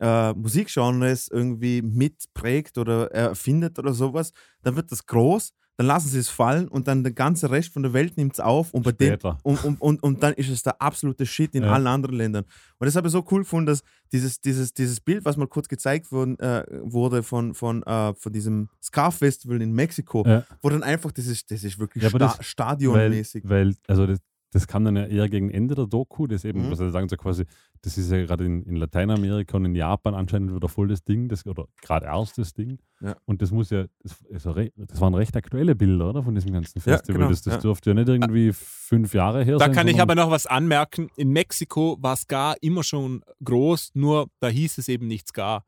[0.00, 4.32] äh, Musikgenres irgendwie mitprägt oder erfindet oder sowas.
[4.62, 5.52] Dann wird das groß,
[5.82, 8.40] dann lassen sie es fallen und dann der ganze Rest von der Welt nimmt es
[8.40, 11.64] auf und bei dem und, und, und, und dann ist es der absolute Shit in
[11.64, 11.72] Ja.
[11.72, 12.44] allen anderen Ländern.
[12.78, 15.66] Und das habe ich so cool gefunden, dass dieses, dieses, dieses Bild, was mal kurz
[15.68, 20.44] gezeigt worden, äh, wurde von, von, äh, von diesem Ska-Festival in Mexiko, Ja.
[20.60, 23.42] wo dann einfach, das ist, das ist wirklich Ja, sta stadionmäßig.
[23.44, 24.18] Weil, weil also das,
[24.52, 26.70] das kam dann ja eher gegen Ende der Doku, das eben, Mhm.
[26.70, 27.44] was sie sagen, so quasi,
[27.82, 31.28] das ist ja gerade in, in Lateinamerika und in Japan anscheinend wieder voll das Ding,
[31.28, 32.78] das, oder gerade erst das Ding.
[33.00, 33.16] Ja.
[33.24, 36.22] Und das muss ja, das, ja re, das waren recht aktuelle Bilder, oder?
[36.22, 37.16] Von diesem ganzen Ja, Festival.
[37.18, 37.60] genau, das das ja.
[37.60, 39.72] dürfte ja nicht irgendwie fünf Jahre her Da sein.
[39.72, 41.08] kann ich aber noch was anmerken.
[41.16, 45.64] In Mexiko war Ska immer schon groß, nur da hieß es eben nicht Ska.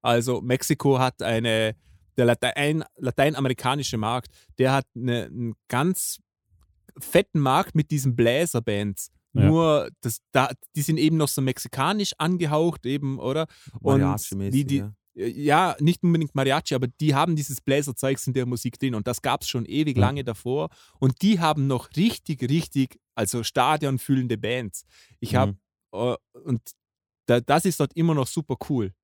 [0.00, 1.74] Also Mexiko hat eine,
[2.16, 4.28] der Latein, lateinamerikanische Markt,
[4.58, 6.20] der hat eine, einen ganz
[7.00, 9.10] fetten Markt mit diesen Bläserbands.
[9.34, 9.44] Ja.
[9.46, 13.46] Nur, das, da, die sind eben noch so mexikanisch angehaucht, eben, oder?
[13.80, 14.00] Und
[14.52, 14.92] die, die, ja.
[15.14, 19.20] ja, nicht unbedingt Mariachi, aber die haben dieses Bläserzeugs in der Musik drin und das
[19.20, 20.06] gab es schon ewig Ja.
[20.06, 20.70] lange davor.
[20.98, 24.84] Und die haben noch richtig, richtig, also stadionfüllende Bands.
[25.20, 25.58] Ich habe, Mhm.
[25.92, 26.62] äh, und
[27.26, 28.94] da, das ist dort immer noch super cool.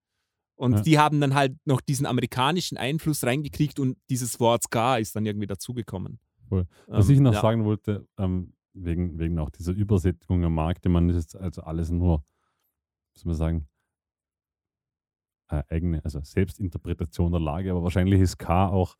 [0.57, 0.81] Und Ja.
[0.81, 5.27] die haben dann halt noch diesen amerikanischen Einfluss reingekriegt und dieses Wort Ska ist dann
[5.27, 6.19] irgendwie dazugekommen.
[6.49, 6.67] Voll.
[6.87, 7.41] Was Ähm, ich noch ja.
[7.41, 12.25] sagen wollte, ähm, wegen, wegen auch dieser Übersättigung am Markt, das ist also alles nur,
[13.15, 13.69] soll man sagen,
[15.49, 18.97] äh, eigene, also Selbstinterpretation der Lage, aber wahrscheinlich ist K auch,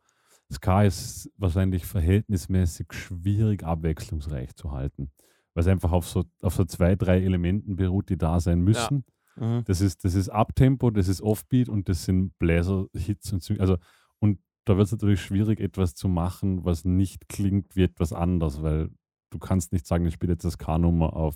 [0.51, 5.11] Ska ist wahrscheinlich verhältnismäßig schwierig abwechslungsreich zu halten,
[5.53, 9.05] weil es einfach auf so, auf so zwei, drei Elementen beruht, die da sein müssen.
[9.35, 9.63] Mhm.
[9.65, 13.55] Das ist, das ist Uptempo, das ist Offbeat und das sind Bläser-Hits und so.
[13.55, 13.77] Also,
[14.65, 18.89] da wird es natürlich schwierig, etwas zu machen, was nicht klingt wie etwas anderes, weil
[19.29, 21.35] du kannst nicht sagen, ich spiele jetzt das K-Nummer auf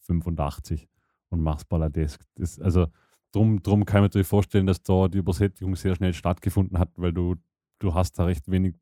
[0.00, 0.88] 85
[1.30, 2.24] und mach's Balladesk.
[2.36, 2.86] Das, also
[3.32, 6.90] drum, drum kann ich mir natürlich vorstellen, dass da die Übersättigung sehr schnell stattgefunden hat,
[6.96, 7.34] weil du,
[7.80, 8.76] du hast da recht wenig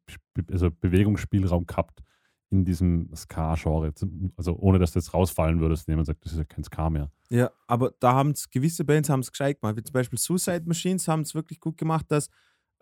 [0.51, 2.03] also Bewegungsspielraum gehabt
[2.51, 3.93] in diesem Ska-Genre.
[4.37, 6.91] Also ohne, dass du jetzt rausfallen würdest, wenn jemand sagt, das ist ja kein Ska
[6.91, 7.11] mehr.
[7.31, 10.65] Ja, aber da haben es gewisse Bands haben es gescheit gemacht, wie zum Beispiel Suicide
[10.67, 12.29] Machines haben es wirklich gut gemacht, dass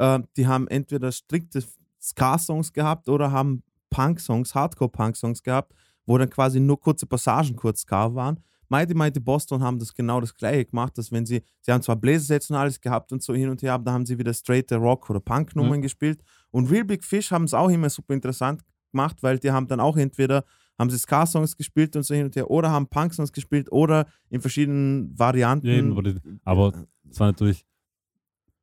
[0.01, 1.63] äh, die haben entweder strikte
[2.01, 5.73] Ska-Songs gehabt oder haben Punk-Songs, Hardcore-Punk-Songs gehabt,
[6.07, 8.41] wo dann quasi nur kurze Passagen kurz Ska waren.
[8.69, 11.97] Mighty Mighty Boston haben das genau das gleiche gemacht, dass wenn sie, sie haben zwar
[11.97, 14.71] Bläsersätze und alles gehabt und so hin und her, aber da haben sie wieder straight
[14.73, 16.23] Rock- oder Punk-Nummern gespielt.
[16.53, 19.81] Und Real Big Fish haben es auch immer super interessant gemacht, weil die haben dann
[19.81, 20.45] auch entweder
[20.79, 24.41] haben sie Ska-Songs gespielt und so hin und her oder haben Punk-Songs gespielt oder in
[24.41, 25.67] verschiedenen Varianten.
[25.67, 26.73] Ja, aber die- aber
[27.11, 27.67] es war natürlich,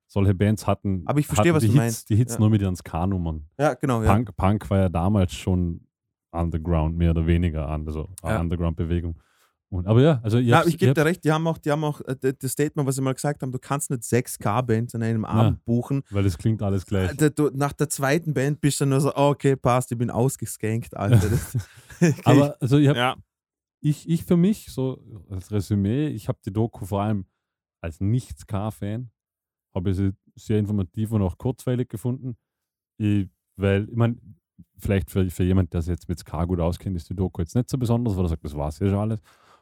[0.07, 2.09] solche Bands hatten, Aber ich verstehe, was die du Hits, meinst.
[2.09, 2.39] die Hits Ja.
[2.39, 3.45] nur mit ihren Ska-Nummern.
[3.59, 4.01] Ja, genau.
[4.03, 4.13] Ja.
[4.13, 5.81] Punk, Punk war ja damals schon
[6.31, 8.39] Underground, mehr oder weniger, an- also eine Ja.
[8.41, 9.19] Underground-Bewegung.
[9.69, 11.83] Und, aber ja, also ihr Ja, ich gebe dir recht, die haben auch, die haben
[11.83, 15.03] auch äh, das Statement, was sie mal gesagt haben, du kannst nicht sechs K-Bands an
[15.03, 15.97] einem Abend buchen.
[15.97, 17.11] habt- weil das klingt alles gleich.
[17.21, 19.97] Äh, Du, nach der zweiten Band bist du dann nur so, oh, okay, passt, ich
[19.97, 21.17] bin ausgeskankt, Alter.
[21.29, 21.55] Das,
[22.01, 23.15] okay, Aber also ich, hab, Ja.
[23.81, 27.25] ich, ich für mich, so als Resümee, ich habe die Doku vor allem
[27.81, 29.09] als Nicht-Ska-Fan,
[29.77, 32.35] habe ich sie sehr informativ und auch kurzweilig gefunden.
[32.97, 34.17] Ich, weil, ich meine,
[34.77, 37.55] vielleicht für, für jemand, der sich jetzt mit Ska gut auskennt, ist die Doku jetzt
[37.55, 39.19] nicht so besonders, weil er sagt, das war ja schon alles.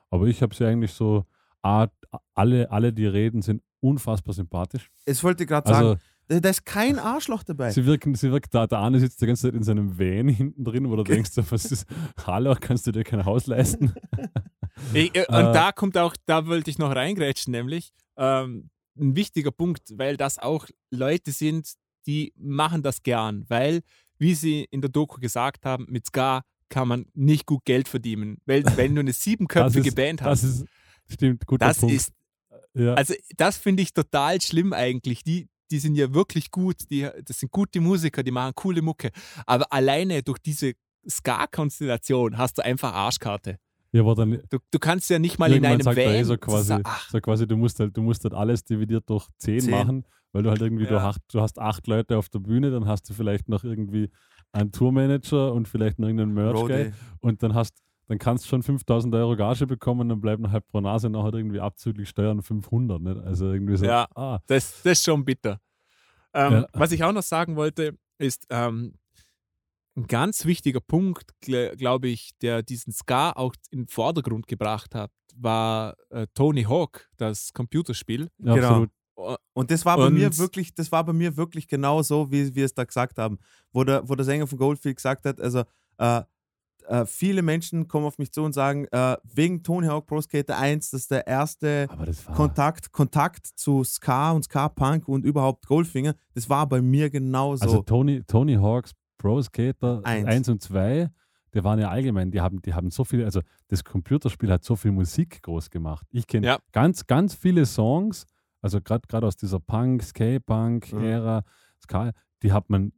[0.09, 1.25] Aber ich habe sie eigentlich so,
[1.61, 1.87] ah,
[2.33, 4.89] alle, alle, die reden, sind unfassbar sympathisch.
[5.05, 5.87] das wollte ich gerade sagen.
[5.87, 7.69] Also Da, da ist kein Arschloch dabei.
[7.71, 10.63] sie wirken, sie wirkt, da, der eine sitzt die ganze Zeit in seinem Van hinten
[10.63, 11.85] drin, wo du denkst, was ist,
[12.25, 13.93] hallo, kannst du dir kein Haus leisten?
[14.93, 19.15] Ich, äh, Äh, und da kommt auch, da wollte ich noch reingrätschen, nämlich ähm, ein
[19.15, 21.73] wichtiger Punkt, weil das auch Leute sind,
[22.07, 23.81] die machen das gern, weil,
[24.17, 28.37] wie sie in der Doku gesagt haben, mit Ska kann man nicht gut Geld verdienen.
[28.45, 30.65] Weil wenn du eine siebenköpfige ist- Band Das hast, ist,
[31.11, 31.95] stimmt, guter das Punkt.
[31.95, 32.11] ist,
[32.73, 32.93] ja.
[32.93, 35.23] also das finde ich total schlimm eigentlich.
[35.23, 39.11] Die, die sind ja wirklich gut, die, das sind gute Musiker, die machen coole Mucke.
[39.45, 40.73] Aber alleine durch diese
[41.09, 43.57] Ska-Konstellation hast du einfach Arschkarte.
[43.95, 46.75] Ja, aber dann, Du, du kannst ja nicht mal in einem sagt Van so quasi,
[47.09, 49.71] so quasi du, musst halt, du musst halt alles dividiert durch 10, Zehn.
[49.71, 51.03] machen, weil du halt irgendwie, du, Ja.
[51.03, 54.11] hast, du hast acht Leute auf der Bühne, dann hast du vielleicht noch irgendwie
[54.51, 56.91] einen Tourmanager und vielleicht noch irgendeinen Merch-Guy
[57.21, 60.79] und dann hast dann kannst du schon 5000 Euro Gage bekommen, dann bleiben halt pro
[60.79, 63.01] Nase nachher irgendwie abzüglich Steuern 500.
[63.01, 63.17] Nicht?
[63.17, 64.05] Also irgendwie so, Ja.
[64.13, 65.59] ah, Das, das ist schon bitter.
[66.33, 66.67] Ähm, Ja.
[66.73, 68.93] Was ich auch noch sagen wollte, ist ähm,
[69.97, 74.93] ein ganz wichtiger Punkt, gl glaube ich, der diesen Ska auch in den Vordergrund gebracht
[74.95, 78.29] hat, war äh, Tony Hawk, das Computerspiel.
[78.39, 78.67] ja, Genau.
[78.67, 78.89] absolut.
[79.53, 82.53] Und das war bei mir Und- wirklich, das war bei mir wirklich genau so, wie
[82.53, 83.37] wir es da gesagt haben,
[83.71, 85.63] wo der, wo der Sänger von Goldfield gesagt hat, also
[85.97, 86.21] äh,
[86.87, 90.57] äh, viele Menschen kommen auf mich zu und sagen, äh, wegen Tony Hawk Pro Skater
[90.57, 91.87] 1, das ist der erste
[92.35, 97.63] Kontakt, Kontakt zu Ska und Ska-Punk und überhaupt Goldfinger, das war bei mir genauso.
[97.63, 100.27] also Tony, Tony Hawks Pro Skater Eins.
[100.27, 101.09] 1 und 2,
[101.53, 104.75] die waren ja allgemein, die haben, die haben so viel, also das Computerspiel hat so
[104.75, 106.05] viel Musik groß gemacht.
[106.11, 106.59] Ich kenne Ja.
[106.71, 108.25] ganz, ganz viele Songs,
[108.61, 111.43] also gerade aus dieser Punk, Skate-Punk-Ära,
[111.81, 112.11] Ska,
[112.43, 112.91] die hat man,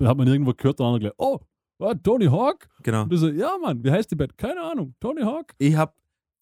[0.00, 1.38] hat man irgendwo gehört und dann gleich, oh,
[1.80, 2.68] ah, Tony Hawk?
[2.82, 3.02] genau.
[3.02, 4.36] Und so, ja Mann, wie heißt die Band?
[4.38, 5.52] Keine Ahnung, Tony Hawk?
[5.58, 5.92] Ich habe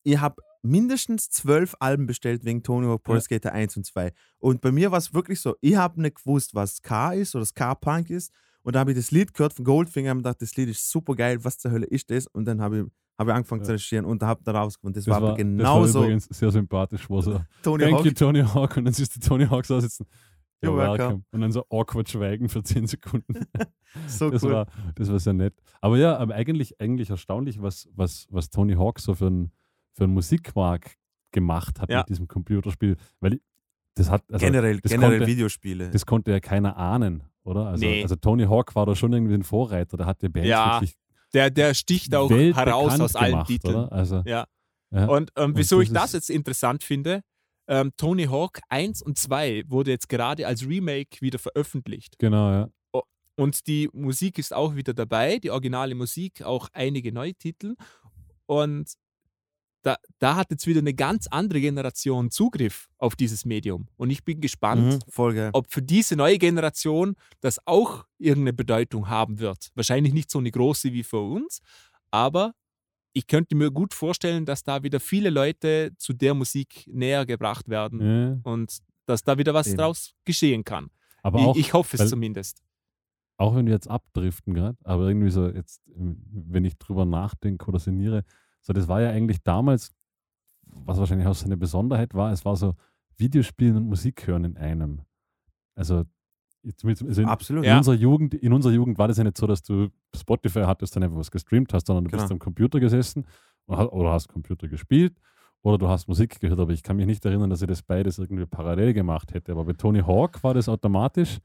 [0.05, 3.21] ich hab mindestens zwölf Alben bestellt wegen Tony Hawk Pro Ja.
[3.21, 4.13] Skater 1 und 2.
[4.39, 7.45] Und bei mir war es wirklich so, ich habe nicht gewusst, was Ska ist oder
[7.45, 8.33] Ska-Punk ist.
[8.69, 11.15] Und da habe ich das Lied gehört von Goldfinger und gedacht, das Lied ist super
[11.15, 12.27] geil, was zur Hölle ist das?
[12.27, 12.85] Und dann habe ich,
[13.17, 13.65] hab ich angefangen Ja.
[13.65, 16.51] zu recherchieren und habe da rausgefunden, das, Das war, war, das war genauso übrigens sehr
[16.51, 18.05] sympathisch, wo so, Tony thank Hawk.
[18.05, 20.05] you Tony Hawk und dann siehst du Tony Hawk so sitzen.
[20.63, 20.99] You're welcome.
[20.99, 21.23] welcome.
[21.31, 23.33] Und dann so awkward schweigen für 10 Sekunden.
[24.07, 24.53] So das, cool.
[24.53, 24.67] war,
[24.97, 25.55] das war sehr nett.
[25.81, 29.51] Aber ja, aber eigentlich, eigentlich erstaunlich, was, was, was Tony Hawk so für ein,
[29.95, 30.99] für ein Musikmarkt
[31.33, 32.01] gemacht hat Ja.
[32.01, 32.97] mit diesem Computerspiel.
[33.21, 33.41] Weil
[33.95, 35.89] das hat, also generell das generell konnte- Videospiele.
[35.89, 37.67] das konnte ja keiner ahnen, oder?
[37.67, 38.03] Also, Nee.
[38.03, 40.95] also Tony Hawk war da schon irgendwie ein Vorreiter, der hat die Band Ja, wirklich
[41.35, 43.75] Der, der sticht auch heraus aus allen gemacht, Titeln.
[43.75, 43.93] Oder?
[43.93, 44.47] Also, Ja.
[44.91, 45.07] Ja.
[45.07, 47.21] Und ähm, Und wieso das ich das jetzt interessant finde,
[47.69, 52.19] ähm, Tony Hawk 1 und 2 wurde jetzt gerade als Remake wieder veröffentlicht.
[52.19, 52.69] genau, ja.
[53.37, 57.77] Und die Musik ist auch wieder dabei, die originale Musik, auch einige neue Titel.
[58.47, 58.91] Und
[59.83, 63.89] da, da hat jetzt wieder eine ganz andere Generation Zugriff auf dieses Medium.
[63.97, 69.39] Und ich bin gespannt, Mhm, ob für diese neue Generation das auch irgendeine Bedeutung haben
[69.39, 69.71] wird.
[69.75, 71.61] Wahrscheinlich nicht so eine große wie für uns,
[72.11, 72.55] aber
[73.13, 77.69] ich könnte mir gut vorstellen, dass da wieder viele Leute zu der Musik näher gebracht
[77.69, 78.39] werden ja.
[78.43, 79.79] und dass da wieder was Eben.
[79.79, 80.91] draus geschehen kann.
[81.23, 82.63] Aber auch, ich, ich hoffe es zumindest.
[83.37, 87.79] auch wenn wir jetzt abdriften gerade, aber irgendwie so jetzt, wenn ich drüber nachdenke oder
[87.79, 88.25] sinniere,
[88.69, 89.93] so das war ja eigentlich damals,
[90.67, 92.75] was wahrscheinlich auch seine Besonderheit war, es war so
[93.17, 95.01] Videospielen und Musik hören in einem.
[95.75, 96.05] Also,
[96.65, 97.65] also in, Absolut.
[97.65, 97.79] in, Ja.
[97.79, 101.03] unserer Jugend, in unserer Jugend war das ja nicht so, dass du Spotify hattest, dann
[101.03, 102.35] einfach was gestreamt hast, sondern du bist Genau.
[102.35, 103.25] am Computer gesessen
[103.67, 105.17] oder hast Computer gespielt
[105.63, 108.19] oder du hast Musik gehört, aber ich kann mich nicht erinnern, dass ich das beides
[108.19, 109.53] irgendwie parallel gemacht hätte.
[109.53, 111.39] Aber bei Tony Hawk war das automatisch,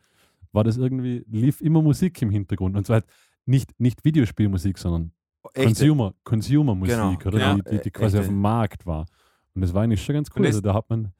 [0.51, 2.75] war das irgendwie, lief immer Musik im Hintergrund.
[2.75, 3.05] Und zwar halt
[3.45, 5.11] nicht, nicht Videospielmusik, sondern
[5.53, 7.39] Echte- Consumer, Consumer-Musik, Genau, oder?
[7.39, 7.53] ja.
[7.55, 9.05] Die, die, die Äh, quasi auf dem Markt war.
[9.53, 10.43] Und das war eigentlich schon ganz cool.
[10.45, 11.11] Es- Also da hat man,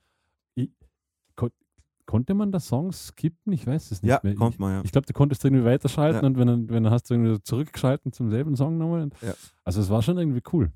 [0.56, 0.70] ich,
[1.36, 1.52] kon,
[2.06, 3.54] konnte man da Songs skippen?
[3.54, 4.36] Ich weiß es nicht Ja, mehr.
[4.36, 4.82] kommt ich, man, ja.
[4.84, 6.28] ich glaube, du konntest irgendwie weiterschalten Ja.
[6.28, 9.10] und wenn, dann- wenn dann hast du irgendwie zurückgeschalten zum selben Song nochmal.
[9.22, 9.34] Ja.
[9.64, 10.72] Also es war schon irgendwie cool.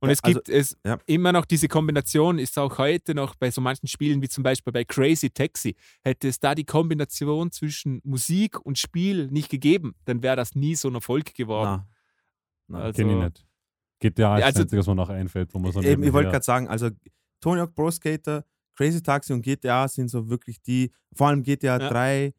[0.00, 0.96] Und Ja, es gibt es ja.
[1.06, 4.72] immer noch diese Kombination, ist auch heute noch bei so manchen Spielen, wie zum Beispiel
[4.72, 10.22] bei Crazy Taxi, hätte es da die Kombination zwischen Musik und Spiel nicht gegeben, dann
[10.22, 11.82] wäre das nie so ein Erfolg geworden.
[11.84, 11.88] Na.
[12.72, 13.46] Also- Kenn ich nicht.
[14.00, 16.12] GTA ist Ja, also- das Einzige, was mir noch einfällt, wo man so Eben, ich
[16.12, 16.90] wollte gerade sagen, also
[17.40, 18.44] Tony Hawk Pro Skater,
[18.76, 21.88] Crazy Taxi und GTA sind so wirklich die, vor allem GTA Ja.
[21.88, 22.34] 3,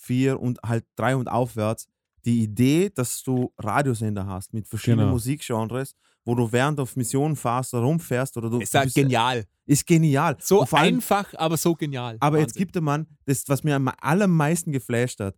[0.00, 1.86] 4 und halt 3 und aufwärts,
[2.24, 5.12] die Idee, dass du Radiosender hast mit verschiedenen Genau.
[5.12, 5.94] Musikgenres,
[6.24, 8.58] wo du während auf Missionen fährst oder rumfährst oder du.
[8.60, 9.44] Ist ja du bist- genial.
[9.66, 10.36] Ist genial.
[10.40, 12.16] So allem, einfach, aber so genial.
[12.20, 12.60] aber jetzt Wahnsinn.
[12.60, 15.36] gibt der Mann, das, was mir am allermeisten geflasht hat,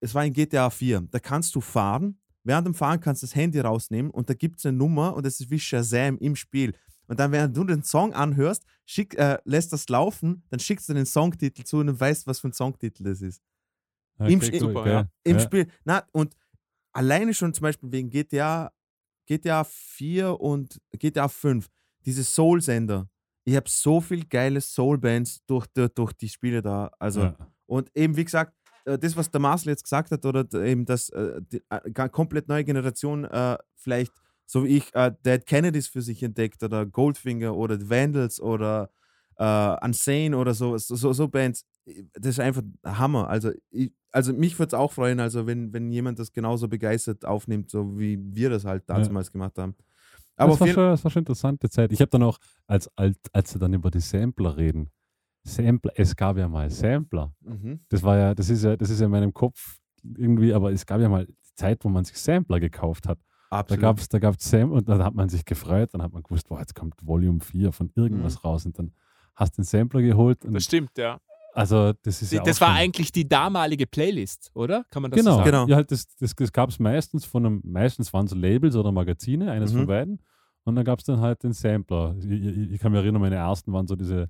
[0.00, 1.02] es war in GTA 4.
[1.10, 4.58] Da kannst du fahren, während dem Fahren kannst du das Handy rausnehmen und da gibt
[4.58, 6.74] es eine Nummer und das ist wie Shazam im Spiel.
[7.08, 10.94] Und dann, während du den Song anhörst, schick, äh, lässt das laufen, dann schickst du
[10.94, 13.42] den Songtitel zu und du weißt, was für ein Songtitel das ist.
[14.18, 15.08] Ja, im cool, super, ja.
[15.24, 15.42] Im ja.
[15.42, 15.68] Spiel.
[15.84, 16.36] Na, und
[16.92, 18.72] alleine schon zum Beispiel wegen GTA,
[19.26, 21.68] GTA 4 und GTA 5,
[22.04, 23.08] diese Soul-Sender.
[23.44, 26.90] Ich habe so viel geile Soul-Bands durch, durch, durch die Spiele da.
[26.98, 27.36] Also, Ja.
[27.66, 28.55] und eben, wie gesagt,
[28.86, 32.64] das, was der Marcel jetzt gesagt hat, oder eben, dass äh, die äh, komplett neue
[32.64, 34.12] Generation äh, vielleicht,
[34.46, 38.90] so wie ich, äh, Dead Kennedys für sich entdeckt oder Goldfinger oder die Vandals oder
[39.38, 41.64] äh, Unsane oder so, so, so, Bands,
[42.14, 43.28] das ist einfach Hammer.
[43.28, 47.24] Also, ich, also mich würde es auch freuen, also wenn, wenn jemand das genauso begeistert
[47.24, 48.98] aufnimmt, so wie wir das halt Ja.
[49.00, 49.74] damals gemacht haben.
[50.36, 51.92] Aber das, war schon, das war schon eine interessante Zeit.
[51.92, 54.90] Ich habe dann auch, als, als, als sie dann über die Sampler reden,
[55.46, 57.32] Sampler, es gab ja mal Sampler.
[57.40, 57.80] mhm.
[57.88, 59.78] Das war ja, das ist ja, das ist ja in meinem Kopf
[60.16, 63.18] irgendwie, aber es gab ja mal die Zeit, wo man sich Sampler gekauft hat.
[63.50, 63.80] Da Absolut.
[63.82, 66.48] gab es da gab's Sam und dann hat man sich gefreut, dann hat man gewusst,
[66.48, 68.40] boah, jetzt kommt Volume 4 von irgendwas Mhm.
[68.40, 68.92] raus und dann
[69.36, 70.44] hast du den Sampler geholt.
[70.44, 71.20] Und Das stimmt, ja.
[71.54, 74.84] also das ist Die, ja das war eigentlich die damalige Playlist, oder?
[74.90, 75.50] Kann man das Genau, so sagen?
[75.50, 75.66] Genau.
[75.68, 78.90] Ja, halt das, das, das gab es meistens von einem, meistens waren es Labels oder
[78.90, 79.76] Magazine, eines Mhm.
[79.78, 80.18] von beiden.
[80.64, 82.16] Und dann gab es dann halt den Sampler.
[82.18, 84.28] Ich, ich, ich kann mich erinnern, meine ersten waren so diese,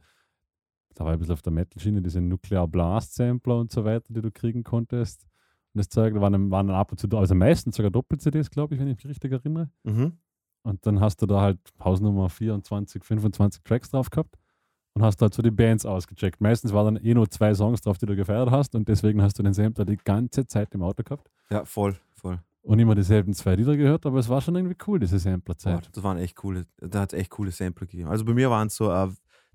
[0.97, 4.13] da war ich ein bisschen auf der Metal-Schiene, diese Nuclear Blast Sampler und so weiter,
[4.13, 5.23] die du kriegen konntest.
[5.75, 8.81] Und das Zeug, da waren, waren ab und zu, also meistens sogar Doppel-CDs, glaube ich,
[8.81, 9.71] wenn ich mich richtig erinnere.
[9.85, 10.19] Mhm.
[10.63, 14.37] Und dann hast du da halt Hausnummer 24, 25 Tracks drauf gehabt
[14.95, 16.41] und hast halt so die Bands ausgecheckt.
[16.41, 19.39] Meistens waren dann eh nur zwei Songs drauf, die du gefeiert hast und deswegen hast
[19.39, 22.41] du den Sampler die ganze Zeit im Auto gehabt Ja, voll, voll.
[22.63, 25.89] und immer dieselben zwei Lieder gehört, aber es war schon irgendwie cool, diese Samplerzeit.
[25.93, 28.09] das waren echt coole, da hat es echt coole Sampler gegeben.
[28.09, 29.09] Also bei mir waren es so äh,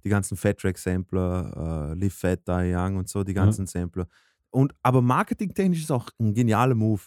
[0.03, 4.07] die ganzen Fat Track Sampler, äh, Live Fat, Die Young und so, die ganzen Sampler.
[4.49, 7.01] Und, aber marketingtechnisch ist auch ein genialer Move.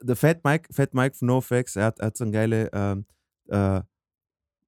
[0.00, 3.04] Der Fat Mike, Fat Mike von NoFX, er hat, er hat so eine geile ähm,
[3.48, 3.82] äh,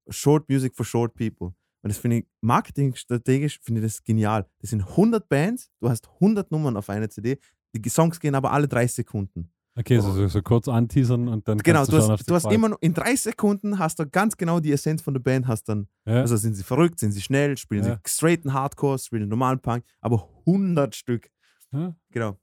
[0.09, 1.47] Short Music for Short People.
[1.81, 4.47] Und das finde ich, marketingstrategisch finde ich das genial.
[4.59, 7.39] Das sind 100 Bands, du hast 100 Nummern auf einer CD,
[7.73, 9.51] die Songs gehen aber alle 30 Sekunden.
[9.77, 12.69] Okay, so, so, so kurz anteasern und dann Genau, du du hast, du hast immer
[12.69, 15.87] noch, in 30 Sekunden hast du ganz genau die Essenz von der Band, hast dann,
[16.05, 17.95] Ja, also sind sie verrückt, sind sie schnell, spielen Ja.
[18.05, 21.29] sie straighten Hardcore, spielen normalen Punk, aber 100 Stück.
[21.73, 21.93] ja.
[22.11, 22.37] Genau.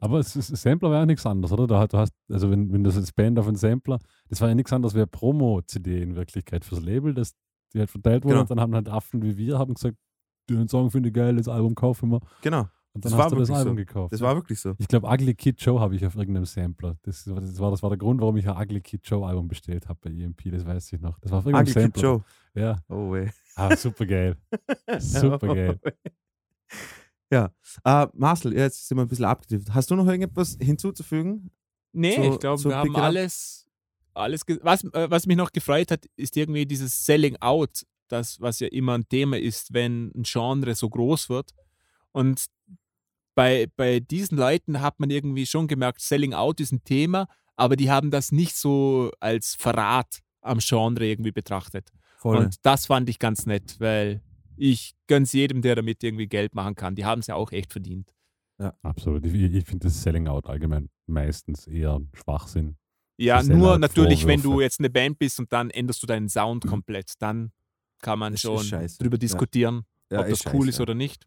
[0.00, 1.66] Aber es ist, Sampler war ja nichts anderes, oder?
[1.66, 4.54] Da, du hast, also wenn, wenn du das Band auf einen Sampler, das war ja
[4.54, 7.34] nichts anderes wie eine Promo-CD in Wirklichkeit fürs Label, das
[7.74, 8.40] die halt verteilt wurde Genau.
[8.42, 9.96] und dann haben halt Affen wie wir haben gesagt,
[10.48, 12.20] den Song finde ich geil, das Album kaufen wir.
[12.42, 12.68] Genau.
[12.94, 13.76] Und Das dann war hast du das wirklich Album so.
[13.76, 14.12] gekauft.
[14.12, 14.74] Das war wirklich so.
[14.78, 16.96] Ich glaube, Ugly Kid Joe habe ich auf irgendeinem Sampler.
[17.02, 19.48] Das, war- das, war, das war der Grund, warum ich ein Ugly Kid Joe Album
[19.48, 21.18] bestellt habe bei EMP, das weiß ich noch.
[21.20, 22.02] Das war auf irgendeinem Ugly Kid Sampler.
[22.02, 22.24] Joe.
[22.54, 23.30] Ja, Oh, weh.
[23.56, 24.36] ah, super geil.
[24.98, 25.80] Super geil.
[27.30, 27.50] Ja.
[27.84, 29.72] Äh, Marcel, jetzt sind wir ein bisschen abgedriftet.
[29.74, 31.50] Hast du noch irgendetwas hinzuzufügen?
[31.92, 33.66] Nee, So- ich glaube, wir haben alles,
[34.12, 38.60] alles was, äh, was mich noch gefreut hat, ist irgendwie dieses Selling Out, das, was
[38.60, 41.52] ja immer ein Thema ist, wenn ein Genre so groß wird.
[42.12, 42.44] Und
[43.34, 47.26] bei, bei diesen Leuten hat man irgendwie schon gemerkt, Selling Out ist ein Thema,
[47.56, 51.90] aber die haben das nicht so als Verrat am Genre irgendwie betrachtet.
[52.22, 54.22] Und das fand ich ganz nett, weil
[54.56, 56.94] ich gönn's jedem, der damit irgendwie Geld machen kann.
[56.94, 58.12] Die haben es ja auch echt verdient.
[58.82, 59.26] Absolut.
[59.26, 62.76] Ich, ich finde das Selling Out allgemein meistens eher Schwachsinn.
[63.18, 66.28] Ja, nur halt natürlich, wenn du jetzt eine Band bist und dann änderst du deinen
[66.28, 67.52] Sound komplett, dann
[68.00, 68.98] kann man Das schon scheiße.
[68.98, 69.18] drüber Ja.
[69.18, 70.82] diskutieren, Ja, ob das ist cool scheiße, ist ja.
[70.82, 71.26] oder nicht.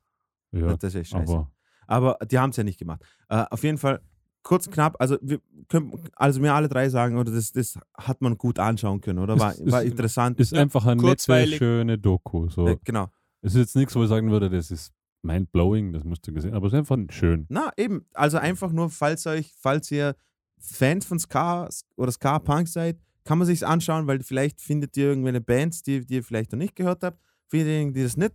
[0.54, 1.32] Ja, Das ist echt scheiße.
[1.34, 1.52] aber
[1.88, 3.02] Aber die haben es ja nicht gemacht.
[3.30, 4.02] Äh, auf jeden Fall,
[4.44, 5.40] kurz und knapp, also wir
[5.70, 9.40] können, also mir alle drei sagen, oder das, das hat man gut anschauen können, oder?
[9.40, 10.40] War, Ist- war ist- interessant.
[10.40, 12.48] ist einfach eine nette, schöne Doku.
[12.50, 12.68] So.
[12.68, 13.08] Äh, genau.
[13.42, 14.92] Es ist jetzt nichts, wo ich sagen würde, das ist
[15.24, 17.46] mind-blowing, das musst du gesehen aber es ist einfach schön.
[17.50, 18.06] Na, eben.
[18.14, 20.16] Also einfach nur, falls euch, falls ihr
[20.60, 25.42] Fans von Ska oder Ska-Punk seid, kann man sich's anschauen, weil vielleicht findet ihr irgendwelche
[25.42, 27.20] Bands, die, die ihr vielleicht noch nicht gehört habt.
[27.48, 28.34] Für diejenigen, die das nicht,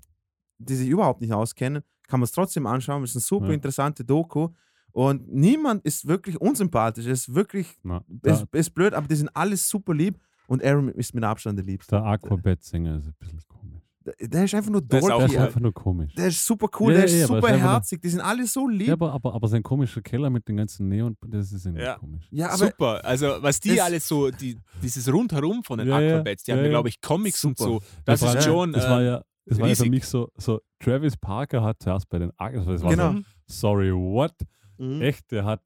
[0.58, 3.02] die sich überhaupt nicht auskennen, kann man es trotzdem anschauen.
[3.04, 3.54] Es ist eine super Ja.
[3.54, 4.48] interessante Doku.
[4.92, 7.06] Und niemand ist wirklich unsympathisch.
[7.06, 10.18] Es ist wirklich, Na, es da, ist blöd, aber die sind alles super lieb.
[10.48, 11.94] Und Aaron ist mit Abstand der Liebste.
[11.94, 13.82] Der Aquabet-Sänger ist ein bisschen komisch.
[14.04, 16.12] Der, der ist einfach nur Der ist auch Der ist einfach nur komisch.
[16.16, 18.00] Der ist super cool, Ja, der ist ja, super ist herzig.
[18.02, 18.88] Die sind alle so lieb.
[18.88, 21.96] Ja, aber, aber, aber sein komischer Keller mit den ganzen Neon, das ist irgendwie Ja.
[21.98, 22.26] komisch.
[22.32, 23.04] Ja, aber Super.
[23.04, 25.98] Also, was die das- alles so, die, dieses Rundherum von den Ja.
[25.98, 27.70] Aquabats, die haben Ja, glaube ich, Comics und Super.
[27.70, 27.82] so.
[28.04, 28.72] Das war, ist schon.
[28.72, 29.90] Das äh, war ja, das war ja für riesig.
[29.90, 33.12] mich so, so, Travis Parker hat zuerst bei den das war Genau.
[33.12, 34.34] so, sorry, what?
[34.78, 35.02] Mhm.
[35.02, 35.60] Echt, der hat,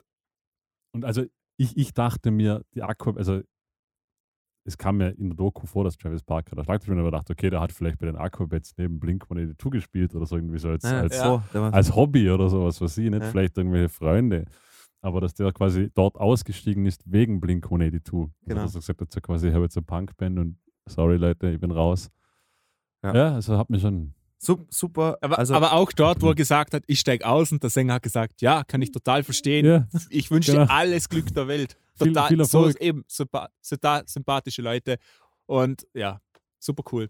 [0.93, 1.25] und also
[1.57, 3.43] ich, ich dachte mir, die Aquabats, also
[4.67, 7.51] es kam mir in der Doku vor, dass Travis Parker da schlagte, aber dachte, okay,
[7.51, 11.01] der hat vielleicht bei den Aquabats neben Blink-182 gespielt oder so irgendwie so als, Ja,
[11.01, 13.31] als, war, als Hobby oder sowas, was sie, nicht Ja.
[13.31, 14.47] vielleicht irgendwelche Freunde.
[15.03, 18.33] Aber dass der quasi dort ausgestiegen ist wegen Blink 182.
[18.47, 18.63] Genau.
[18.63, 20.57] Also dass er gesagt hat, so quasi, ich habe jetzt eine Punkband und
[20.89, 22.11] sorry Leute, ich bin raus.
[23.05, 23.15] Ja.
[23.15, 24.15] Ja, also hat mich schon.
[24.39, 25.17] Sup- super.
[25.23, 27.95] aber, also, aber auch dort, wo er gesagt hat, ich steige aus und der Sänger
[27.95, 29.65] hat gesagt, ja, kann ich total verstehen.
[29.65, 30.65] Ja, Ich wünsche Genau.
[30.67, 31.77] dir alles Glück der Welt.
[31.97, 32.81] Viel- Total, viel so Erfolg.
[32.81, 34.97] eben sympa total sympathische Leute.
[35.47, 36.21] Und ja,
[36.59, 37.09] super cool.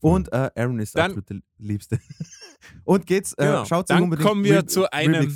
[0.00, 1.98] und äh, Aaron ist der Dann- absolute Liebste.
[2.84, 3.64] und geht's, äh, Genau.
[3.64, 5.34] schaut Dann unbedingt kommen wir Rib- zu einem-.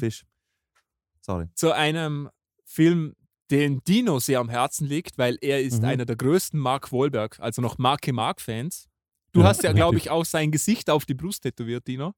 [1.20, 1.46] Sorry.
[1.54, 2.30] Zu einem
[2.64, 3.14] Film,
[3.50, 5.88] den Dino sehr am Herzen liegt, weil er ist Mhm.
[5.88, 8.88] einer der größten Mark Wahlberg, also noch Marke Mark-Fans.
[9.32, 12.12] Du Ja, hast ja, glaube ich, auch sein Gesicht auf die Brust tätowiert, Dino.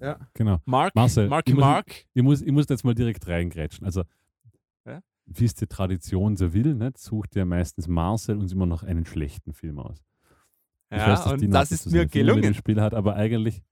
[0.00, 0.18] Ja.
[0.34, 0.58] genau.
[0.64, 2.04] Mark, Marcel, Marky ich muss- Mark.
[2.14, 3.84] Ich muss, ich muss jetzt mal direkt reingrätschen.
[3.84, 4.04] Also,
[4.86, 5.02] Ja?
[5.26, 9.04] wie es die Tradition so will, nicht, sucht ja meistens Marcel uns immer noch einen
[9.04, 9.98] schlechten Film aus.
[10.90, 12.54] Ich Ja, weiß, dass und Dino das ist mir gelungen.
[12.54, 13.62] Spiel hat, aber eigentlich,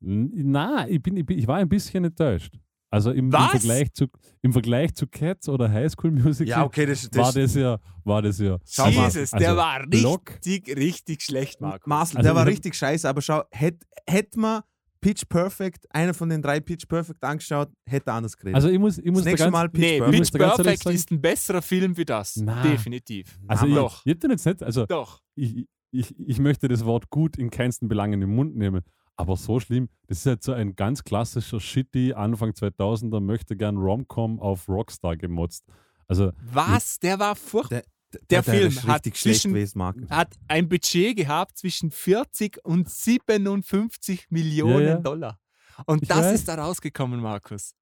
[0.00, 2.54] na, ich, bin, ich, bin, ich war ein bisschen enttäuscht.
[2.94, 3.32] Also im, im?
[3.32, 4.06] Vergleich, zu,
[4.40, 7.78] im Vergleich zu Cats oder High School Musical Ja, okay, das, das war das ja,
[8.04, 8.56] war das ja.
[8.70, 11.86] Schau mal, Jesus, also der war Block- richtig, richtig schlecht, Markus.
[11.88, 14.62] Marcel, Also der war richtig scheiße, aber schau, hätte hätt man
[15.00, 18.54] Pitch Perfect, einer von den drei Pitch Perfect angeschaut, hätte er anders geredet.
[18.54, 20.22] Also ich muss, ich muss das da nächste ganz, Mal Pitch nee, Perfect.
[20.22, 22.36] Pitch Perfect ist ein besserer Film wie das.
[22.36, 22.62] Na.
[22.62, 23.38] Definitiv.
[23.48, 24.02] also Na, ich, doch.
[24.06, 25.20] ich hab den jetzt nicht, also Doch.
[25.34, 28.82] ich, ich, ich möchte das Wort gut in keinsten Belangen im Mund nehmen,
[29.16, 33.76] aber so schlimm, das ist halt so ein ganz klassischer Shitty Anfang 2000er möchte gern
[33.76, 35.64] Romcom auf Rockstar gemotzt.
[36.06, 36.98] Also Was?
[37.00, 37.82] Der war furchtbar.
[38.12, 39.82] Der, Der Film ist hat zwischen- gewesen.
[40.10, 44.96] Hat ein Budget gehabt zwischen 40 und 57 Millionen Ja, ja.
[44.98, 45.40] Dollar.
[45.86, 46.34] Und Ich das weiß.
[46.34, 47.74] ist da rausgekommen, Markus.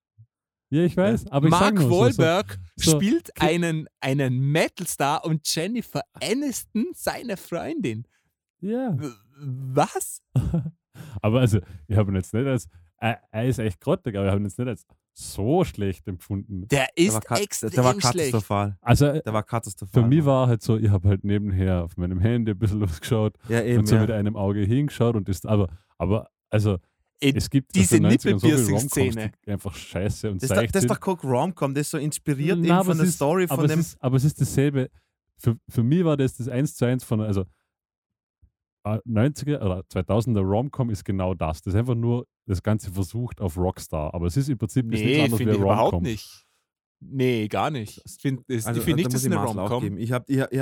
[0.71, 5.25] ja, ich weiß, aber ich Mark nur so, so, Wahlberg so- spielt einen, einen Metalstar
[5.27, 8.07] und Jennifer Aniston seine Freundin.
[8.61, 8.97] ja.
[9.45, 10.23] Was?
[11.21, 11.59] Aber also,
[11.89, 12.69] ich habe ihn jetzt nicht als,
[12.99, 14.85] er, er ist echt grottig, aber ich habe ihn jetzt nicht als
[15.15, 16.67] so schlecht empfunden.
[16.69, 18.33] Der Der ist war, ka- extrem der war schlecht.
[18.33, 18.79] katastrophal.
[18.81, 20.03] Also äh, Der war katastrophal.
[20.03, 23.35] für mich war halt so, ich habe halt nebenher auf meinem Handy ein bisschen losgeschaut
[23.49, 24.01] ja, eben, und so ja.
[24.03, 25.69] mit einem Auge hingeschaut und das, aber,
[25.99, 26.79] aber also
[27.21, 29.33] Ey, es gibt diese aus den 90ern so viele Nippelpiercing-Szene.
[29.47, 32.59] Die einfach scheiße und Das, ist das ist doch kein Romcom, das ist so inspiriert
[32.71, 33.81] aber von es der ist- Story aber von es dem.
[33.81, 34.91] Ist, aber es ist dasselbe.
[35.39, 37.45] Für, für mich war das das 1 zu 1 von, also
[38.85, 41.63] 90er oder 2000er Romcom ist genau das.
[41.63, 44.13] Das ist einfach nur das Ganze versucht auf Rockstar.
[44.15, 46.03] Aber es ist im Prinzip ist nichts Nee, anderes wie ich überhaupt Romcom.
[46.03, 46.47] nicht.
[47.01, 48.01] Nee, gar nicht.
[48.05, 49.97] Ich finde Also, ich find nicht, dass es eine Rom-Com.
[49.99, 50.61] Ich, hab, ich, ich,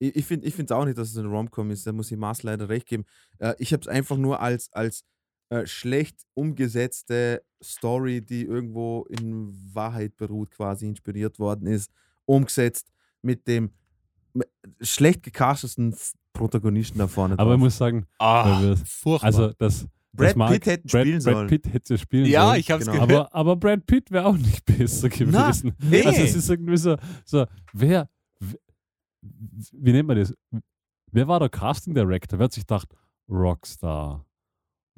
[0.00, 1.86] ich, ich finde es auch nicht, dass es ein Romcom ist.
[1.86, 3.04] Da muss ich Mars leider recht geben.
[3.38, 5.04] Äh, ich habe es einfach nur als, als
[5.50, 11.90] äh, schlecht umgesetzte Story, die irgendwo in Wahrheit beruht, quasi inspiriert worden ist,
[12.24, 12.92] umgesetzt
[13.22, 13.72] mit dem
[14.80, 17.34] schlecht gecasteten F- Protagonisten da vorne.
[17.38, 17.64] Aber ich drauf.
[17.64, 19.26] muss sagen, Ah, wir- furchtbar.
[19.26, 19.86] also das.
[20.12, 21.46] Brad das mag, Pitt hätte Brad, spielen Brad sollen.
[21.48, 22.60] Pitt hätte spielen ja, sollen.
[22.60, 23.06] ich habe es genau.
[23.06, 23.32] gehört.
[23.32, 25.74] aber, aber Brad Pitt wäre auch nicht besser gewesen.
[25.82, 26.02] nee.
[26.04, 28.08] Also es ist irgendwie so, so wer,
[29.20, 30.34] wie nennt man das?
[31.12, 32.38] Wer war der Casting Director?
[32.38, 32.88] Wer hat sich gedacht,
[33.28, 34.24] Rockstar,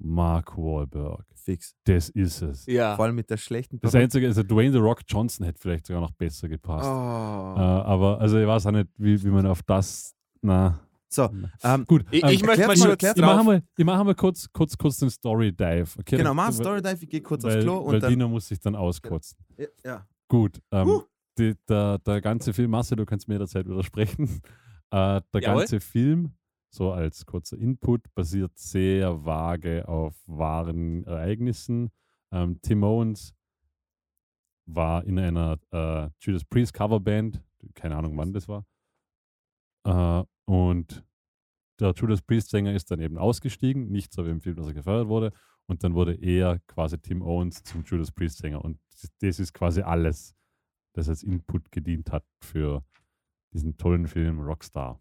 [0.02, 1.74] Mark Wahlberg, Fix.
[1.84, 2.66] das ist es.
[2.66, 2.96] ja.
[2.96, 6.00] Vor allem mit der schlechten Das Einzige, also Dwayne The Rock Johnson hätte vielleicht sogar
[6.02, 6.86] noch besser gepasst.
[6.86, 6.94] Äh, Oh.
[6.94, 10.80] aber also ich weiß auch nicht, wie, wie man auf das, na.
[11.12, 11.28] So,
[11.64, 14.04] ähm, Gut, Ich, ähm, ich möchte erklärt mal mal- kurz ich mache mal, ich mache
[14.04, 15.88] mal kurz, kurz, kurz den Story Dive.
[15.98, 18.10] Okay, genau, mach einen Story Dive, ich gehe kurz weil, aufs Klo und weil dann.
[18.10, 19.36] Dino muss sich dann auskotzen.
[19.58, 20.06] Ja, ja.
[20.28, 21.02] Gut, ähm, Huh.
[21.36, 24.40] die, der, der ganze Film, Marcel, du kannst mir jederzeit widersprechen.
[24.92, 25.58] Äh, der Jawohl.
[25.60, 26.32] ganze Film,
[26.70, 31.90] so als kurzer Input, basiert sehr vage auf wahren Ereignissen.
[32.32, 33.34] Ähm, Tim Owens
[34.66, 37.42] war in einer äh, Judas Priest Coverband,
[37.74, 38.64] keine Ahnung wann das war.
[39.84, 41.04] Äh, und
[41.80, 45.08] der Judas Priest-Sänger ist dann eben ausgestiegen, nicht so wie im Film, dass er gefeuert
[45.08, 45.32] wurde.
[45.66, 48.62] Und dann wurde er quasi Tim Owens zum Judas Priest-Sänger.
[48.64, 48.78] Und
[49.20, 50.34] das- ist quasi alles,
[50.94, 52.84] das als Input gedient hat für
[53.54, 55.00] diesen tollen Film Rockstar.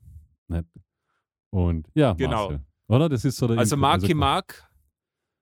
[1.51, 2.49] Und ja, Genau.
[2.49, 3.09] Marcel, oder?
[3.09, 3.81] Das ist so der Also Input.
[3.81, 4.65] Marky quasi- Mark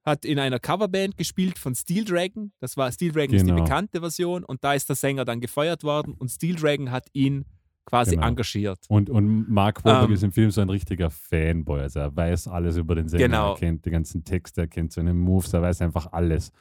[0.05, 2.53] hat in einer Coverband gespielt von Steel Dragon.
[2.61, 3.63] Das war Steel Dragon ist die Genau.
[3.63, 7.45] bekannte Version und da ist der Sänger dann gefeuert worden und Steel Dragon hat ihn
[7.85, 8.27] quasi Genau.
[8.27, 8.79] engagiert.
[8.87, 10.13] Und, und Mark Wahlberg Ähm.
[10.13, 11.81] ist im Film so ein richtiger Fanboy.
[11.81, 13.53] Also er weiß alles über den Sänger, Genau.
[13.53, 16.51] er kennt die ganzen Texte, er kennt seine Moves, er weiß einfach alles.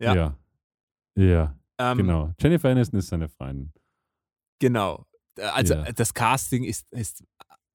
[0.00, 0.14] Ja.
[0.14, 0.36] Ja,
[1.16, 2.32] ja Ähm, genau.
[2.40, 3.72] Jennifer Aniston ist seine Freundin.
[4.58, 5.06] Genau.
[5.36, 5.92] Äh, Also Ja.
[5.92, 7.22] das Casting ist, ist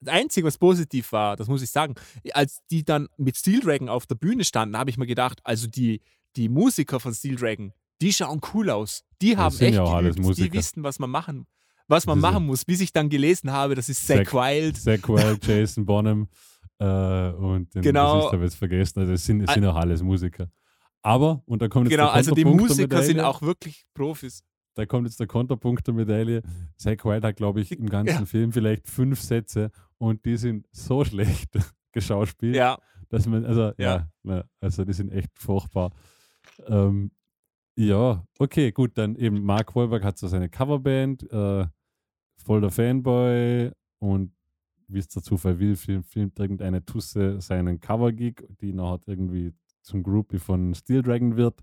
[0.03, 1.95] das Einzige, was positiv war, das muss ich sagen.
[2.33, 5.67] Als die dann mit Steel Dragon auf der Bühne standen, habe ich mir gedacht, also
[5.67, 6.01] die,
[6.35, 9.03] die Musiker von Steel Dragon, die schauen cool aus.
[9.21, 11.47] Die haben echt ja geübt, die wissen, was man machen,
[11.87, 12.65] was man machen muss.
[12.65, 14.77] Bis ich dann gelesen habe, das ist Zack Zack- Wild.
[14.77, 16.27] Zach Wild, Jason Bonham
[16.79, 16.85] äh,
[17.31, 18.15] und den Genau.
[18.17, 18.99] das ist aber jetzt vergessen.
[18.99, 20.49] Also es sind, es sind auch alles Musiker.
[21.01, 24.43] Aber, und da kommt jetzt Genau, also die Musiker sind auch wirklich Profis.
[24.75, 26.41] Da kommt jetzt der Konterpunkt der Medaille.
[26.77, 28.25] Zach Wild hat, glaube ich, im ganzen Ja.
[28.25, 31.57] Film vielleicht fünf Sätze und die sind so schlecht
[31.91, 32.77] geschauspielt, Ja,
[33.09, 34.43] dass man, also, ja, Ja.
[34.59, 35.91] also die sind echt furchtbar.
[36.67, 37.11] Ähm,
[37.75, 41.65] ja, okay, gut, dann eben Mark Wahlberg hat so seine Coverband, äh,
[42.37, 44.33] voll der Fanboy und
[44.87, 50.03] wie es der Zufall will, film, filmt irgendeine Tusse seinen Cover-Gig, die nachher irgendwie zum
[50.03, 51.61] Groupie von Steel Dragon wird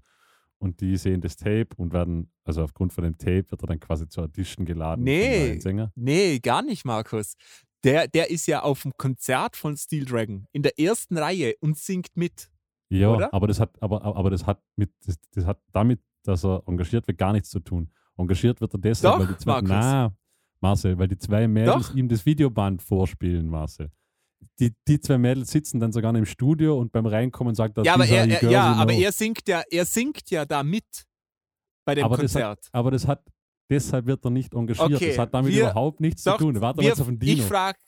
[0.60, 3.80] und die sehen das Tape und werden, also aufgrund von dem Tape wird er dann
[3.80, 5.04] quasi zur Audition geladen.
[5.04, 5.58] Nee.
[5.94, 7.34] nee, gar nicht, Markus.
[7.82, 11.78] Der, der ist ja auf dem Konzert von Steel Dragon in der ersten Reihe und
[11.78, 12.50] singt mit.
[12.90, 13.32] Ja, Oder?
[13.32, 17.06] aber das hat, aber, aber das hat mit, das, das hat damit, dass er engagiert
[17.06, 17.90] wird, gar nichts zu tun.
[18.18, 20.14] Engagiert wird er deshalb, Doch, weil die zwei, na,
[20.60, 21.94] Marcel, weil die zwei Mädels Doch.
[21.94, 23.90] ihm das Videoband vorspielen, Marcel.
[24.58, 27.94] Die, die zwei Mädels sitzen dann sogar im Studio und beim Reinkommen sagt er, Ja,
[27.94, 30.84] aber "These er, er, ja, aber know." er singt ja, er singt ja da mit
[31.86, 32.64] bei dem aber das, Konzert.
[32.64, 33.22] hat, aber das hat,
[33.70, 34.92] deshalb wird er nicht engagiert.
[34.94, 36.60] Okay, das hat damit wir- überhaupt nichts Doch, zu tun.
[36.60, 37.32] Warte mal jetzt auf den Dino.
[37.32, 37.78] Ich frage,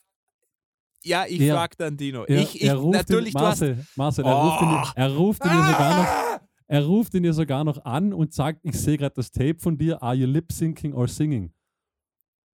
[1.03, 2.23] ja, ich Er- frage dann Dino.
[2.25, 3.59] er, ich, ich, er ruft natürlich, ihn, du hast.
[3.61, 4.87] Marcel, Marcel, er ruft ihn, Oh.
[4.95, 6.39] er ruft ihn ja sogar noch Ah!
[6.67, 9.77] Er ruft ihn ja sogar noch an und sagt, ich sehe gerade das Tape von
[9.77, 11.53] dir, are you lip syncing or singing?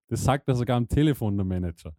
[0.09, 1.95] Das sagt er sogar am Telefon, der Manager.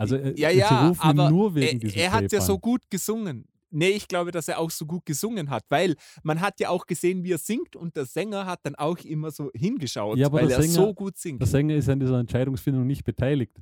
[0.00, 3.44] Also äh, Ja, ja, aber nur wegen er, er hat ja so gut gesungen.
[3.72, 5.94] Nee, ich glaube, dass er auch so gut gesungen hat, weil
[6.24, 9.30] man hat ja auch gesehen, wie er singt und der Sänger hat dann auch immer
[9.30, 11.40] so hingeschaut, Ja, aber weil er Sänger- so gut singt.
[11.40, 13.52] Der Sänger ist an dieser Entscheidungsfindung nicht beteiligt.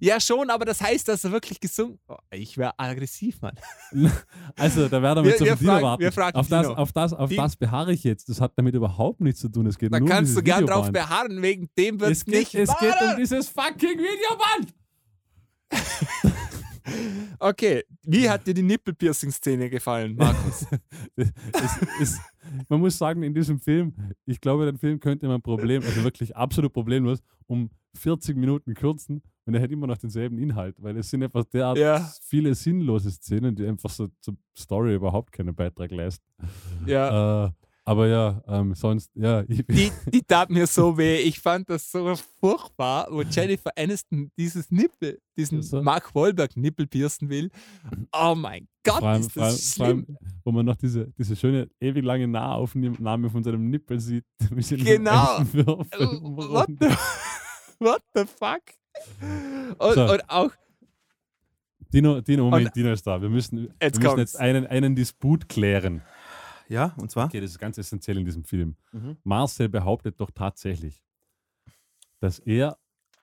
[0.00, 3.54] Ja, schon, aber das heißt, dass er wirklich gesungen oh, Ich wäre aggressiv, Mann.
[4.56, 6.02] Also, da werden wir Wir- auf wir den Dino fragen- warten.
[6.02, 6.78] wir fragen auf das, Dino.
[6.78, 8.28] auf das, auf Die- das beharre ich jetzt.
[8.28, 9.66] Das hat damit überhaupt nichts zu tun.
[9.66, 10.92] Es geht Da nur um kannst du dieses gern drauf Videoband.
[10.92, 12.54] beharren, wegen dem wird Es es geht, nicht.
[12.56, 14.74] es geht um dieses fucking Videoband!
[17.38, 20.66] Okay, wie hat dir die Nippelpiercing-Szene gefallen, Markus?
[21.16, 21.30] es,
[22.00, 22.20] es,
[22.68, 26.34] man muss sagen, in diesem Film, ich glaube, den Film könnte man Problem, also wirklich
[26.34, 31.10] absolut problemlos, um 40 Minuten kürzen und er hätte immer noch denselben Inhalt, weil es
[31.10, 32.10] sind einfach derart Ja.
[32.22, 36.24] viele sinnlose Szenen, die einfach so zur Story überhaupt keinen Beitrag leisten.
[36.86, 37.46] ja.
[37.46, 37.50] Äh,
[37.88, 41.16] aber ja, ähm, sonst, ja, ich, Die, die tat mir so weh.
[41.20, 45.82] Ich fand das so furchtbar, wo Jennifer Aniston dieses Nippel, diesen So.
[45.82, 47.50] Mark Wahlberg Nippel piercen will.
[48.12, 50.18] Oh mein Gott, allem, ist allem, das allem, schlimm.
[50.44, 54.24] wo man noch diese, diese schöne, ewig lange Nahaufnahme von seinem Nippel sieht.
[54.50, 55.38] Genau.
[55.52, 56.86] Würfel What the,
[57.78, 58.62] what the fuck?
[59.78, 60.12] Und, So.
[60.12, 60.50] und auch,
[61.92, 63.20] Dino, Dino, Moment, Und- Dino ist da.
[63.22, 64.32] Wir müssen, wir Jetzt müssen kommt's.
[64.32, 66.02] jetzt einen, einen Disput klären.
[66.68, 67.26] Ja, und zwar?
[67.26, 68.76] Okay, das ist ganz essentiell in diesem Film.
[68.92, 69.16] Mhm.
[69.24, 71.02] Marcel behauptet doch tatsächlich,
[72.20, 72.78] dass er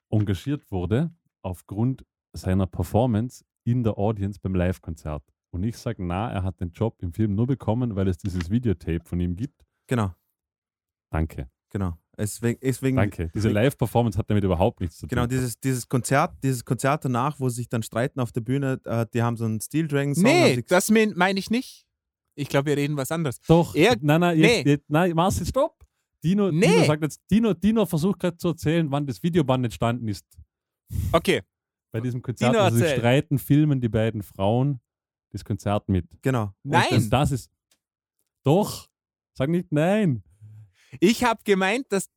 [0.10, 1.12] engagiert wurde
[1.42, 5.24] aufgrund seiner Performance in der Audience beim Live-Konzert.
[5.52, 8.50] Und ich sage, na, er hat den Job im Film nur bekommen, weil es dieses
[8.50, 9.66] Videotape von ihm gibt.
[9.88, 10.14] Genau,
[11.12, 11.98] Danke, genau.
[12.18, 13.30] Deswegen, deswegen danke.
[13.34, 15.10] Diese Live-Performance hat damit überhaupt nichts zu tun.
[15.10, 18.80] Genau, dieses, dieses Konzert, dieses Konzert danach, wo sie sich dann streiten auf der Bühne,
[18.86, 20.24] äh, die haben so einen Steel Dragon Song.
[20.24, 21.86] nee, das mein- meine ich nicht.
[22.36, 23.40] Ich glaube, wir reden was anderes.
[23.48, 24.72] Doch, Er- nein, nein, jetzt, nee.
[24.72, 25.84] jetzt, nein, Marcel, stopp.
[26.24, 26.86] Dino, Dino Nee.
[26.86, 30.26] sagt jetzt, Dino, Dino versucht gerade zu erzählen, wann das Videoband entstanden ist.
[31.12, 31.42] Okay,
[31.92, 34.80] Bei diesem Konzert, Dino, also sie streiten, filmen die beiden Frauen
[35.32, 36.06] das Konzert mit.
[36.22, 36.46] genau.
[36.64, 36.86] Und Nein.
[36.90, 37.52] Das, Und das ist.
[38.44, 38.88] Doch!
[39.34, 40.24] Sag nicht nein.
[41.00, 42.10] ich habe gemeint, dass,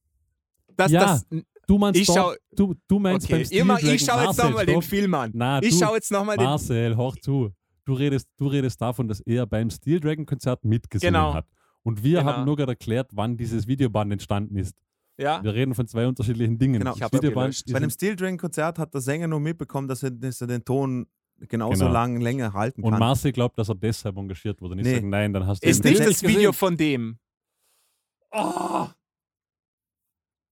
[0.77, 1.27] dass Ja, das.
[1.67, 4.39] Du meinst Ich doch, schau- du, du meinst Okay, beim Steel immer, ich schaue jetzt
[4.39, 4.81] nochmal den.
[4.83, 5.31] Film an.
[5.35, 6.47] Na, ich schaue jetzt nochmal den.
[6.47, 7.51] Marcel, hör zu.
[7.89, 11.33] Du redest, du redest davon, dass er beim Steel Dragon Konzert mitgesungen Genau.
[11.33, 11.47] hat.
[11.83, 12.33] Und wir Genau.
[12.33, 14.77] haben nur gerade erklärt, wann dieses Videoband entstanden ist.
[15.17, 16.81] Ja, Wir reden von zwei unterschiedlichen Dingen.
[16.81, 16.95] Genau.
[16.95, 20.03] Das Ich Videoband bei dem ein- Steel Dragon Konzert hat der Sänger nur mitbekommen, dass
[20.03, 21.07] er, dass er den Ton
[21.39, 21.93] genauso Genau.
[21.93, 23.01] lang länger halten und kann.
[23.01, 24.73] Marcel glaubt, dass er deshalb engagiert wurde.
[24.75, 24.95] Und ich Nee.
[24.97, 26.53] sage, nein, dann hast du ist nicht das Video gesehen.
[26.53, 27.19] von dem.
[28.33, 28.87] Oh!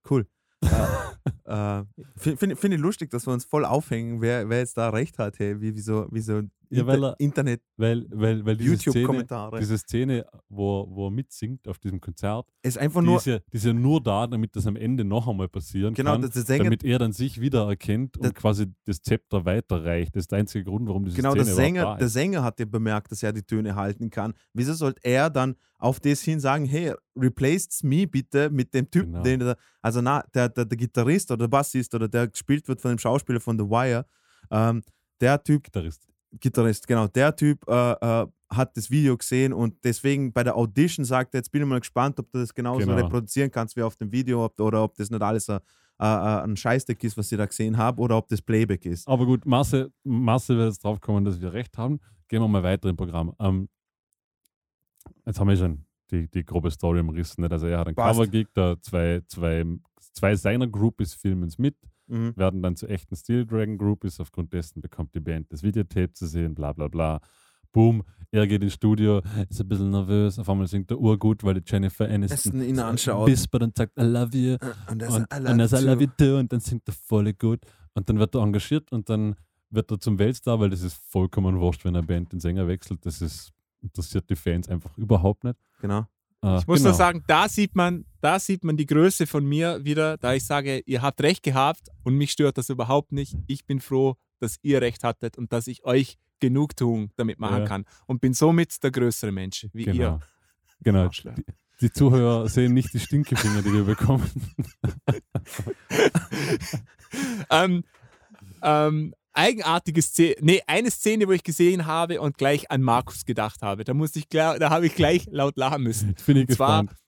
[0.08, 0.26] Cool.
[1.44, 1.82] äh,
[2.16, 5.38] Finde find ich lustig, dass wir uns voll aufhängen, wer, wer jetzt da recht hat,
[5.38, 9.24] hey, wie, wieso, wieso Ja, weil er- Internet, Weil, weil, weil diese Szene,
[9.60, 13.38] diese Szene wo, wo er mitsingt auf diesem Konzert, ist einfach die nur, ist, ja,
[13.52, 16.22] die ist ja nur da, damit das am Ende noch einmal passieren genau, kann.
[16.22, 20.14] der, der Sänger, damit er dann sich wiedererkennt und Der- quasi das Zepter weiterreicht.
[20.16, 22.08] Das ist der einzige Grund, warum diese genau, der Szene Sänger, da der.
[22.08, 24.34] Sänger hat ja bemerkt, dass er die Töne halten kann.
[24.52, 29.12] Wieso sollte er dann auf das hin sagen, hey, replaced me bitte mit dem Typen,
[29.22, 29.22] Genau.
[29.22, 32.98] den also na, der, der, der Gitarrist oder Bassist oder der gespielt wird von dem
[32.98, 34.04] Schauspieler von The Wire,
[34.50, 34.82] ähm,
[35.20, 36.06] der Typ, Gitarrist.
[36.32, 41.04] Gitarrist, genau, der Typ äh, äh, hat das Video gesehen und deswegen bei der Audition
[41.04, 42.94] sagt er, jetzt bin ich mal gespannt, ob du das genauso Genau.
[42.96, 45.58] reproduzieren kannst wie auf dem Video ob, oder ob das nicht alles ein,
[46.00, 49.08] äh, äh, ein Scheißdeck ist, was ich da gesehen habe oder ob das Playback ist.
[49.08, 51.98] Aber gut, Marcel, Marcel wird jetzt drauf kommen, dass wir recht haben.
[52.28, 53.34] Gehen wir mal weiter im Programm.
[53.40, 53.68] Ähm,
[55.24, 57.42] jetzt haben wir schon die, die grobe Story umrissen.
[57.42, 57.52] Nicht?
[57.52, 57.96] Also er hat einen.
[57.96, 59.64] Cover-Gig, da zwei, zwei,
[60.16, 61.76] zwei seiner Groupies filmen es mit,
[62.08, 62.36] Mhm.
[62.36, 64.20] werden dann zu echten Steel Dragon Groupies.
[64.20, 67.20] Aufgrund dessen bekommt die Band das Videotape zu sehen, bla bla bla.
[67.72, 69.20] Boom, er geht ins Studio,
[69.50, 70.38] ist ein bisschen nervös.
[70.38, 73.26] Auf einmal singt er urgut, weil die Jennifer Aniston ihn anschaut.
[73.28, 74.56] wispert und sagt, I love you.
[74.90, 76.38] Und er Und, sagt, und er sagt, I love you too.
[76.38, 77.60] Und dann singt er voll gut.
[77.94, 79.34] Und dann wird er engagiert und dann
[79.70, 83.04] wird er zum Weltstar, weil das ist vollkommen wurscht, wenn eine Band den Sänger wechselt.
[83.04, 83.50] Das ist,
[83.82, 85.56] interessiert die Fans einfach überhaupt nicht.
[85.80, 86.06] Genau.
[86.42, 86.90] Äh, Ich muss genau.
[86.90, 90.44] nur sagen, da sieht man, da sieht man die Größe von mir wieder, da ich
[90.44, 93.36] sage, ihr habt recht gehabt und mich stört das überhaupt nicht.
[93.46, 97.64] Ich bin froh, dass ihr recht hattet und dass ich euch Genugtuung damit machen Ja.
[97.66, 99.98] kann und bin somit der größere Mensch wie Genau.
[99.98, 100.20] ihr.
[100.82, 101.08] Genau.
[101.08, 101.44] Die,
[101.80, 104.30] die Zuhörer sehen nicht die Stinkefinger, die wir bekommen.
[107.50, 107.84] ähm,
[108.62, 113.62] ähm, eigenartige Szene, nee, eine Szene, wo ich gesehen habe und gleich an Markus gedacht
[113.62, 113.84] habe.
[113.84, 116.14] Da musste ich gleich, da habe ich gleich laut lachen müssen.
[116.26, 117.00] Bin ich Und zwar- gespannt.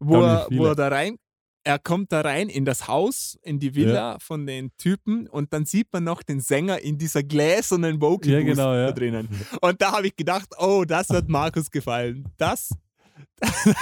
[0.00, 1.16] wo er, wo er da rein,
[1.62, 5.66] er kommt da rein in das Haus, in die Villa von den Typen und dann
[5.66, 8.86] sieht man noch den Sänger in dieser gläsernen Vocal Ja, genau, ja.
[8.86, 9.28] da drinnen.
[9.60, 12.24] Und da habe ich gedacht, oh, das wird Markus gefallen.
[12.38, 12.70] Das,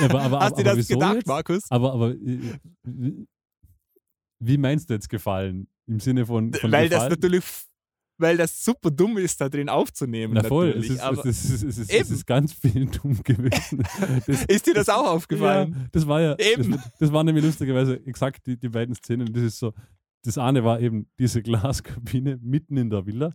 [0.01, 1.27] Aber, aber, hast du das gedacht, jetzt?
[1.29, 1.71] Markus?
[1.71, 2.57] Aber, aber äh,
[4.41, 5.69] wie- meinst du jetzt gefallen?
[5.87, 7.11] Im Sinne von, von Weil das gefallen?
[7.13, 7.45] natürlich,
[8.19, 10.35] weil das super dumm ist, da drin aufzunehmen.
[10.35, 10.91] Na voll, es natürlich.
[10.97, 13.83] ist, Aber es, ist, es, ist, es ist ganz viel dumm gewesen.
[14.27, 15.73] Das, ist dir das auch aufgefallen?
[15.73, 16.73] Ja, das war ja, Eben.
[16.73, 19.33] Das, das war nämlich lustigerweise exakt die, die beiden Szenen.
[19.33, 19.73] Das ist so,
[20.25, 23.33] das eine war eben diese Glaskabine mitten in der Villa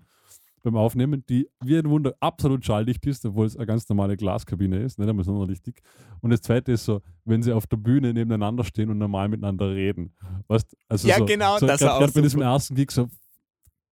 [0.64, 4.80] beim Aufnehmen, die wie ein Wunder absolut schalldicht ist, obwohl es eine ganz normale Glaskabine
[4.80, 5.81] ist, nicht einmal sonderlich dick.
[6.22, 9.76] Und das zweite ist so, wenn sie auf der Bühne nebeneinander stehen und normal miteinander
[9.76, 10.15] reden.
[10.47, 13.10] Weißt, also Ja, so, genau, so, das war auch Gerade bei diesem ersten Gig so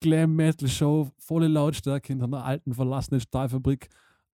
[0.02, 3.88] Glam Metal Show, volle Lautstärke hinter einer alten verlassenen Stahlfabrik.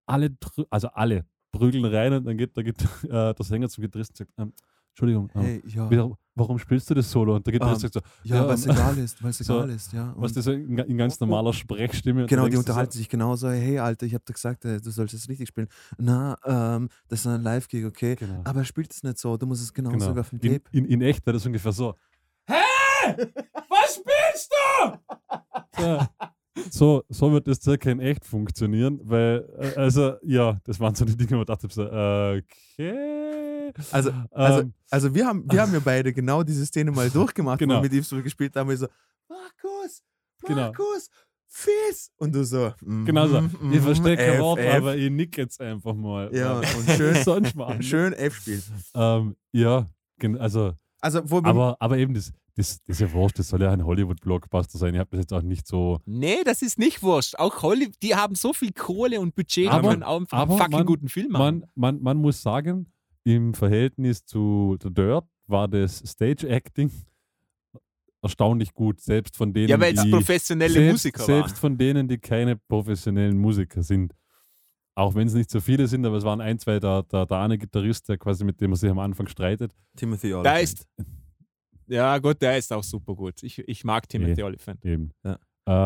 [0.07, 0.31] Alle,
[0.71, 4.19] also alle prügeln rein und dann geht der, Git- äh, der Sänger zum Gitarristen und
[4.19, 4.53] sagt, ähm,
[4.91, 7.37] Entschuldigung, ähm, Hey, ja, wieder, warum spielst du das Solo?
[7.37, 9.39] Und der Gitarrist Ähm, sagt so, ja, ja, weil es ähm, egal ist, weil es
[9.39, 10.13] so, egal ist, ja.
[10.17, 12.27] was Und das so in, in ganz normaler Sprechstimme.
[12.27, 15.29] genau, die unterhalten sich genauso, hey Alter, ich habe dir gesagt, äh, du sollst es
[15.29, 15.69] richtig spielen.
[15.99, 18.17] Na, ähm, das ist ein Live-Gig, okay?
[18.19, 18.41] So, genau.
[18.45, 20.17] Aber er spielt es nicht so, du musst es genauso genau.
[20.17, 20.65] wie auf dem In, Tape.
[20.73, 21.95] in, in echt wäre das ungefähr so.
[22.49, 22.57] Was
[25.79, 26.09] Ja.
[26.71, 31.05] So, so wird das circa in echt funktionieren, weil, äh, also, ja, das waren so
[31.05, 33.73] die Dinge, wo ich dachte, so, okay.
[33.93, 37.61] Also, also, Ähm, also wir, haben, wir haben ja beide genau diese Szene mal durchgemacht,
[37.61, 37.77] wo Genau.
[37.77, 38.69] wir mit ihm so gespielt haben.
[38.71, 38.89] Wir so,
[39.29, 40.03] Markus,
[40.43, 40.63] Genau.
[40.63, 41.11] Markus,
[41.47, 42.11] Fies.
[42.19, 43.41] Und du so, mhm, genau so.
[43.41, 46.35] mhm, Ich verstehe kein Wort, aber ich nick jetzt einfach mal.
[46.35, 46.65] Ja, und
[46.97, 47.83] schön, sonst machen.
[47.83, 48.63] schön F spielen.
[48.95, 49.87] Ähm, ja,
[50.39, 53.71] also, Also, wo aber, aber eben, das, das, das ist ja wurscht, das soll ja
[53.73, 54.93] ein Hollywood-Blockbuster sein.
[54.95, 56.01] Ich habe das jetzt auch nicht so.
[56.05, 57.37] Nee, das ist nicht wurscht.
[57.37, 60.51] Auch Hollywood, die haben so viel Kohle und Budget, die Aber- können auch einfach einen
[60.51, 61.61] aber fucking man- guten Film machen.
[61.61, 62.93] Man, man, man muss sagen,
[63.25, 66.91] im Verhältnis zu The Dirt war das Stage-Acting
[68.23, 71.61] erstaunlich gut, selbst von denen, ja, weil es die professionelle selbst, Musiker selbst waren.
[71.61, 74.13] von denen, die keine professionellen Musiker sind.
[74.97, 77.39] Auch wenn es nicht so viele sind, aber es waren ein, zwei, der, der, der
[77.39, 79.73] eine Gitarrist, der quasi mit dem er sich am Anfang streitet.
[79.95, 80.63] Timothy Da Olyphant.
[80.65, 80.87] ist,
[81.89, 83.43] ja gut, der ist auch super gut.
[83.43, 84.43] Ich, ich mag Timothy Nee.
[84.43, 84.85] Olyphant.
[84.85, 85.13] Eben.
[85.25, 85.39] Ja.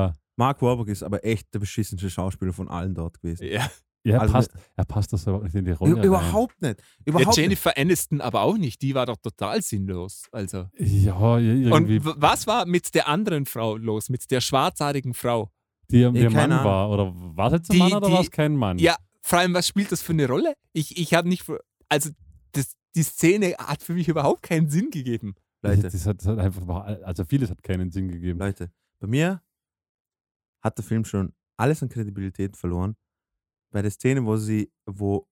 [0.08, 3.46] Äh, Mark Warburg ist aber echt der beschissenste Schauspieler von allen dort gewesen.
[3.46, 3.68] Ja.
[4.04, 5.96] ja, Also passt, er passt das aber nicht in die Rolle.
[5.96, 6.04] rein.
[6.04, 6.82] Überhaupt nicht.
[7.04, 8.80] Überhaupt ja, Jennifer Aniston aber auch nicht.
[8.82, 10.24] Die war doch total sinnlos.
[10.32, 10.68] Also.
[10.78, 11.98] Ja, ja, irgendwie.
[11.98, 14.08] Und was war mit der anderen Frau los?
[14.08, 15.50] Mit der schwarzhaarigen Frau?
[15.90, 16.64] die der keine Mann Ahnung.
[16.64, 16.90] war.
[16.90, 18.78] Oder war es jetzt ein Die- Mann oder war es kein Mann?
[18.78, 20.54] Ja, vor allem, was spielt das für eine Rolle?
[20.72, 21.44] Ich, ich habe nicht.
[21.90, 22.10] Also,
[22.52, 25.34] das, die Szene hat für mich überhaupt keinen Sinn gegeben.
[25.62, 26.66] Das, Leute, das, hat, das hat einfach,
[27.04, 28.38] also vieles hat keinen Sinn gegeben.
[28.38, 28.70] Leute,
[29.00, 29.42] bei mir
[30.62, 32.96] hat der Film schon alles an Kredibilität verloren.
[33.72, 35.28] Bei der Szene, wo sie, wo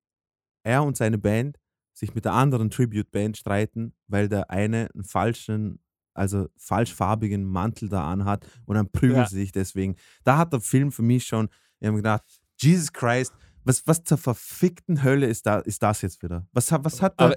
[0.62, 1.58] er und seine Band
[1.92, 5.80] sich mit der anderen Tribute-Band streiten, weil der eine einen falschen,
[6.14, 9.26] also falschfarbigen Mantel da anhat und dann prügeln Ja.
[9.28, 9.96] sie sich deswegen.
[10.24, 11.48] Da hat der Film für mich schon
[11.80, 12.24] Ich habe gedacht,
[12.60, 13.32] Jesus Christ,
[13.64, 16.46] was, was zur verfickten Hölle ist, da, ist das jetzt wieder?
[16.52, 17.36] Was, hat- was hat der, Aber-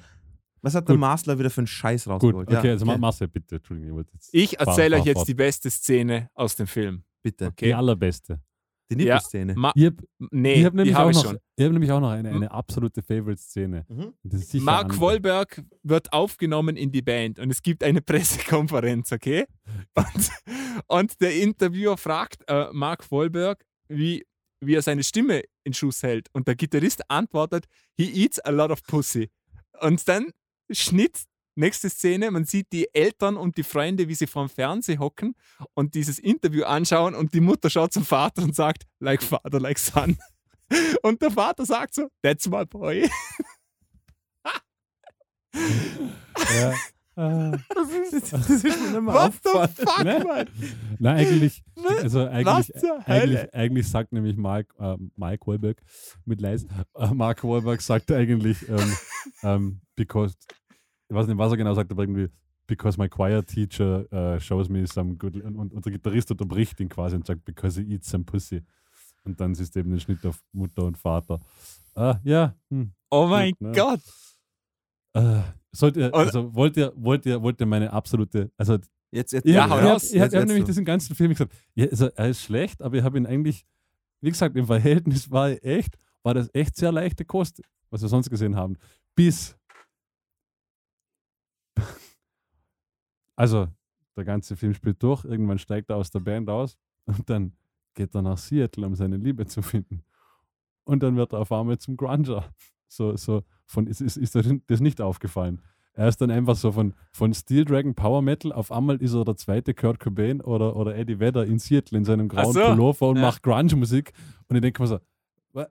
[0.63, 1.01] was hat der Gut.
[1.01, 2.47] Maßler wieder für einen Scheiß Gut, rausgeholt?
[2.47, 4.03] okay, ja, also Ma- Marcel, bitte, Entschuldigung.
[4.31, 7.03] Ich, Ich erzähle fahr- euch jetzt fahr die beste Szene aus dem Film.
[7.21, 7.45] bitte.
[7.47, 7.65] Okay.
[7.67, 8.41] Die allerbeste.
[8.91, 9.15] Die Ja.
[9.15, 9.53] Nippelszene.
[9.55, 9.95] Ma Ich habe
[10.31, 11.37] nee, ich hab nämlich, habe auch ich noch- schon.
[11.55, 13.85] ich hab nämlich auch noch eine, eine absolute Favorite-Szene.
[13.87, 14.13] Mhm.
[14.61, 14.99] Mark andere.
[15.01, 18.01] Wahlberg wird aufgenommen in die Band und es gibt eine
[18.51, 19.45] Pressekonferenz, okay?
[19.95, 20.29] Und,
[20.87, 24.25] und der Interviewer fragt äh, Mark Wahlberg, wie,
[24.59, 26.27] wie er seine Stimme in Schuss hält.
[26.33, 27.65] Und der Gitarrist antwortet,
[27.95, 29.29] he eats a lot of pussy.
[29.81, 30.27] Und dann
[30.69, 31.23] Schnitt,
[31.55, 35.35] nächste Szene, man sieht die Eltern und die Freunde, wie sie vorm Fernseher hocken
[35.73, 39.79] und dieses Interview anschauen und die Mutter schaut zum Vater und sagt, like father, like
[39.79, 40.17] son.
[41.03, 43.07] Und der Vater sagt so, that's my boy.
[46.55, 46.73] Ja.
[47.15, 47.51] Ah.
[47.73, 49.49] Das ist, das ist mir mehr What the
[49.83, 50.23] fuck, Ne?
[50.25, 50.47] Mann?
[50.99, 51.63] Nein, eigentlich,
[52.01, 55.81] also eigentlich, eigentlich, eigentlich sagt nämlich Mark, äh, Mike Wahlberg
[56.25, 56.65] mit Leis,
[56.95, 58.93] äh, Mark Wahlberg sagt eigentlich, ähm,
[59.43, 60.35] ähm, because,
[61.07, 62.29] ich weiß nicht, was er genau sagt, aber irgendwie,
[62.65, 67.15] because my choir teacher äh, shows me some good, und, unser Gitarrist unterbricht ihn quasi
[67.15, 68.63] und sagt, because he eats some pussy.
[69.23, 71.39] Und dann ist eben ein Schnitt auf Mutter und Vater.
[71.95, 73.71] Ah, ja, hm, Oh mein ne?
[73.73, 74.01] Gott.
[75.13, 75.41] äh,
[75.73, 78.77] sollt ihr, also wollt ihr, wollt ihr, wollt ihr meine absolute, also
[79.11, 80.11] Jetzt, jetzt, ich Ja, hau raus.
[80.11, 83.15] Jetzt- jetzt nämlich diesen ganzen Film gesagt, ja, also er ist schlecht, aber ich habe
[83.19, 83.63] ihn eigentlich,
[84.21, 88.09] wie gesagt, im Verhältnis war er echt, war das echt sehr leichte Kost, was wir
[88.09, 88.75] sonst gesehen haben.
[89.15, 89.55] Bis.
[93.35, 93.67] Also,
[94.15, 96.75] der ganze Film spielt durch, irgendwann steigt er aus der Band aus
[97.05, 97.55] und dann
[97.93, 100.03] geht er nach Seattle, um seine Liebe zu finden.
[100.85, 102.51] Und dann wird er auf einmal zum Grunger.
[102.95, 104.35] So, so von, ist, ist, ist
[104.67, 105.61] das nicht aufgefallen?
[105.95, 109.25] Er ist dann einfach so von, von Steel Dragon Power Metal, auf einmal ist er
[109.25, 113.09] der zweite Kurt Cobain oder, oder Eddie Vedder in Seattle in seinem grauen so, Pullover
[113.09, 113.21] und ja.
[113.23, 114.11] macht Grunge-Musik.
[114.47, 114.99] Und ich denke mir so,
[115.53, 115.69] wa-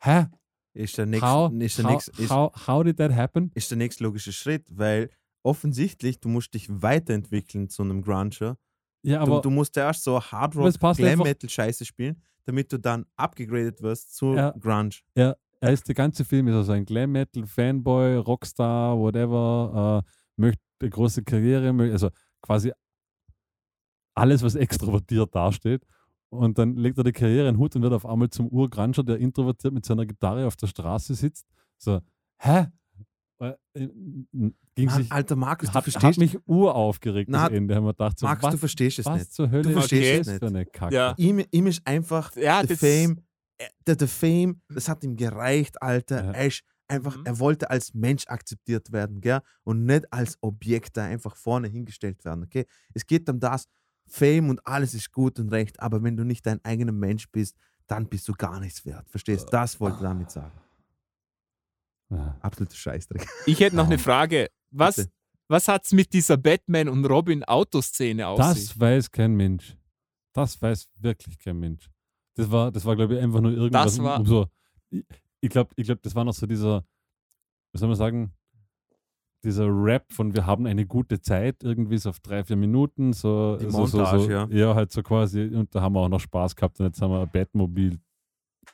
[0.00, 0.26] hä?
[0.74, 3.50] ist der nächste, How, ist der how, ist, how, how did that happen?
[3.54, 5.10] ist der nächste logische Schritt, weil
[5.42, 8.56] offensichtlich, du musst dich weiterentwickeln zu einem Grunger.
[9.02, 12.78] Ja, Du, aber du musst erst so Hard Rock, Glam Metal Scheiße spielen, damit du
[12.78, 14.52] dann abgegradet wirst zu Ja.
[14.58, 14.90] Grunge.
[15.62, 20.60] Er ist der ganze Film ist also ein Glam Metal Fanboy, Rockstar, whatever, äh, möchte
[20.80, 22.10] eine große Karriere, also
[22.42, 22.72] quasi
[24.14, 25.84] alles, was extrovertiert dasteht.
[26.30, 29.02] Und dann legt er die Karriere in den Hut und wird auf einmal zum Urgranger,
[29.04, 31.46] der introvertiert mit seiner Gitarre auf der Straße sitzt.
[31.78, 32.00] So,
[32.38, 32.66] hä?
[33.38, 33.88] Äh, äh,
[34.74, 37.74] Ging Mann, sich, Alter Markus, du hat, hat verstehst, mich uraufgeregt, Na, das Ende.
[37.76, 39.32] Haben wir gedacht, so, Markus, was, du verstehst es was nicht.
[39.34, 40.38] zur Hölle Du verstehst ist es das nicht.
[40.40, 40.94] für eine Kacke?
[40.94, 41.14] Ja.
[41.18, 43.20] Ihm, ihm ist einfach Ja, das- Fame,
[43.86, 46.24] der, der Fame, das hat ihm gereicht, Alter.
[46.24, 46.30] Ja.
[46.32, 47.26] Er ist einfach, Mhm.
[47.26, 49.40] er wollte als Mensch akzeptiert werden, gell?
[49.64, 52.66] Und nicht als Objekt da einfach vorne hingestellt werden, okay?
[52.94, 53.66] Es geht um das,
[54.08, 57.56] Fame und alles ist gut und recht, aber wenn du nicht dein eigener Mensch bist,
[57.86, 59.08] dann bist du gar nichts wert.
[59.08, 59.48] Verstehst?
[59.52, 60.52] Das wollte ich damit sagen.
[62.10, 62.36] Ja.
[62.40, 63.26] Absoluter Scheißdreck.
[63.46, 64.48] Ich hätte noch eine Frage.
[64.70, 65.10] Was, Bitte.
[65.48, 68.78] was hat es mit dieser Batman- und Robin-Autoszene auf Das sich?
[68.78, 69.76] weiß kein Mensch.
[70.34, 71.88] Das weiß wirklich kein Mensch.
[72.34, 73.96] Das war, das war glaube ich, einfach nur irgendwas.
[73.96, 74.46] Das war- um so,
[74.90, 76.84] ich glaube, ich glaub, das war noch so dieser,
[77.72, 78.32] was soll man sagen,
[79.44, 83.12] dieser Rap von wir haben eine gute Zeit, irgendwie so auf drei, vier Minuten.
[83.12, 84.46] So, Die so, so, Montage, so, ja.
[84.50, 85.42] Ja, halt so quasi.
[85.46, 87.98] Und da haben wir auch noch Spaß gehabt und jetzt haben wir ein Batmobil.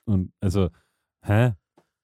[0.05, 0.69] Und also,
[1.25, 1.55] hä?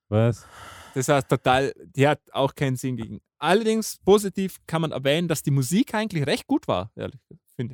[0.08, 0.46] Was?
[0.94, 3.20] Das heißt total, die hat auch keinen Sinn gegen.
[3.38, 7.20] Allerdings positiv kann man erwähnen, dass die Musik eigentlich recht gut war, ehrlich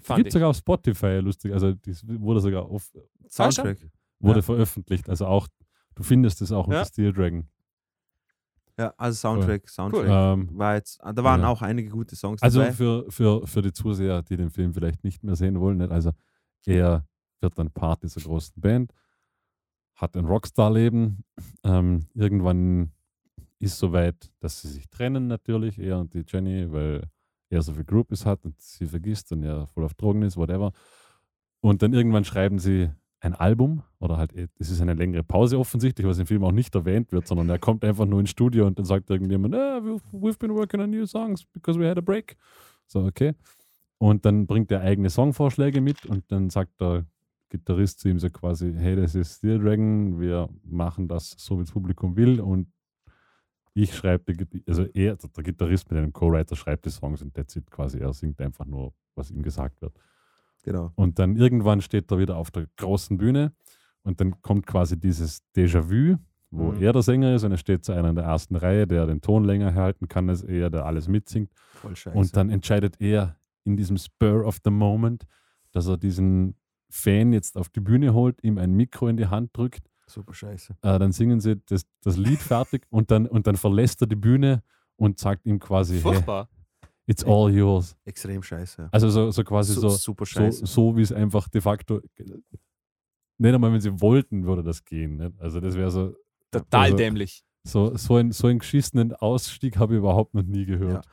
[0.02, 0.32] fand Gibt ich.
[0.32, 1.52] sogar auf Spotify, lustig.
[1.52, 2.90] Also, das wurde sogar auf,
[3.28, 3.78] Soundtrack.
[4.18, 4.42] wurde Ja.
[4.42, 5.08] veröffentlicht.
[5.08, 5.48] Also auch,
[5.94, 6.84] du findest es auch unter Ja.
[6.84, 7.48] Steel Dragon.
[8.78, 10.08] Ja, also Soundtrack, Soundtrack.
[10.08, 11.48] Ähm, War jetzt, da waren Ja.
[11.48, 12.72] auch einige gute Songs also dabei.
[12.72, 15.90] für, für, für die Zuseher, die den Film vielleicht nicht mehr sehen wollen, nicht?
[15.90, 16.12] also
[16.64, 17.06] er
[17.40, 18.92] wird dann Part dieser großen Band,
[19.96, 21.24] hat ein Rockstar-Leben.
[21.62, 22.92] Ähm, irgendwann
[23.58, 27.02] ist soweit, dass sie sich trennen natürlich, er und die Jenny, weil
[27.50, 30.72] er so viel Groupies hat und sie vergisst und er voll auf Drogen ist, whatever.
[31.60, 32.90] Und dann irgendwann schreiben sie
[33.20, 36.74] ein Album oder halt, es ist eine längere Pause offensichtlich, was im Film auch nicht
[36.74, 40.00] erwähnt wird, sondern er kommt einfach nur ins Studio und dann sagt irgendjemand, ah, we've,
[40.12, 42.36] we've been working on new songs because we had a break.
[42.86, 43.34] So, okay.
[43.98, 47.04] Und dann bringt er eigene Songvorschläge mit und dann sagt der
[47.50, 51.64] Gitarrist zu ihm so quasi, hey, das ist Steel Dragon, wir machen das so, wie
[51.64, 52.68] das Publikum will und
[53.74, 54.34] ich schreibe,
[54.66, 58.12] also er, der Gitarrist mit einem Co-Writer schreibt die Songs und that's it quasi, er
[58.12, 59.94] singt einfach nur, was ihm gesagt wird.
[60.62, 60.92] Genau.
[60.96, 63.52] Und dann irgendwann steht er wieder auf der großen Bühne
[64.02, 66.16] und dann kommt quasi dieses Déjà-vu,
[66.50, 66.82] wo Mhm.
[66.82, 69.20] er der Sänger ist und er steht zu einer in der ersten Reihe, der den
[69.20, 71.50] Ton länger halten kann als er, der alles mitsingt.
[71.74, 72.16] Voll scheiße.
[72.16, 75.24] Und dann entscheidet er in diesem Spur of the Moment,
[75.70, 76.56] dass er diesen
[76.88, 80.74] Fan jetzt auf die Bühne holt, ihm ein Mikro in die Hand drückt, Super scheiße.
[80.82, 84.16] äh, dann singen sie das, das Lied fertig und dann, und dann verlässt er die
[84.16, 84.62] Bühne
[84.96, 86.48] und sagt ihm quasi, hey, Furchtbar.
[87.06, 87.96] it's all yours.
[88.04, 88.88] Extrem scheiße.
[88.92, 90.66] Also so, so quasi so, super so, scheiße.
[90.66, 92.00] so wie es einfach de facto,
[93.38, 95.16] nicht einmal wenn sie wollten, würde das gehen.
[95.16, 95.40] Nicht?
[95.40, 96.14] Also das wäre so,
[96.50, 97.44] Total Also- dämlich.
[97.64, 101.06] so, so, ein, so einen geschissenen Ausstieg habe ich überhaupt noch nie gehört.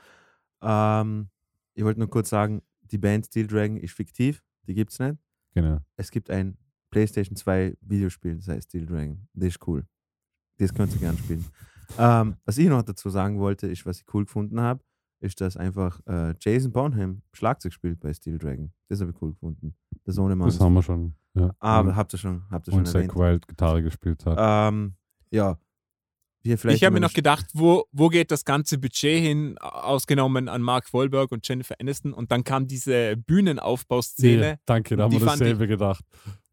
[0.61, 1.29] Ähm,
[1.75, 5.15] ich wollte nur kurz sagen, die Band Steel Dragon ist fiktiv, die gibt es nicht.
[5.53, 5.77] Genau.
[5.95, 6.57] Es gibt ein
[6.89, 9.27] PlayStation 2 Videospiel, das heißt Steel Dragon.
[9.33, 9.85] Das ist cool.
[10.57, 11.45] Das könnt ihr gerne spielen.
[11.97, 14.81] ähm, was ich noch dazu sagen wollte, ist, was ich cool gefunden habe,
[15.19, 18.71] ist, dass einfach äh, Jason Bonham Schlagzeug spielt bei Steel Dragon.
[18.87, 19.75] Das habe ich cool gefunden.
[20.03, 20.49] Das ohne Mann.
[20.49, 21.15] Das haben wir schon.
[21.33, 21.55] Ja.
[21.59, 23.11] Aber und, habt ihr schon, habt ihr schon und erwähnt.
[23.11, 24.37] Zack Wild Gitarre gespielt hat.
[24.39, 24.95] Ähm,
[25.31, 25.57] ja.
[26.43, 30.61] Vielleicht Ich habe mir noch gedacht, wo, wo geht das ganze Budget hin, ausgenommen an
[30.61, 32.13] Mark Wahlberg und Jennifer Aniston.
[32.13, 34.51] Und dann kam diese Bühnenaufbauszene.
[34.51, 36.05] Nee, danke, da haben wir dasselbe gedacht.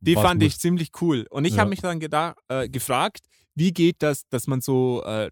[0.05, 1.27] Die fand ich ziemlich cool.
[1.31, 1.61] Und ich Ja.
[1.61, 5.31] habe mich dann gedacht, äh, gefragt, wie geht das, dass man so, äh,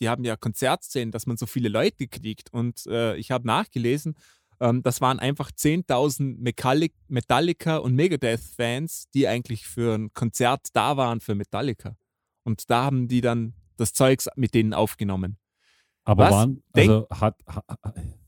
[0.00, 2.52] die haben ja Konzertszenen, dass man so viele Leute kriegt.
[2.52, 4.14] Und äh, ich habe nachgelesen,
[4.60, 10.96] ähm, das waren einfach 10.000 Metallic Metallica und Megadeth-Fans, die eigentlich für ein Konzert da
[10.96, 11.96] waren für Metallica.
[12.44, 15.38] Und da haben die dann das Zeugs mit denen aufgenommen.
[16.04, 16.32] Aber Was?
[16.32, 17.64] waren, also hat, ha-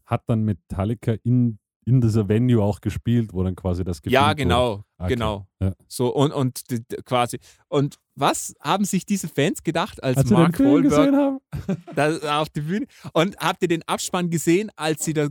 [0.05, 4.33] hat dann Metallica in, in dieser Venue auch gespielt, wo dann quasi das gefilmt Ja,
[4.35, 5.15] genau, Okay.
[5.15, 5.47] genau.
[5.61, 5.73] Ja.
[5.89, 7.39] So und, und die- quasi.
[7.69, 11.39] Und was haben sich diese Fans gedacht, als Als Mark Wahlberg gesehen haben?
[11.97, 12.87] da auf die Bühne.
[13.13, 15.29] Und habt ihr den Abspann gesehen, als sie da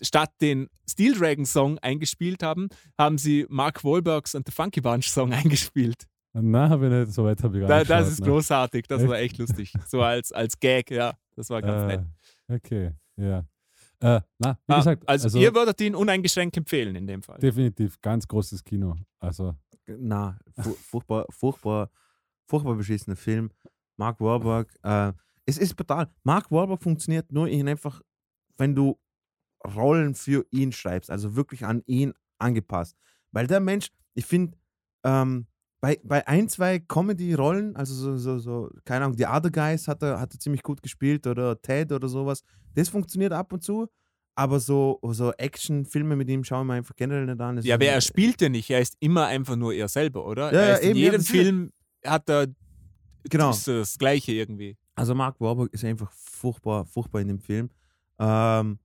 [0.00, 5.08] statt den Steel Dragon Song eingespielt haben, haben sie Mark Wahlbergs und The Funky Bunch
[5.08, 6.04] Song eingespielt.
[6.36, 8.26] Na, habe ich nicht, so weit habe ich gar Da, nicht das ist ne.
[8.26, 9.08] großartig, das Echt?
[9.10, 9.72] war echt lustig.
[9.86, 12.00] So als, als Gag, ja, das war ganz nett.
[12.48, 13.44] Äh, okay, ja.
[14.00, 17.38] Äh, na, wie Ah, gesagt, also, ihr würdet ihn uneingeschränkt empfehlen in dem Fall.
[17.38, 18.96] definitiv ganz großes Kino.
[19.20, 19.54] Also,
[19.86, 21.90] Na, fu furchtbar, furchtbar,
[22.46, 23.50] furchtbar beschissener Film.
[23.96, 25.12] Mark Wahlberg, äh,
[25.46, 26.10] es ist brutal.
[26.22, 28.00] Mark Wahlberg funktioniert nur in einfach,
[28.56, 28.98] wenn du
[29.64, 32.96] Rollen für ihn schreibst, also wirklich an ihn angepasst.
[33.32, 34.56] Weil der Mensch, ich finde,
[35.04, 35.46] ähm,
[35.84, 40.02] bei, bei ein, zwei Comedy-Rollen, also so, so, so, keine Ahnung, The Other Guys hat
[40.02, 42.42] er, hat er ziemlich gut gespielt oder Ted oder sowas,
[42.74, 43.86] das funktioniert ab und zu.
[44.34, 47.56] Aber so, so Action-Filme mit ihm schauen wir einfach generell nicht an.
[47.56, 50.52] Das Ja, wer er spielt ja nicht, er ist immer einfach nur er selber, oder?
[50.54, 51.72] Ja, ja, in eben, ja, jedem das ist- Film
[52.04, 52.46] hat er
[53.28, 53.50] Genau.
[53.50, 54.76] ist das Gleiche irgendwie.
[54.94, 57.68] Also Mark Wahlberg ist einfach furchtbar, furchtbar in dem Film.
[58.18, 58.78] Ähm,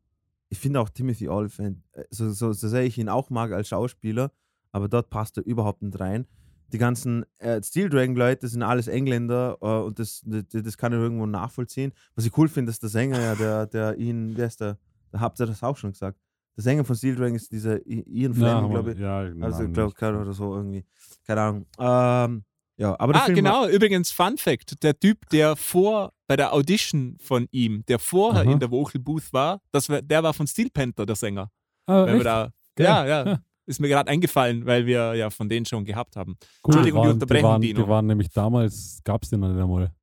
[0.50, 3.70] ich finde auch Timothy Olyphant, äh, so, so, so sehr ich ihn auch mag als
[3.70, 4.32] Schauspieler,
[4.74, 6.26] aber dort passt er überhaupt nicht rein.
[6.72, 10.94] Die ganzen äh, Steel Dragon Leute sind alles Engländer äh, und das, das, das kann
[10.94, 11.94] ich irgendwo nachvollziehen.
[12.16, 14.78] Was ich cool finde, ist der Sänger, ja, der, der ihn, wer ist der?
[15.12, 16.20] Da habt ihr das auch schon gesagt.
[16.56, 19.00] Der Sänger von Steel Dragon ist dieser Ian Fleming, glaube ich.
[19.00, 20.86] ja, den Also, glaube ich, oder so irgendwie.
[21.26, 21.66] Keine Ahnung.
[21.80, 22.44] Ähm,
[22.78, 23.68] ja, aber der Ah, genau.
[23.68, 28.52] Übrigens, Fun Fact: Der Typ, der vor bei der Audition von ihm, der vorher Aha.
[28.52, 31.52] in der Vocal Booth war, das war, der war von Steel Panther, der Sänger.
[31.88, 33.26] Ah, da, ja, ja.
[33.26, 33.40] Ja.
[33.70, 36.38] Ist mir gerade eingefallen, weil wir ja von denen schon gehabt haben.
[36.64, 37.84] Gut, Entschuldigung, die waren, Unterbrechung, die waren, Dino.
[37.84, 39.94] Die waren nämlich damals, gab es den noch nicht einmal,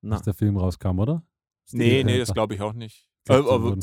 [0.00, 1.22] Na, als der Film rauskam, oder?
[1.72, 2.32] Nee, nee, das Panther.
[2.34, 3.06] glaube ich auch nicht.
[3.28, 3.76] Äh, aber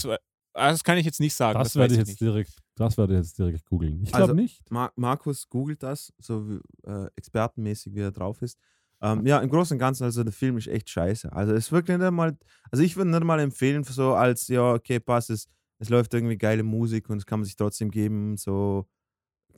[0.53, 1.59] ah, das kann ich jetzt nicht sagen.
[1.59, 2.21] Das, Das, werde ich jetzt nicht.
[2.21, 4.01] direkt, das werde ich jetzt direkt googeln.
[4.01, 4.69] Ich glaube Also, nicht.
[4.71, 8.57] Mar Markus googelt das, so wie, äh, expertenmäßig, wie er drauf ist.
[9.01, 11.31] Ähm, ja, im Großen und Ganzen, also der Film ist echt scheiße.
[11.31, 12.35] Also es ist wirklich nicht einmal,
[12.71, 15.47] also ich würde nicht mal empfehlen, so als, ja, okay, passt, es,
[15.77, 18.87] es läuft irgendwie geile Musik und es kann man sich trotzdem geben, so,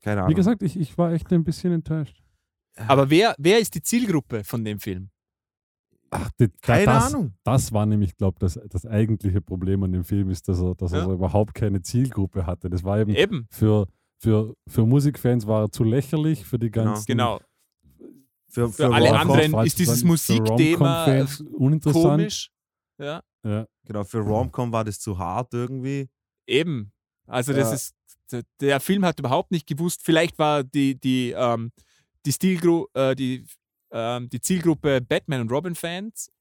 [0.01, 0.31] keine Ahnung.
[0.31, 2.21] Wie gesagt, ich, ich war echt ein bisschen enttäuscht.
[2.87, 5.09] Aber wer, wer ist die Zielgruppe von dem Film?
[6.09, 7.33] Ach, die, keine das, Ahnung.
[7.43, 10.75] Das war nämlich, glaube ich, das, das eigentliche Problem an dem Film, ist, dass er,
[10.75, 11.05] dass er Ja.
[11.05, 12.69] so überhaupt keine Zielgruppe hatte.
[12.69, 13.87] Das war eben Eben, für,
[14.17, 17.05] für, für Musikfans war er zu lächerlich, für die ganzen.
[17.05, 17.39] genau.
[18.49, 21.25] Für, Für alle Rom-Com- anderen ist dieses für Musikthema.
[21.83, 22.49] Komisch.
[22.99, 23.65] Ja, Ja.
[23.85, 26.09] Genau, für Romcom war das zu hart irgendwie.
[26.47, 26.91] eben.
[27.27, 27.73] Also das Ja.
[27.75, 27.93] ist,
[28.59, 31.71] der- Film hat überhaupt nicht gewusst, vielleicht war die, die, ähm,
[32.25, 33.45] die, Stilgru äh, die,
[33.91, 36.31] ähm, die Zielgruppe Batman und Robin-Fans.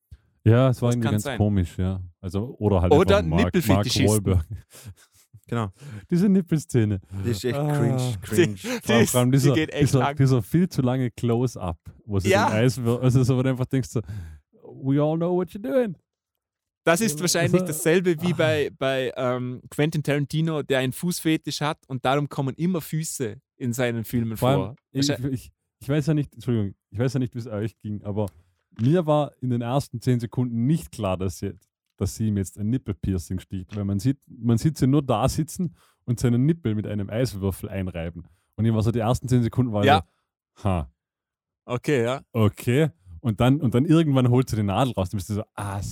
[0.45, 1.39] ja, es war Das irgendwie ganz sein.
[1.39, 2.01] komisch, ja.
[2.21, 4.09] Also, oder halt Oder einfach Mark, Mark Nippelfetischisten.
[4.11, 4.47] Wahlberg.
[5.47, 5.73] Genau.
[6.09, 7.01] Diese Nippelszene.
[7.25, 7.77] Das ist echt Ah.
[7.77, 8.57] cringe, Die, cringe.
[8.57, 10.17] Vor allem, die, vor allem die dieser, geht echt dieser, lang.
[10.17, 11.77] dieser viel zu lange Close-Up,
[12.07, 12.49] wo sie Ja.
[12.51, 14.01] den Eis also so, wo du einfach denkst so,
[14.63, 15.97] we all know what you're doing.
[16.91, 22.05] Das ist wahrscheinlich dasselbe wie bei, bei ähm, Quentin Tarantino, der einen Fußfetisch hat und
[22.05, 24.77] darum kommen immer Füße in seinen Filmen Vor vor.
[24.91, 28.03] ich, ich, ich weiß ja nicht, Entschuldigung, ich weiß ja nicht, wie es euch ging,
[28.03, 28.27] aber
[28.81, 31.53] mir war in den ersten zehn Sekunden nicht klar, dass sie,
[31.97, 35.29] dass sie ihm jetzt ein Nippelpiercing sticht, weil man sieht, man sieht sie nur da
[35.29, 38.27] sitzen und seinen Nippel mit einem Eiswürfel einreiben.
[38.57, 40.05] Und ich war so die ersten zehn Sekunden war Ja.
[40.57, 40.91] so, ha,
[41.67, 42.23] Okay, ja.
[42.33, 42.89] okay.
[43.21, 45.11] Und dann, und dann irgendwann holt sie die Nadel raus.
[45.11, 45.83] Dann bist du so, ach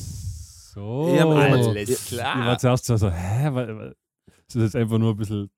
[0.73, 1.15] so.
[1.16, 2.59] Ja, aber- Alles Ich war klar.
[2.59, 3.97] zuerst so, so hä, weil, weil,
[4.47, 5.51] das ist jetzt einfach nur ein bisschen,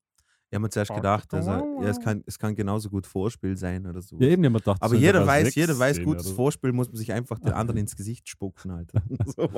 [0.49, 3.87] Ich habe mir zuerst gedacht, also, ja, es, kann, es kann genauso gut Vorspiel sein
[3.87, 4.17] oder so.
[4.19, 6.35] ja eben, jemand dachte, Aber so, jeder weiß, jeder weiß, gutes so.
[6.35, 9.01] Vorspiel muss man sich einfach den anderen ins Gesicht spucken, Alter.
[9.37, 9.49] so,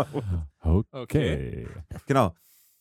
[0.93, 1.67] Okay.
[2.07, 2.35] Genau.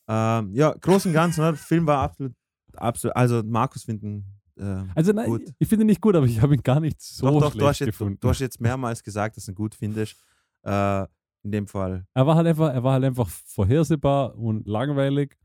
[0.08, 2.34] Ähm, ja, groß und ganz, ne, der Film war absolut,
[2.76, 4.26] absolut, also Markus finden.
[4.58, 5.44] Äh, Also nein, Gut.
[5.44, 7.52] ich, ich finde ihn nicht gut, aber ich habe ihn gar nicht so doch, doch,
[7.52, 8.18] schlecht du hast, jetzt, gefunden.
[8.20, 10.16] du hast jetzt mehrmals gesagt, dass du ihn gut findest.
[10.64, 11.06] Äh,
[11.44, 12.06] in dem Fall.
[12.14, 15.38] er war halt einfach, er war halt einfach vorhersehbar und langweilig.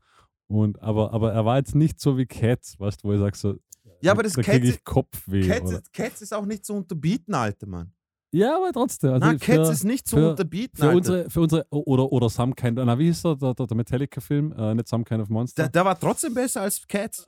[0.47, 3.35] Und, aber, aber er war jetzt nicht so wie Cats, weißt du, wo ich sage
[3.35, 3.55] so,
[4.01, 5.45] Ja, aber das da Cats, ich Kopfweh.
[5.47, 7.91] Cats, ist, Cats ist auch nicht zu unterbieten, Alter Mann.
[8.31, 9.11] Ja, aber trotzdem.
[9.13, 10.97] Also Nein, Cats für, ist nicht zu für- unterbieten, für Alter.
[10.97, 14.53] unsere, für unsere, oder, oder Some Kind, na, wie hieß der, der, der Metallica-Film?
[14.57, 15.63] Äh, nicht Some Kind of Monster.
[15.63, 17.25] der, der war trotzdem besser als Cats.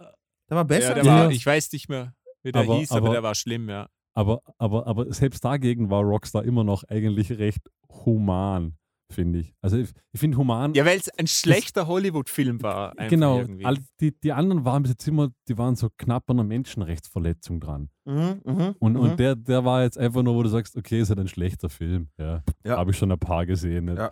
[0.49, 1.29] Der war besser Ja, der als war, Ja.
[1.31, 2.13] ich weiß nicht mehr,
[2.43, 3.89] wie der Aber- hieß, aber, aber- der war schlimm, ja.
[4.19, 7.69] Aber, aber, aber selbst dagegen war Rockstar immer noch eigentlich recht
[8.05, 8.75] human,
[9.09, 9.55] finde ich.
[9.61, 10.73] Also ich, ich finde human.
[10.73, 12.93] Ja, weil es ein schlechter Hollywood-Film war.
[13.07, 13.45] genau.
[13.63, 17.61] All, die, die anderen waren bis jetzt immer, die waren so knapp an einer Menschenrechtsverletzung
[17.61, 17.89] dran.
[18.03, 18.99] Mhm, mhm, Und, mhm.
[18.99, 21.69] und der, der war jetzt einfach nur, wo du sagst, okay, ist halt ein schlechter
[21.69, 22.09] Film.
[22.17, 22.43] Ja.
[22.65, 22.75] Ja.
[22.75, 23.85] Habe ich schon ein paar gesehen.
[23.85, 23.99] Nicht?
[23.99, 24.11] Ja.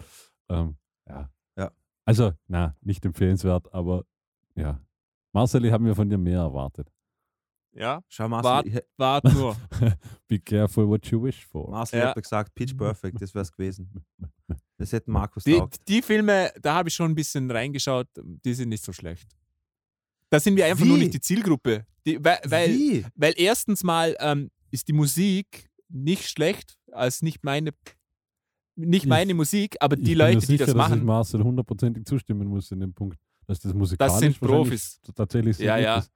[0.49, 0.77] Ähm,
[1.09, 1.29] ja.
[1.57, 1.71] Ja.
[2.05, 4.05] Also, na, nicht empfehlenswert, aber
[4.55, 4.79] ja.
[5.34, 6.89] Marcel, ich habe mir von dir mehr erwartet.
[7.78, 9.56] Ja, Schau, Marcel, Wart- ich, wart nur.
[10.28, 11.70] Be careful what you wish for.
[11.70, 12.08] Marcel Ja.
[12.10, 13.90] hat gesagt, Pitch Perfect, das wäre es gewesen.
[14.80, 15.78] Das hätte Markus Die, taugt.
[15.88, 19.28] die Filme, da habe ich schon ein bisschen reingeschaut, die sind nicht so schlecht.
[20.30, 21.02] Da sind wir einfach nur Wie?
[21.02, 21.86] nicht die Zielgruppe.
[22.06, 23.06] Die, weil, weil, Wie?
[23.16, 27.72] weil erstens mal ähm, ist die Musik nicht schlecht, als nicht meine,
[28.76, 31.44] nicht Ich- meine Musik, aber die Leute, mir die sicher, das dass ich machen, Marcel
[31.44, 33.18] hundertprozentig zustimmen muss in dem Punkt,
[33.48, 35.02] dass das musikalisch sind wahrscheinlich Profis.
[35.16, 35.98] tatsächlich Ja, ja.
[35.98, 36.12] ist.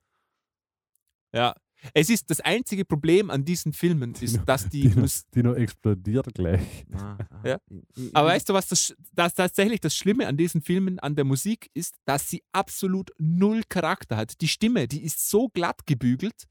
[1.33, 1.53] Ja.
[1.95, 5.53] Es ist das einzige Problem an diesen Filmen, ist, Dino- dass die Dino, Mus Dino
[5.55, 6.85] explodiert gleich.
[6.93, 7.57] Ah, ah, Ja.
[8.13, 11.71] Aber weißt du, was das, das tatsächlich das Schlimme an diesen Filmen, an der Musik
[11.73, 14.39] ist, dass sie absolut null Charakter hat.
[14.41, 16.43] Die Stimme, die ist so glatt gebügelt,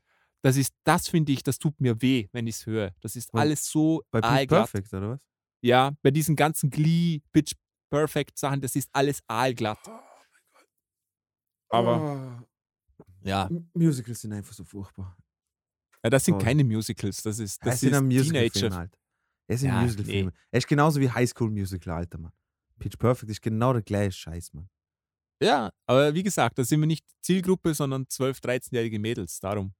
[0.42, 2.92] das ist, das finde ich, das tut mir weh, wenn ich es höre.
[3.00, 4.48] Das ist Bei- alles so Bei Pitch.
[4.48, 5.20] Perfect, oder was?
[5.62, 7.52] Ja, bei diesen ganzen Glee, Pitch
[7.88, 9.78] Perfect Sachen, das ist alles aalglatt.
[11.68, 12.46] Aber ja, Oh,
[13.24, 15.16] M- Musicals sind einfach so furchtbar.
[16.02, 16.44] ja das sind Toll.
[16.44, 18.78] keine Musicals, das ist, das es sind ist ein Musical-Film, Teenager.
[18.78, 18.98] Alter.
[19.46, 20.32] Es sind Ja, Musical-Filme.
[20.50, 22.32] Er ist genauso wie High School Musical, Alter, Mann.
[22.78, 24.68] Pitch Perfect ist genau der gleiche Scheiß, Mann.
[25.42, 29.40] Ja, aber wie gesagt, da sind wir nicht Zielgruppe, sondern 12-, 13-jährige Mädels.
[29.40, 29.74] Darum.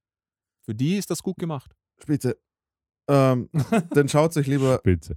[0.63, 1.75] Für die ist das gut gemacht.
[2.07, 2.39] Bitte.
[3.09, 3.49] Ähm,
[3.91, 5.17] dann schaut euch lieber, Bitte.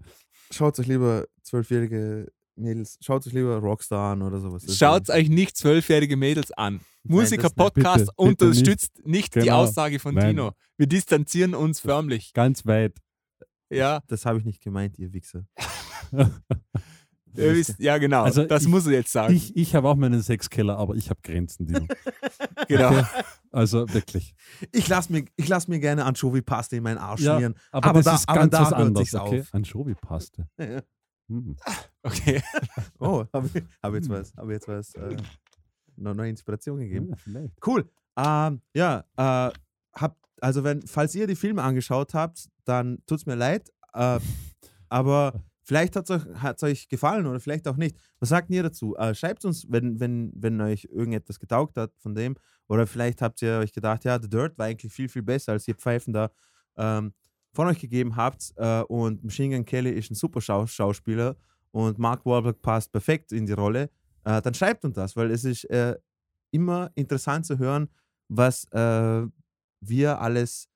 [0.51, 4.63] schaut euch lieber zwölfjährige Mädels, schaut euch lieber Rockstar an oder sowas.
[4.77, 6.81] Schaut euch nicht zwölfjährige Mädels an.
[7.03, 9.63] Musiker-Podcast bitte unterstützt nicht die Genau.
[9.63, 10.29] Aussage von Nein.
[10.35, 10.51] Tino.
[10.77, 12.31] Wir distanzieren uns förmlich.
[12.33, 12.95] Ganz weit.
[13.69, 15.45] Ja, Das habe ich nicht gemeint, ihr Wichser.
[17.33, 18.23] wisst, ja genau.
[18.23, 19.33] Also das ich- muss er jetzt sagen.
[19.33, 21.87] Ich, ich habe auch meinen Sexkeller, aber ich habe Grenzen, Dino.
[22.67, 23.03] genau.
[23.51, 24.35] Also wirklich.
[24.71, 27.55] Ich lasse mir, ich lass mir gerne Anchovy-Paste in meinen Arsch Ja, schmieren.
[27.71, 29.13] Aber, Aber das da- ist ganz da was anderes.
[29.15, 29.43] Okay?
[29.51, 30.47] Anchovy-Paste.
[31.27, 31.35] Ja.
[31.35, 31.55] Hm.
[32.03, 32.41] Okay.
[32.99, 35.17] Oh, habe ich, hab jetzt was, hab jetzt was, äh,
[35.97, 37.13] noch neue Inspiration gegeben.
[37.25, 37.41] Ja.
[37.65, 37.89] Cool.
[38.17, 39.51] Ähm, ja, äh,
[39.93, 43.71] habt, also wenn, falls ihr die Filme angeschaut habt, dann tut es mir leid.
[43.93, 44.19] Äh,
[44.89, 47.97] aber vielleicht hat es euch, hat's euch gefallen oder vielleicht auch nicht.
[48.19, 48.95] Was sagt ihr dazu?
[48.95, 52.35] Äh, schreibt uns, wenn, wenn, wenn euch irgendetwas getaugt hat von dem.
[52.67, 55.67] Oder vielleicht habt ihr euch gedacht, ja, The Dirt war eigentlich viel, viel besser, als
[55.67, 56.31] ihr Pfeifen da
[56.77, 57.13] ähm,
[57.53, 58.53] von euch gegeben habt.
[58.57, 61.35] Äh, und Machine Gun Kelly ist ein super Schau Schauspieler
[61.71, 63.89] und Mark Wahlberg passt perfekt in die Rolle.
[64.25, 65.95] Äh, dann schreibt uns das, weil es ist äh,
[66.51, 67.89] immer interessant zu hören,
[68.29, 70.69] was wir alles,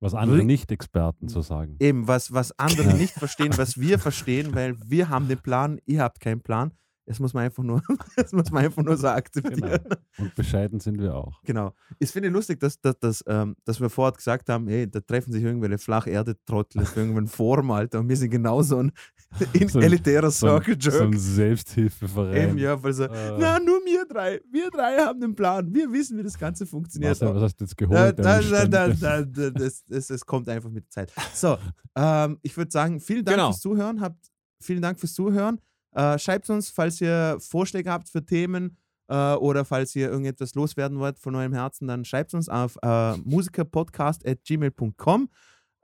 [0.00, 1.76] Was andere Nicht-Experten zu sagen.
[1.80, 6.02] eben was, was andere nicht verstehen, was wir verstehen, weil wir haben den Plan, ihr
[6.02, 6.72] habt keinen Plan.
[7.04, 7.82] Das muss man einfach nur,
[8.16, 9.60] das muss man einfach nur so akzeptieren.
[9.60, 9.96] Genau.
[10.18, 11.42] Und bescheiden sind wir auch.
[11.42, 11.74] Genau.
[11.98, 15.32] Ich finde lustig, dass, dass, dass, ähm, dass wir vorher gesagt haben, hey, da treffen
[15.32, 17.98] sich irgendwelche Flacherde-Trottel für irgendeinen Form, Alter.
[18.00, 18.92] Und wir sind genauso ein,
[19.52, 21.18] in So ein- elitärer So ein, Circle so ein.
[21.18, 22.50] Selbsthilfeverein.
[22.50, 23.36] Eben, ja, weil so, Äh.
[23.38, 24.40] na, nur wir drei.
[24.50, 25.72] Wir drei haben den Plan.
[25.74, 27.20] Wir wissen, wie das Ganze funktioniert.
[27.20, 27.98] Marcel, was hast du jetzt geholt?
[27.98, 28.96] da, da, da, Stände?
[29.00, 31.12] da, da, das, das, das kommt einfach mit der Zeit.
[31.34, 31.58] So,
[31.96, 33.48] ähm, ich würde sagen, vielen Dank Genau.
[33.50, 34.00] fürs Zuhören.
[34.00, 34.24] Habt,
[34.60, 35.58] vielen Dank fürs Zuhören.
[35.92, 38.76] Äh, schreibt uns, falls ihr Vorschläge habt für Themen
[39.08, 43.16] äh, oder falls ihr irgendetwas loswerden wollt von eurem Herzen, dann schreibt uns auf äh,
[43.18, 45.28] musikerpodcast.gmail.com.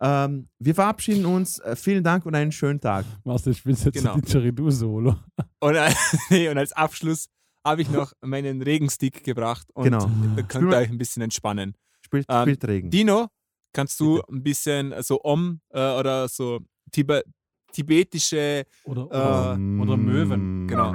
[0.01, 1.59] Ähm, wir verabschieden uns.
[1.59, 3.05] Äh, vielen Dank und einen schönen Tag.
[3.25, 4.15] Marcel, spielst jetzt Genau.
[4.15, 5.17] Didgeridoo-Solo.
[5.61, 5.91] Und, äh,
[6.31, 7.29] nee, und als Abschluss
[7.65, 10.09] habe ich noch meinen Regenstick gebracht und Genau.
[10.37, 11.75] ihr könnt mal- euch ein bisschen entspannen.
[12.01, 12.91] Spielt, Ähm, spielt Regen.
[12.91, 13.27] Dino,
[13.73, 16.61] kannst du ein bisschen so Om äh, oder so
[16.93, 17.25] Tibe
[17.73, 18.65] tibetische.
[18.85, 19.51] Oder, Äh, oder,
[19.83, 20.67] oder Möwen.
[20.69, 20.93] Genau.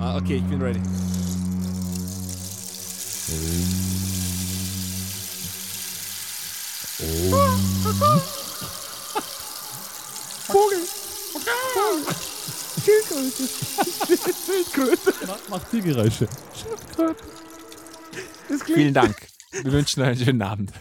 [0.00, 0.80] Ah, okay, ich bin ready.
[15.26, 16.26] Mach, mach die Geräusche.
[18.66, 19.16] Vielen Dank.
[19.52, 20.72] Wir wünschen euch einen schönen Abend.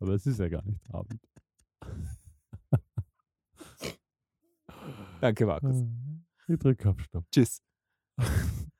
[0.00, 1.20] Aber es ist ja gar nicht Abend.
[5.22, 5.84] Danke, Markus.
[6.48, 7.24] Ich drücke Stopp.
[7.30, 7.62] Tschüss.